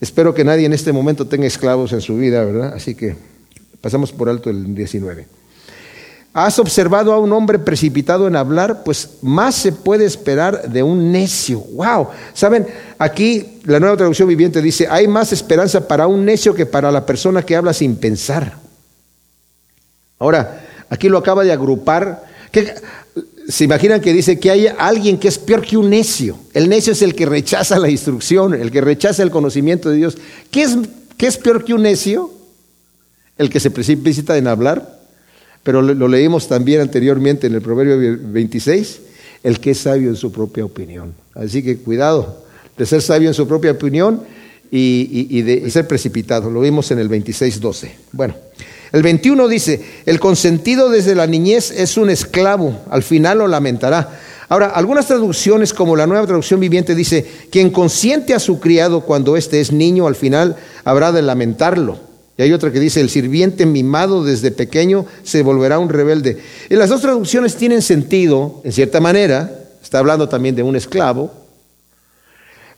espero 0.00 0.32
que 0.32 0.44
nadie 0.44 0.66
en 0.66 0.72
este 0.72 0.92
momento 0.92 1.26
tenga 1.26 1.46
esclavos 1.46 1.92
en 1.92 2.00
su 2.00 2.16
vida, 2.16 2.44
¿verdad? 2.44 2.74
Así 2.74 2.94
que 2.94 3.16
pasamos 3.80 4.12
por 4.12 4.28
alto 4.28 4.50
el 4.50 4.74
19. 4.74 5.26
¿Has 6.36 6.58
observado 6.58 7.14
a 7.14 7.18
un 7.18 7.32
hombre 7.32 7.58
precipitado 7.58 8.28
en 8.28 8.36
hablar? 8.36 8.84
Pues 8.84 9.08
más 9.22 9.54
se 9.54 9.72
puede 9.72 10.04
esperar 10.04 10.70
de 10.70 10.82
un 10.82 11.10
necio. 11.10 11.60
¡Wow! 11.60 12.08
Saben, 12.34 12.66
aquí 12.98 13.58
la 13.64 13.80
nueva 13.80 13.96
traducción 13.96 14.28
viviente 14.28 14.60
dice, 14.60 14.86
hay 14.86 15.08
más 15.08 15.32
esperanza 15.32 15.88
para 15.88 16.06
un 16.06 16.26
necio 16.26 16.52
que 16.54 16.66
para 16.66 16.92
la 16.92 17.06
persona 17.06 17.42
que 17.42 17.56
habla 17.56 17.72
sin 17.72 17.96
pensar. 17.96 18.54
Ahora, 20.18 20.62
aquí 20.90 21.08
lo 21.08 21.16
acaba 21.16 21.42
de 21.42 21.52
agrupar. 21.52 22.26
¿Se 23.48 23.64
imaginan 23.64 24.02
que 24.02 24.12
dice 24.12 24.38
que 24.38 24.50
hay 24.50 24.66
alguien 24.66 25.18
que 25.18 25.28
es 25.28 25.38
peor 25.38 25.62
que 25.62 25.78
un 25.78 25.88
necio? 25.88 26.38
El 26.52 26.68
necio 26.68 26.92
es 26.92 27.00
el 27.00 27.14
que 27.14 27.24
rechaza 27.24 27.78
la 27.78 27.88
instrucción, 27.88 28.52
el 28.52 28.70
que 28.70 28.82
rechaza 28.82 29.22
el 29.22 29.30
conocimiento 29.30 29.88
de 29.88 29.96
Dios. 29.96 30.18
¿Qué 30.50 30.64
es, 30.64 30.76
qué 31.16 31.28
es 31.28 31.38
peor 31.38 31.64
que 31.64 31.72
un 31.72 31.80
necio? 31.80 32.30
El 33.38 33.48
que 33.48 33.58
se 33.58 33.70
precipita 33.70 34.36
en 34.36 34.48
hablar 34.48 34.95
pero 35.66 35.82
lo 35.82 36.06
leímos 36.06 36.46
también 36.46 36.80
anteriormente 36.80 37.48
en 37.48 37.54
el 37.56 37.60
Proverbio 37.60 37.98
26, 37.98 39.00
el 39.42 39.58
que 39.58 39.72
es 39.72 39.78
sabio 39.78 40.08
en 40.08 40.14
su 40.14 40.30
propia 40.30 40.64
opinión. 40.64 41.12
Así 41.34 41.60
que 41.60 41.78
cuidado 41.78 42.44
de 42.78 42.86
ser 42.86 43.02
sabio 43.02 43.26
en 43.26 43.34
su 43.34 43.48
propia 43.48 43.72
opinión 43.72 44.22
y, 44.70 45.42
de 45.42 45.68
ser 45.68 45.88
precipitado. 45.88 46.50
Lo 46.50 46.60
vimos 46.60 46.92
en 46.92 47.00
el 47.00 47.08
26, 47.08 47.60
12. 47.60 47.96
Bueno, 48.12 48.36
el 48.92 49.02
21 49.02 49.48
dice, 49.48 49.84
el 50.06 50.20
consentido 50.20 50.88
desde 50.88 51.16
la 51.16 51.26
niñez 51.26 51.72
es 51.72 51.96
un 51.96 52.10
esclavo, 52.10 52.82
al 52.88 53.02
final 53.02 53.38
lo 53.38 53.48
lamentará. 53.48 54.20
Ahora, 54.48 54.68
algunas 54.68 55.08
traducciones, 55.08 55.74
como 55.74 55.96
la 55.96 56.06
nueva 56.06 56.28
traducción 56.28 56.60
viviente, 56.60 56.94
dice, 56.94 57.26
quien 57.50 57.70
consiente 57.70 58.34
a 58.34 58.38
su 58.38 58.60
criado 58.60 59.00
cuando 59.00 59.36
éste 59.36 59.60
es 59.60 59.72
niño, 59.72 60.06
al 60.06 60.14
final 60.14 60.54
habrá 60.84 61.10
de 61.10 61.22
lamentarlo. 61.22 61.98
Y 62.38 62.42
hay 62.42 62.52
otra 62.52 62.70
que 62.70 62.80
dice, 62.80 63.00
el 63.00 63.08
sirviente 63.08 63.64
mimado 63.64 64.22
desde 64.22 64.50
pequeño 64.50 65.06
se 65.22 65.42
volverá 65.42 65.78
un 65.78 65.88
rebelde. 65.88 66.38
Y 66.68 66.74
las 66.74 66.90
dos 66.90 67.00
traducciones 67.00 67.56
tienen 67.56 67.80
sentido, 67.80 68.60
en 68.62 68.72
cierta 68.72 69.00
manera, 69.00 69.50
está 69.82 69.98
hablando 69.98 70.28
también 70.28 70.54
de 70.54 70.62
un 70.62 70.76
esclavo, 70.76 71.32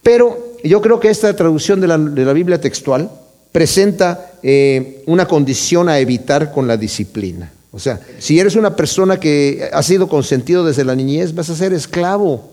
pero 0.02 0.56
yo 0.62 0.80
creo 0.80 1.00
que 1.00 1.10
esta 1.10 1.34
traducción 1.34 1.80
de 1.80 1.88
la, 1.88 2.32
Biblia 2.32 2.60
textual 2.60 3.10
presenta 3.52 4.32
eh, 4.42 5.02
una 5.06 5.26
condición 5.26 5.88
a 5.88 5.98
evitar 5.98 6.52
con 6.52 6.66
la 6.68 6.76
disciplina. 6.76 7.50
O 7.70 7.78
sea, 7.78 8.00
si 8.18 8.38
eres 8.38 8.56
una 8.56 8.76
persona 8.76 9.20
que 9.20 9.68
ha 9.72 9.82
sido 9.82 10.08
consentido 10.08 10.64
desde 10.64 10.84
la 10.84 10.94
niñez, 10.94 11.34
vas 11.34 11.50
a 11.50 11.56
ser 11.56 11.72
esclavo 11.72 12.50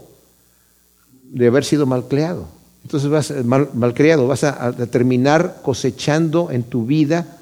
de 1.24 1.47
haber 1.47 1.64
sido 1.64 1.86
mal 1.86 2.08
creado. 2.08 2.47
Entonces 2.86 3.09
vas 3.09 3.33
mal, 3.43 3.69
malcriado, 3.73 4.27
vas 4.27 4.43
a, 4.43 4.71
terminar 4.91 5.57
cosechando 5.63 6.51
en 6.51 6.61
tu 6.61 6.86
vida 6.86 7.39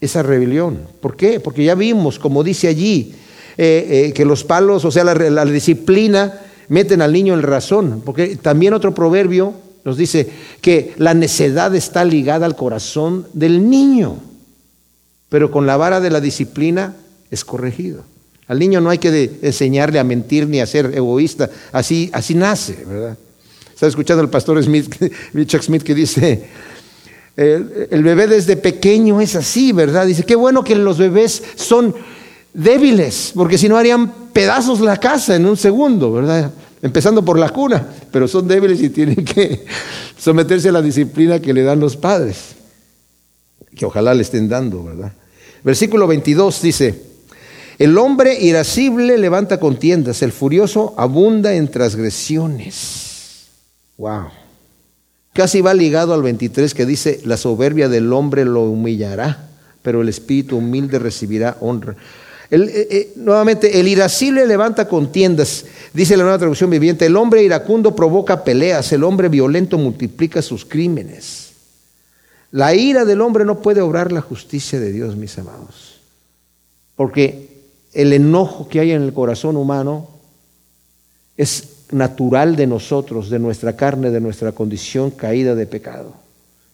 esa 0.00 0.22
rebelión. 0.22 0.78
¿Por 1.02 1.14
qué? 1.14 1.40
Porque 1.40 1.62
ya 1.62 1.74
vimos, 1.74 2.18
como 2.18 2.42
dice 2.42 2.68
allí, 2.68 3.14
eh, 3.58 4.06
eh, 4.08 4.12
que 4.14 4.24
los 4.24 4.44
palos, 4.44 4.86
o 4.86 4.90
sea, 4.90 5.04
la, 5.04 5.12
la, 5.12 5.44
disciplina, 5.44 6.40
meten 6.68 7.02
al 7.02 7.12
niño 7.12 7.34
en 7.34 7.42
razón. 7.42 8.00
Porque 8.02 8.36
también 8.36 8.72
otro 8.72 8.94
proverbio 8.94 9.52
nos 9.84 9.98
dice 9.98 10.26
que 10.62 10.94
la 10.96 11.12
necedad 11.12 11.74
está 11.74 12.02
ligada 12.06 12.46
al 12.46 12.56
corazón 12.56 13.26
del 13.34 13.68
niño, 13.68 14.16
pero 15.28 15.50
con 15.50 15.66
la 15.66 15.76
vara 15.76 16.00
de 16.00 16.08
la 16.08 16.22
disciplina 16.22 16.96
es 17.30 17.44
corregido. 17.44 18.04
Al 18.48 18.58
niño 18.58 18.80
no 18.80 18.88
hay 18.88 18.96
que 18.96 19.38
enseñarle 19.42 19.98
a 19.98 20.04
mentir 20.04 20.48
ni 20.48 20.60
a 20.60 20.66
ser 20.66 20.92
egoísta, 20.94 21.50
así, 21.72 22.08
así 22.14 22.34
nace, 22.34 22.86
¿verdad? 22.86 23.18
Estaba 23.82 23.90
escuchando 23.90 24.22
al 24.22 24.30
pastor 24.30 24.62
Smith, 24.62 24.94
Chuck 25.46 25.60
Smith, 25.60 25.82
que 25.82 25.92
dice, 25.92 26.44
el, 27.36 28.04
bebé 28.04 28.28
desde 28.28 28.56
pequeño 28.56 29.20
es 29.20 29.34
así, 29.34 29.72
¿verdad? 29.72 30.06
Dice, 30.06 30.22
qué 30.22 30.36
bueno 30.36 30.62
que 30.62 30.76
los 30.76 30.98
bebés 30.98 31.42
son 31.56 31.92
débiles, 32.54 33.32
porque 33.34 33.58
si 33.58 33.68
no 33.68 33.76
harían 33.76 34.08
pedazos 34.32 34.78
la 34.78 34.98
casa 34.98 35.34
en 35.34 35.46
un 35.46 35.56
segundo, 35.56 36.12
¿verdad? 36.12 36.52
Empezando 36.80 37.24
por 37.24 37.40
la 37.40 37.48
cuna, 37.48 37.84
pero 38.12 38.28
son 38.28 38.46
débiles 38.46 38.80
y 38.80 38.90
tienen 38.90 39.16
que 39.24 39.64
someterse 40.16 40.68
a 40.68 40.72
la 40.72 40.80
disciplina 40.80 41.40
que 41.40 41.52
le 41.52 41.64
dan 41.64 41.80
los 41.80 41.96
padres, 41.96 42.54
que 43.74 43.84
ojalá 43.84 44.14
le 44.14 44.22
estén 44.22 44.48
dando, 44.48 44.84
¿verdad? 44.84 45.12
Versículo 45.64 46.06
22 46.06 46.62
dice, 46.62 47.02
el 47.80 47.98
hombre 47.98 48.40
irascible 48.40 49.18
levanta 49.18 49.58
contiendas, 49.58 50.22
el 50.22 50.30
furioso 50.30 50.94
abunda 50.96 51.52
en 51.54 51.68
transgresiones. 51.68 53.01
Wow. 53.98 54.28
Casi 55.32 55.60
va 55.60 55.72
ligado 55.72 56.12
al 56.12 56.22
23 56.22 56.74
que 56.74 56.84
dice, 56.84 57.20
la 57.24 57.36
soberbia 57.36 57.88
del 57.88 58.12
hombre 58.12 58.44
lo 58.44 58.62
humillará, 58.62 59.48
pero 59.82 60.02
el 60.02 60.08
espíritu 60.08 60.58
humilde 60.58 60.98
recibirá 60.98 61.56
honra. 61.60 61.96
Eh, 62.50 62.88
eh, 62.90 63.12
nuevamente, 63.16 63.80
el 63.80 63.88
irascible 63.88 64.46
levanta 64.46 64.86
contiendas, 64.86 65.64
dice 65.94 66.18
la 66.18 66.24
nueva 66.24 66.38
traducción 66.38 66.68
viviente, 66.68 67.06
el 67.06 67.16
hombre 67.16 67.42
iracundo 67.42 67.96
provoca 67.96 68.44
peleas, 68.44 68.92
el 68.92 69.04
hombre 69.04 69.30
violento 69.30 69.78
multiplica 69.78 70.42
sus 70.42 70.66
crímenes. 70.66 71.52
La 72.50 72.74
ira 72.74 73.06
del 73.06 73.22
hombre 73.22 73.46
no 73.46 73.62
puede 73.62 73.80
obrar 73.80 74.12
la 74.12 74.20
justicia 74.20 74.78
de 74.78 74.92
Dios, 74.92 75.16
mis 75.16 75.38
amados, 75.38 76.02
porque 76.94 77.48
el 77.94 78.12
enojo 78.12 78.68
que 78.68 78.80
hay 78.80 78.92
en 78.92 79.00
el 79.00 79.14
corazón 79.14 79.56
humano 79.56 80.08
es 81.38 81.71
natural 81.92 82.56
de 82.56 82.66
nosotros, 82.66 83.30
de 83.30 83.38
nuestra 83.38 83.76
carne, 83.76 84.10
de 84.10 84.20
nuestra 84.20 84.52
condición 84.52 85.10
caída 85.10 85.54
de 85.54 85.66
pecado. 85.66 86.14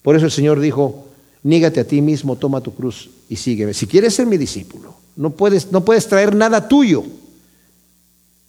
Por 0.03 0.16
eso 0.16 0.25
el 0.25 0.33
Señor 0.33 0.61
dijo, 0.61 1.09
nígate 1.43 1.81
a 1.81 1.85
ti 1.85 2.01
mismo, 2.01 2.37
toma 2.37 2.61
tu 2.61 2.75
cruz 2.75 3.11
y 3.29 3.37
sígueme. 3.37 3.75
Si 3.75 3.87
quieres 3.87 4.14
ser 4.14 4.27
mi 4.27 4.39
discípulo, 4.39 4.95
no 5.16 5.31
puedes, 5.31 5.71
no 5.73 5.85
puedes 5.85 6.07
traer 6.07 6.35
nada 6.35 6.69
tuyo. 6.69 7.05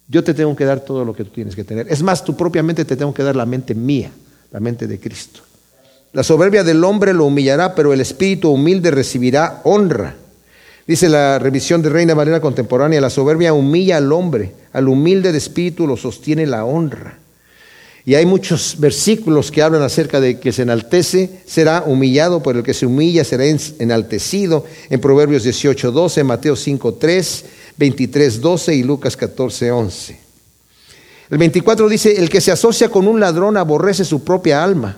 Yo 0.08 0.24
te 0.24 0.34
tengo 0.34 0.56
que 0.56 0.64
dar 0.64 0.80
todo 0.80 1.04
lo 1.04 1.14
que 1.14 1.24
tú 1.24 1.30
tienes 1.30 1.54
que 1.54 1.64
tener. 1.64 1.86
Es 1.90 2.02
más, 2.02 2.24
tú 2.24 2.36
propiamente 2.36 2.84
te 2.84 2.96
tengo 2.96 3.14
que 3.14 3.22
dar 3.22 3.36
la 3.36 3.46
mente 3.46 3.74
mía, 3.74 4.10
la 4.50 4.60
mente 4.60 4.86
de 4.86 4.98
Cristo. 4.98 5.40
La 6.12 6.24
soberbia 6.24 6.64
del 6.64 6.82
hombre 6.82 7.12
lo 7.12 7.26
humillará, 7.26 7.74
pero 7.74 7.92
el 7.92 8.00
espíritu 8.00 8.50
humilde 8.50 8.90
recibirá 8.90 9.60
honra. 9.64 10.16
Dice 10.90 11.08
la 11.08 11.38
revisión 11.38 11.82
de 11.82 11.88
Reina 11.88 12.14
Valera 12.14 12.40
contemporánea, 12.40 13.00
la 13.00 13.10
soberbia 13.10 13.52
humilla 13.52 13.98
al 13.98 14.10
hombre, 14.10 14.54
al 14.72 14.88
humilde 14.88 15.30
de 15.30 15.38
espíritu 15.38 15.86
lo 15.86 15.96
sostiene 15.96 16.48
la 16.48 16.64
honra. 16.64 17.16
Y 18.04 18.16
hay 18.16 18.26
muchos 18.26 18.74
versículos 18.76 19.52
que 19.52 19.62
hablan 19.62 19.82
acerca 19.82 20.20
de 20.20 20.40
que 20.40 20.50
se 20.50 20.62
enaltece, 20.62 21.42
será 21.46 21.84
humillado, 21.86 22.42
por 22.42 22.56
el 22.56 22.64
que 22.64 22.74
se 22.74 22.86
humilla 22.86 23.22
será 23.22 23.44
enaltecido. 23.78 24.64
En 24.88 25.00
Proverbios 25.00 25.44
18, 25.44 25.92
12, 25.92 26.24
Mateo 26.24 26.56
5, 26.56 26.94
3, 26.94 27.44
23, 27.76 28.40
12 28.40 28.74
y 28.74 28.82
Lucas 28.82 29.16
14, 29.16 29.70
11. 29.70 30.20
El 31.30 31.38
24 31.38 31.88
dice, 31.88 32.16
el 32.16 32.28
que 32.28 32.40
se 32.40 32.50
asocia 32.50 32.88
con 32.88 33.06
un 33.06 33.20
ladrón 33.20 33.56
aborrece 33.56 34.04
su 34.04 34.24
propia 34.24 34.64
alma. 34.64 34.96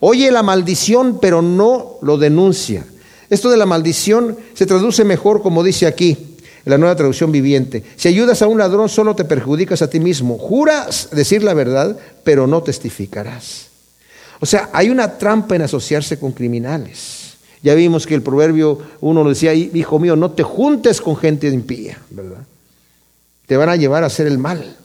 Oye 0.00 0.30
la 0.30 0.42
maldición, 0.42 1.18
pero 1.20 1.42
no 1.42 1.98
lo 2.00 2.16
denuncia. 2.16 2.86
Esto 3.32 3.48
de 3.48 3.56
la 3.56 3.64
maldición 3.64 4.36
se 4.52 4.66
traduce 4.66 5.04
mejor 5.04 5.40
como 5.40 5.64
dice 5.64 5.86
aquí 5.86 6.18
en 6.66 6.70
la 6.70 6.76
nueva 6.76 6.96
traducción 6.96 7.32
viviente. 7.32 7.82
Si 7.96 8.06
ayudas 8.06 8.42
a 8.42 8.46
un 8.46 8.58
ladrón, 8.58 8.90
solo 8.90 9.16
te 9.16 9.24
perjudicas 9.24 9.80
a 9.80 9.88
ti 9.88 10.00
mismo. 10.00 10.36
Juras 10.36 11.08
decir 11.12 11.42
la 11.42 11.54
verdad, 11.54 11.96
pero 12.24 12.46
no 12.46 12.62
testificarás. 12.62 13.68
O 14.38 14.44
sea, 14.44 14.68
hay 14.74 14.90
una 14.90 15.16
trampa 15.16 15.56
en 15.56 15.62
asociarse 15.62 16.18
con 16.18 16.32
criminales. 16.32 17.36
Ya 17.62 17.72
vimos 17.72 18.06
que 18.06 18.14
el 18.14 18.20
proverbio 18.20 18.78
uno 19.00 19.26
decía, 19.26 19.54
hijo 19.54 19.98
mío, 19.98 20.14
no 20.14 20.32
te 20.32 20.42
juntes 20.42 21.00
con 21.00 21.16
gente 21.16 21.48
impía, 21.48 22.02
¿verdad? 22.10 22.44
Te 23.46 23.56
van 23.56 23.70
a 23.70 23.76
llevar 23.76 24.04
a 24.04 24.08
hacer 24.08 24.26
el 24.26 24.36
mal. 24.36 24.76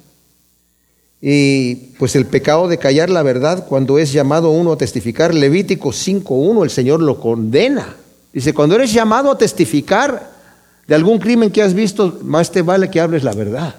Y 1.21 1.75
pues 1.99 2.15
el 2.15 2.25
pecado 2.25 2.69
de 2.69 2.77
callar 2.77 3.09
la 3.09 3.23
verdad 3.23 3.67
cuando 3.67 3.99
es 3.99 4.13
llamado 4.13 4.51
uno 4.51 4.71
a 4.71 4.77
testificar, 4.77 5.33
Levítico 5.33 5.89
5.1, 5.89 6.63
el 6.63 6.69
Señor 6.69 7.01
lo 7.01 7.19
condena. 7.19 7.97
Dice, 8.37 8.53
cuando 8.53 8.75
eres 8.75 8.93
llamado 8.93 9.31
a 9.31 9.37
testificar, 9.39 10.29
de 10.85 10.93
algún 10.93 11.17
crimen 11.17 11.49
que 11.49 11.63
has 11.63 11.73
visto, 11.73 12.19
más 12.21 12.51
te 12.51 12.61
vale 12.61 12.87
que 12.87 12.99
hables 13.01 13.23
la 13.23 13.33
verdad. 13.33 13.73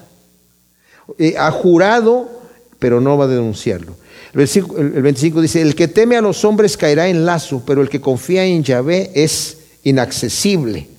Eh, 1.17 1.35
ha 1.37 1.49
jurado, 1.49 2.29
pero 2.77 2.99
no 2.99 3.17
va 3.17 3.23
a 3.23 3.29
denunciarlo. 3.29 3.95
El, 4.33 4.41
el 4.41 5.01
25 5.01 5.39
dice, 5.39 5.61
el 5.61 5.75
que 5.75 5.87
teme 5.87 6.17
a 6.17 6.21
los 6.21 6.43
hombres 6.43 6.75
caerá 6.75 7.07
en 7.07 7.25
lazo, 7.25 7.63
pero 7.65 7.81
el 7.81 7.87
que 7.87 8.01
confía 8.01 8.43
en 8.43 8.61
Yahvé 8.61 9.11
es 9.15 9.59
inaccesible. 9.83 10.89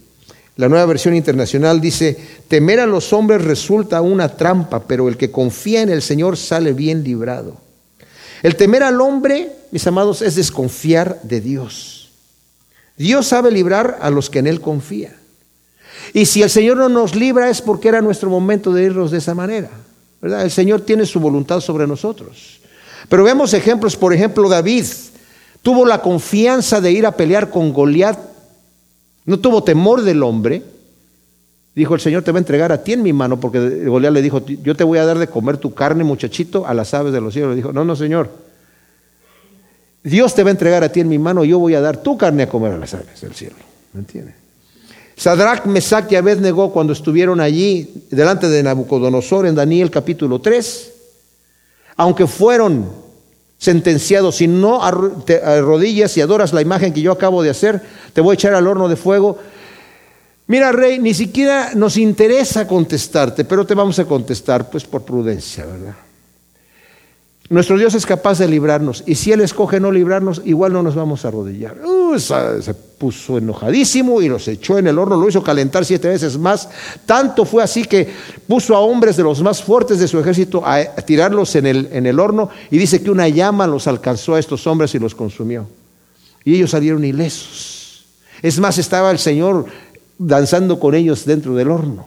La 0.57 0.71
nueva 0.71 0.87
versión 0.87 1.15
internacional 1.15 1.83
dice, 1.83 2.17
temer 2.49 2.81
a 2.81 2.87
los 2.87 3.13
hombres 3.13 3.45
resulta 3.45 4.01
una 4.01 4.39
trampa, 4.39 4.87
pero 4.87 5.07
el 5.07 5.19
que 5.19 5.31
confía 5.31 5.83
en 5.83 5.91
el 5.91 6.01
Señor 6.01 6.39
sale 6.39 6.73
bien 6.73 7.05
librado. 7.05 7.59
El 8.43 8.57
temer 8.57 8.83
al 8.85 9.03
hombre, 9.03 9.53
mis 9.71 9.87
amados, 9.87 10.23
es 10.23 10.37
desconfiar 10.37 11.21
de 11.25 11.43
Dios. 11.43 12.00
Dios 13.01 13.29
sabe 13.29 13.51
librar 13.51 13.97
a 14.03 14.11
los 14.11 14.29
que 14.29 14.41
en 14.41 14.47
Él 14.47 14.61
confían. 14.61 15.15
Y 16.13 16.27
si 16.27 16.43
el 16.43 16.51
Señor 16.51 16.77
no 16.77 16.91
nos 16.91 17.15
libra 17.15 17.49
es 17.49 17.63
porque 17.63 17.89
era 17.89 18.03
nuestro 18.03 18.29
momento 18.29 18.75
de 18.75 18.83
irnos 18.83 19.11
de 19.11 19.17
esa 19.17 19.35
manera. 19.35 19.71
¿verdad? 20.21 20.43
El 20.43 20.51
Señor 20.51 20.83
tiene 20.83 21.07
su 21.07 21.19
voluntad 21.19 21.61
sobre 21.61 21.87
nosotros. 21.87 22.61
Pero 23.09 23.25
vemos 23.25 23.55
ejemplos, 23.55 23.97
por 23.97 24.13
ejemplo, 24.13 24.51
David 24.51 24.85
tuvo 25.63 25.87
la 25.87 26.03
confianza 26.03 26.83
de 26.83 26.93
ir 26.93 27.07
a 27.07 27.13
pelear 27.13 27.49
con 27.49 27.73
Goliat. 27.73 28.19
No 29.25 29.39
tuvo 29.39 29.65
temor 29.65 30.03
del 30.03 30.23
hombre. 30.23 30.63
Dijo, 31.75 31.95
el 31.95 32.03
Señor 32.03 32.23
te 32.23 32.33
va 32.33 32.37
a 32.37 32.41
entregar 32.41 32.71
a 32.71 32.85
ti 32.85 32.93
en 32.93 33.03
mi 33.03 33.15
mano, 33.15 33.41
porque 33.41 33.87
Goliat 33.87 34.13
le 34.13 34.21
dijo, 34.21 34.45
yo 34.45 34.77
te 34.77 34.85
voy 34.85 34.99
a 34.99 35.07
dar 35.07 35.19
de 35.19 35.27
comer 35.27 35.57
tu 35.57 35.73
carne, 35.73 36.05
muchachito, 36.05 36.67
a 36.67 36.75
las 36.75 36.93
aves 36.93 37.15
de 37.15 37.23
los 37.23 37.33
cielos. 37.33 37.53
Le 37.53 37.57
dijo, 37.57 37.73
no, 37.73 37.83
no, 37.83 37.97
Señor. 37.97 38.50
Dios 40.03 40.35
te 40.35 40.43
va 40.43 40.49
a 40.49 40.53
entregar 40.53 40.83
a 40.83 40.91
ti 40.91 41.01
en 41.01 41.09
mi 41.09 41.19
mano, 41.19 41.45
yo 41.45 41.59
voy 41.59 41.75
a 41.75 41.81
dar 41.81 41.99
tu 41.99 42.17
carne 42.17 42.45
a 42.45 42.49
comer 42.49 42.73
a 42.73 42.79
las 42.79 42.95
aves 42.95 43.21
del 43.21 43.35
cielo. 43.35 43.57
¿Me 43.93 44.01
entiendes? 44.01 44.35
Sadrach, 45.17 45.67
Mesach 45.67 46.11
y 46.11 46.17
Abednego 46.17 46.73
cuando 46.73 46.95
estuvieron 46.95 47.41
allí 47.41 48.07
delante 48.11 48.49
de 48.49 48.63
Nabucodonosor 48.63 49.47
en 49.47 49.55
Daniel 49.55 49.91
capítulo 49.91 50.41
3, 50.41 50.93
aunque 51.97 52.27
fueron 52.27 52.91
sentenciados, 53.59 54.37
si 54.37 54.49
no 54.49 54.81
te 55.27 55.43
arrodillas 55.43 56.17
y 56.17 56.23
adoras 56.23 56.55
la 56.55 56.63
imagen 56.63 56.95
que 56.95 57.03
yo 57.03 57.13
acabo 57.13 57.43
de 57.43 57.51
hacer, 57.51 57.83
te 58.15 58.23
voy 58.23 58.33
a 58.33 58.35
echar 58.35 58.55
al 58.55 58.67
horno 58.67 58.89
de 58.89 58.97
fuego. 58.97 59.39
Mira, 60.47 60.73
rey, 60.73 60.99
ni 60.99 61.13
siquiera 61.13 61.73
nos 61.75 61.99
interesa 61.99 62.67
contestarte, 62.67 63.45
pero 63.45 63.67
te 63.67 63.75
vamos 63.75 63.99
a 63.99 64.07
contestar, 64.07 64.71
pues 64.71 64.85
por 64.85 65.03
prudencia, 65.03 65.67
¿verdad? 65.67 65.95
Nuestro 67.51 67.77
Dios 67.77 67.97
es 67.97 68.07
capaz 68.07 68.39
de 68.39 68.47
librarnos 68.47 69.03
y 69.07 69.17
si 69.17 69.33
Él 69.33 69.41
escoge 69.41 69.81
no 69.81 69.91
librarnos, 69.91 70.41
igual 70.45 70.73
no 70.73 70.85
nos 70.85 70.95
vamos 70.95 71.25
a 71.25 71.29
arrodillar. 71.29 71.85
Uh, 71.85 72.17
se 72.17 72.75
puso 72.97 73.39
enojadísimo 73.39 74.23
y 74.23 74.29
los 74.29 74.47
echó 74.47 74.79
en 74.79 74.87
el 74.87 74.97
horno, 74.97 75.17
lo 75.17 75.29
hizo 75.29 75.43
calentar 75.43 75.85
siete 75.85 76.07
veces 76.07 76.39
más. 76.39 76.69
Tanto 77.05 77.45
fue 77.45 77.65
así 77.65 77.85
que 77.87 78.09
puso 78.47 78.77
a 78.77 78.79
hombres 78.79 79.17
de 79.17 79.25
los 79.25 79.43
más 79.43 79.65
fuertes 79.65 79.99
de 79.99 80.07
su 80.07 80.21
ejército 80.21 80.63
a, 80.65 80.85
tirarlos 81.05 81.57
en 81.57 81.67
el, 81.67 81.89
en 81.91 82.07
el 82.07 82.21
horno 82.21 82.51
y 82.71 82.79
dice 82.79 83.03
que 83.03 83.11
una 83.11 83.29
llama 83.29 83.67
los 83.67 83.89
alcanzó 83.89 84.37
a 84.37 84.39
estos 84.39 84.65
hombres 84.69 84.95
y 84.95 85.01
los 85.01 85.17
consumió. 85.17 85.67
Y 86.45 86.55
ellos 86.55 86.71
salieron 86.71 87.05
ilesos. 87.05 88.05
Es 88.43 88.61
más, 88.61 88.79
estaba 88.79 89.11
el 89.11 89.19
Señor 89.19 89.67
danzando 90.19 90.79
con 90.79 90.95
ellos 90.95 91.25
dentro 91.25 91.57
del 91.57 91.73
horno. 91.73 92.07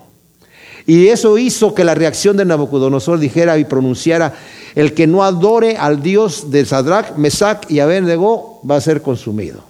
Y 0.86 1.08
eso 1.08 1.38
hizo 1.38 1.74
que 1.74 1.84
la 1.84 1.96
reacción 1.96 2.38
de 2.38 2.46
Nabucodonosor 2.46 3.20
dijera 3.20 3.58
y 3.58 3.66
pronunciara, 3.66 4.34
el 4.76 4.94
que 4.94 5.08
no 5.08 5.24
adore 5.24 5.78
al 5.78 6.02
Dios 6.02 6.52
de 6.52 6.66
Sadrach, 6.66 7.16
Mesach 7.16 7.70
y 7.70 7.80
Abednego 7.80 8.62
va 8.70 8.78
a 8.78 8.82
ser 8.82 9.02
consumido, 9.02 9.64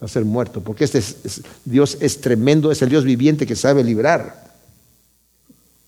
va 0.00 0.06
a 0.06 0.08
ser 0.08 0.24
muerto, 0.24 0.60
porque 0.60 0.84
este 0.84 1.02
Dios 1.64 1.98
es 2.00 2.20
tremendo, 2.20 2.70
es 2.70 2.82
el 2.82 2.88
Dios 2.88 3.04
viviente 3.04 3.46
que 3.46 3.56
sabe 3.56 3.82
librar. 3.82 4.46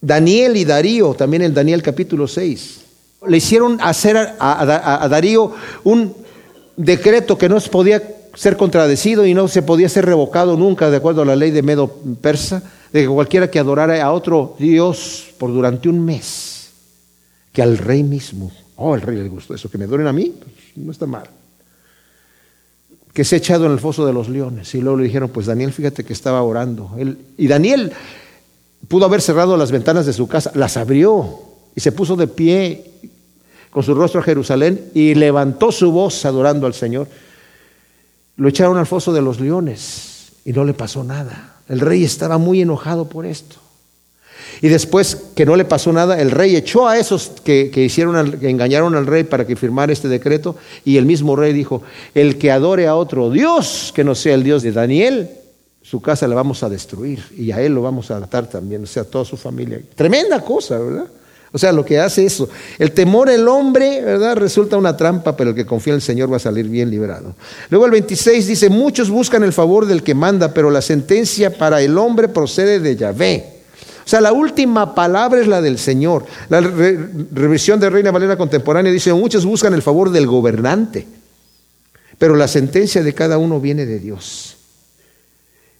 Daniel 0.00 0.56
y 0.56 0.64
Darío, 0.64 1.14
también 1.14 1.42
en 1.42 1.54
Daniel 1.54 1.82
capítulo 1.82 2.28
6, 2.28 2.80
le 3.26 3.36
hicieron 3.36 3.78
hacer 3.80 4.16
a, 4.16 5.02
a 5.02 5.08
Darío 5.08 5.52
un 5.84 6.14
decreto 6.76 7.36
que 7.36 7.48
no 7.48 7.58
podía 7.60 8.02
ser 8.34 8.56
contradecido 8.56 9.26
y 9.26 9.34
no 9.34 9.48
se 9.48 9.62
podía 9.62 9.88
ser 9.88 10.06
revocado 10.06 10.56
nunca 10.56 10.90
de 10.90 10.98
acuerdo 10.98 11.22
a 11.22 11.24
la 11.24 11.34
ley 11.34 11.50
de 11.50 11.62
Medo 11.62 11.92
Persa 12.20 12.62
de 12.92 13.02
que 13.02 13.08
cualquiera 13.08 13.50
que 13.50 13.58
adorara 13.58 14.02
a 14.02 14.12
otro 14.12 14.54
Dios 14.58 15.26
por 15.38 15.52
durante 15.52 15.88
un 15.88 16.04
mes, 16.04 16.57
que 17.58 17.62
al 17.62 17.76
rey 17.76 18.04
mismo, 18.04 18.52
oh, 18.76 18.94
al 18.94 19.00
rey 19.00 19.16
le 19.16 19.28
gustó 19.28 19.52
eso, 19.52 19.68
que 19.68 19.78
me 19.78 19.86
adoren 19.86 20.06
a 20.06 20.12
mí, 20.12 20.32
pues, 20.38 20.76
no 20.76 20.92
está 20.92 21.06
mal. 21.06 21.28
Que 23.12 23.24
se 23.24 23.34
ha 23.34 23.38
echado 23.38 23.66
en 23.66 23.72
el 23.72 23.80
foso 23.80 24.06
de 24.06 24.12
los 24.12 24.28
leones. 24.28 24.72
Y 24.76 24.80
luego 24.80 24.98
le 24.98 25.02
dijeron, 25.02 25.28
pues 25.30 25.46
Daniel, 25.46 25.72
fíjate 25.72 26.04
que 26.04 26.12
estaba 26.12 26.40
orando. 26.42 26.94
Él, 26.96 27.18
y 27.36 27.48
Daniel 27.48 27.90
pudo 28.86 29.06
haber 29.06 29.20
cerrado 29.20 29.56
las 29.56 29.72
ventanas 29.72 30.06
de 30.06 30.12
su 30.12 30.28
casa, 30.28 30.52
las 30.54 30.76
abrió 30.76 31.36
y 31.74 31.80
se 31.80 31.90
puso 31.90 32.14
de 32.14 32.28
pie 32.28 32.92
con 33.70 33.82
su 33.82 33.92
rostro 33.92 34.20
a 34.20 34.22
Jerusalén 34.22 34.90
y 34.94 35.16
levantó 35.16 35.72
su 35.72 35.90
voz 35.90 36.24
adorando 36.26 36.64
al 36.64 36.74
Señor. 36.74 37.08
Lo 38.36 38.48
echaron 38.48 38.76
al 38.76 38.86
foso 38.86 39.12
de 39.12 39.20
los 39.20 39.40
leones 39.40 40.28
y 40.44 40.52
no 40.52 40.62
le 40.62 40.74
pasó 40.74 41.02
nada. 41.02 41.56
El 41.68 41.80
rey 41.80 42.04
estaba 42.04 42.38
muy 42.38 42.62
enojado 42.62 43.08
por 43.08 43.26
esto. 43.26 43.56
Y 44.60 44.68
después 44.68 45.16
que 45.34 45.46
no 45.46 45.56
le 45.56 45.64
pasó 45.64 45.92
nada, 45.92 46.20
el 46.20 46.30
rey 46.30 46.56
echó 46.56 46.88
a 46.88 46.98
esos 46.98 47.32
que, 47.44 47.70
hicieron, 47.76 48.38
que 48.38 48.50
engañaron 48.50 48.94
al 48.94 49.06
rey 49.06 49.24
para 49.24 49.46
que 49.46 49.56
firmara 49.56 49.92
este 49.92 50.08
decreto. 50.08 50.56
Y 50.84 50.96
el 50.96 51.06
mismo 51.06 51.36
rey 51.36 51.52
dijo: 51.52 51.82
El 52.14 52.38
que 52.38 52.50
adore 52.50 52.86
a 52.86 52.96
otro 52.96 53.30
Dios 53.30 53.92
que 53.94 54.04
no 54.04 54.14
sea 54.14 54.34
el 54.34 54.42
Dios 54.42 54.62
de 54.62 54.72
Daniel, 54.72 55.30
su 55.82 56.02
casa 56.02 56.28
la 56.28 56.34
vamos 56.34 56.62
a 56.62 56.68
destruir 56.68 57.22
y 57.36 57.50
a 57.50 57.62
él 57.62 57.74
lo 57.74 57.80
vamos 57.80 58.10
a 58.10 58.20
matar 58.20 58.46
también, 58.46 58.82
o 58.82 58.86
sea, 58.86 59.04
toda 59.04 59.24
su 59.24 59.36
familia. 59.36 59.80
Tremenda 59.94 60.40
cosa, 60.44 60.78
¿verdad? 60.78 61.06
O 61.50 61.56
sea, 61.56 61.72
lo 61.72 61.82
que 61.82 61.98
hace 61.98 62.26
eso. 62.26 62.48
El 62.78 62.92
temor 62.92 63.30
del 63.30 63.48
hombre, 63.48 64.02
¿verdad? 64.02 64.36
Resulta 64.36 64.76
una 64.76 64.96
trampa, 64.96 65.34
pero 65.34 65.50
el 65.50 65.56
que 65.56 65.64
confía 65.64 65.94
en 65.94 65.96
el 65.96 66.02
Señor 66.02 66.30
va 66.30 66.36
a 66.36 66.40
salir 66.40 66.68
bien 66.68 66.90
liberado. 66.90 67.34
Luego 67.70 67.86
el 67.86 67.92
26 67.92 68.46
dice, 68.46 68.68
muchos 68.68 69.08
buscan 69.08 69.42
el 69.42 69.54
favor 69.54 69.86
del 69.86 70.02
que 70.02 70.14
manda, 70.14 70.52
pero 70.52 70.70
la 70.70 70.82
sentencia 70.82 71.56
para 71.56 71.80
el 71.80 71.96
hombre 71.96 72.28
procede 72.28 72.80
de 72.80 72.96
Yahvé. 72.96 73.57
O 74.08 74.10
sea, 74.10 74.22
la 74.22 74.32
última 74.32 74.94
palabra 74.94 75.38
es 75.38 75.46
la 75.46 75.60
del 75.60 75.78
Señor. 75.78 76.24
La 76.48 76.62
revisión 76.62 77.78
de 77.78 77.90
Reina 77.90 78.10
Valera 78.10 78.38
contemporánea 78.38 78.90
dice, 78.90 79.12
muchos 79.12 79.44
buscan 79.44 79.74
el 79.74 79.82
favor 79.82 80.08
del 80.10 80.26
gobernante, 80.26 81.06
pero 82.16 82.34
la 82.34 82.48
sentencia 82.48 83.02
de 83.02 83.12
cada 83.12 83.36
uno 83.36 83.60
viene 83.60 83.84
de 83.84 83.98
Dios. 83.98 84.56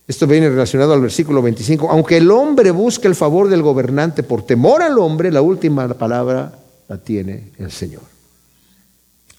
Esto 0.06 0.26
viene 0.26 0.50
relacionado 0.50 0.92
al 0.92 1.00
versículo 1.00 1.40
25. 1.40 1.90
Aunque 1.90 2.18
el 2.18 2.30
hombre 2.30 2.70
busque 2.70 3.08
el 3.08 3.14
favor 3.14 3.48
del 3.48 3.62
gobernante 3.62 4.22
por 4.22 4.44
temor 4.44 4.82
al 4.82 4.98
hombre, 4.98 5.32
la 5.32 5.40
última 5.40 5.88
palabra 5.94 6.52
la 6.86 6.98
tiene 6.98 7.52
el 7.58 7.70
Señor. 7.70 8.02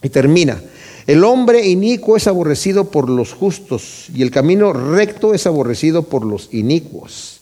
Y 0.02 0.10
termina. 0.10 0.60
El 1.06 1.24
hombre 1.26 1.64
inicuo 1.68 2.18
es 2.18 2.26
aborrecido 2.26 2.86
por 2.86 3.08
los 3.08 3.34
justos 3.34 4.08
y 4.12 4.24
el 4.24 4.32
camino 4.32 4.74
recto 4.74 5.36
es 5.36 5.46
aborrecido 5.46 6.02
por 6.02 6.26
los 6.26 6.52
inicuos. 6.52 7.39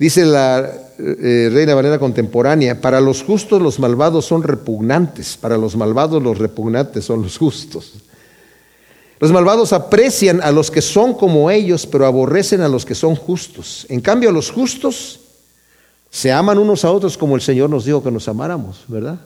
Dice 0.00 0.24
la 0.24 0.66
eh, 0.98 1.50
Reina 1.52 1.74
Valera 1.74 1.98
contemporánea, 1.98 2.80
para 2.80 3.02
los 3.02 3.22
justos 3.22 3.60
los 3.60 3.78
malvados 3.78 4.24
son 4.24 4.42
repugnantes, 4.42 5.36
para 5.36 5.58
los 5.58 5.76
malvados 5.76 6.22
los 6.22 6.38
repugnantes 6.38 7.04
son 7.04 7.20
los 7.20 7.36
justos. 7.36 7.96
Los 9.18 9.30
malvados 9.30 9.74
aprecian 9.74 10.40
a 10.42 10.52
los 10.52 10.70
que 10.70 10.80
son 10.80 11.12
como 11.12 11.50
ellos, 11.50 11.84
pero 11.86 12.06
aborrecen 12.06 12.62
a 12.62 12.68
los 12.70 12.86
que 12.86 12.94
son 12.94 13.14
justos. 13.14 13.84
En 13.90 14.00
cambio, 14.00 14.32
los 14.32 14.50
justos 14.50 15.20
se 16.10 16.32
aman 16.32 16.56
unos 16.56 16.86
a 16.86 16.92
otros 16.92 17.18
como 17.18 17.36
el 17.36 17.42
Señor 17.42 17.68
nos 17.68 17.84
dijo 17.84 18.02
que 18.02 18.10
nos 18.10 18.26
amáramos, 18.26 18.84
¿verdad? 18.88 19.20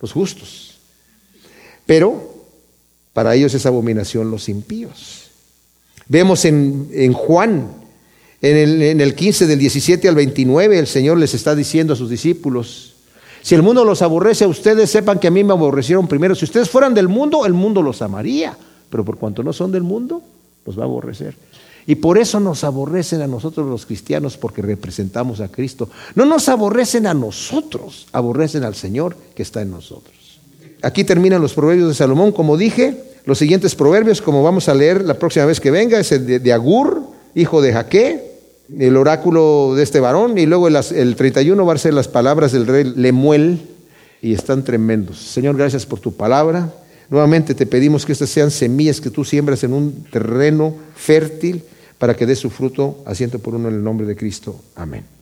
Los 0.00 0.12
justos. 0.12 0.78
Pero 1.84 2.32
para 3.12 3.34
ellos 3.34 3.54
es 3.54 3.66
abominación 3.66 4.30
los 4.30 4.48
impíos. 4.48 5.32
Vemos 6.06 6.44
en, 6.44 6.88
en 6.92 7.12
Juan, 7.12 7.81
en 8.42 8.56
el, 8.56 8.82
en 8.82 9.00
el 9.00 9.14
15 9.14 9.46
del 9.46 9.58
17 9.58 10.08
al 10.08 10.14
29, 10.16 10.78
el 10.78 10.86
Señor 10.86 11.16
les 11.16 11.32
está 11.32 11.54
diciendo 11.54 11.94
a 11.94 11.96
sus 11.96 12.10
discípulos, 12.10 12.94
si 13.40 13.54
el 13.54 13.62
mundo 13.62 13.84
los 13.84 14.02
aborrece 14.02 14.44
a 14.44 14.48
ustedes, 14.48 14.90
sepan 14.90 15.18
que 15.18 15.28
a 15.28 15.30
mí 15.30 15.42
me 15.42 15.52
aborrecieron 15.52 16.06
primero. 16.06 16.34
Si 16.34 16.44
ustedes 16.44 16.68
fueran 16.68 16.94
del 16.94 17.08
mundo, 17.08 17.46
el 17.46 17.54
mundo 17.54 17.82
los 17.82 18.02
amaría 18.02 18.56
pero 18.92 19.06
por 19.06 19.16
cuanto 19.16 19.42
no 19.42 19.54
son 19.54 19.72
del 19.72 19.82
mundo, 19.82 20.22
los 20.66 20.78
va 20.78 20.82
a 20.82 20.84
aborrecer. 20.84 21.34
Y 21.86 21.94
por 21.94 22.18
eso 22.18 22.38
nos 22.40 22.62
aborrecen 22.62 23.22
a 23.22 23.26
nosotros 23.26 23.66
los 23.66 23.86
cristianos, 23.86 24.36
porque 24.36 24.60
representamos 24.60 25.40
a 25.40 25.48
Cristo. 25.48 25.88
No 26.14 26.26
nos 26.26 26.50
aborrecen 26.50 27.06
a 27.06 27.14
nosotros, 27.14 28.06
aborrecen 28.12 28.64
al 28.64 28.74
Señor 28.74 29.16
que 29.34 29.42
está 29.42 29.62
en 29.62 29.70
nosotros. 29.70 30.14
Aquí 30.82 31.04
terminan 31.04 31.40
los 31.40 31.54
proverbios 31.54 31.88
de 31.88 31.94
Salomón. 31.94 32.32
Como 32.32 32.58
dije, 32.58 33.02
los 33.24 33.38
siguientes 33.38 33.74
proverbios, 33.74 34.20
como 34.20 34.42
vamos 34.42 34.68
a 34.68 34.74
leer 34.74 35.02
la 35.02 35.14
próxima 35.14 35.46
vez 35.46 35.58
que 35.58 35.70
venga, 35.70 35.98
es 35.98 36.12
el 36.12 36.42
de, 36.42 36.52
Agur, 36.52 37.02
hijo 37.34 37.62
de 37.62 37.72
Jaque, 37.72 38.31
el 38.78 38.96
oráculo 38.96 39.74
de 39.74 39.82
este 39.82 40.00
varón, 40.00 40.38
y 40.38 40.46
luego 40.46 40.68
el, 40.68 40.76
el 40.76 41.16
31 41.16 41.66
va 41.66 41.74
a 41.74 41.78
ser 41.78 41.94
las 41.94 42.08
palabras 42.08 42.52
del 42.52 42.66
rey 42.66 42.92
Lemuel, 42.96 43.60
y 44.22 44.32
están 44.32 44.62
tremendos. 44.62 45.18
Señor, 45.18 45.56
gracias 45.56 45.84
por 45.84 45.98
tu 45.98 46.14
palabra. 46.14 46.72
Nuevamente 47.10 47.54
te 47.54 47.66
pedimos 47.66 48.06
que 48.06 48.12
estas 48.12 48.30
sean 48.30 48.50
semillas 48.50 49.00
que 49.00 49.10
tú 49.10 49.24
siembras 49.24 49.64
en 49.64 49.72
un 49.72 50.04
terreno 50.10 50.74
fértil 50.94 51.62
para 51.98 52.16
que 52.16 52.24
dé 52.24 52.36
su 52.36 52.48
fruto 52.48 53.02
asiento 53.04 53.38
por 53.40 53.54
uno 53.54 53.68
en 53.68 53.74
el 53.74 53.84
nombre 53.84 54.06
de 54.06 54.16
Cristo. 54.16 54.56
Amén. 54.76 55.21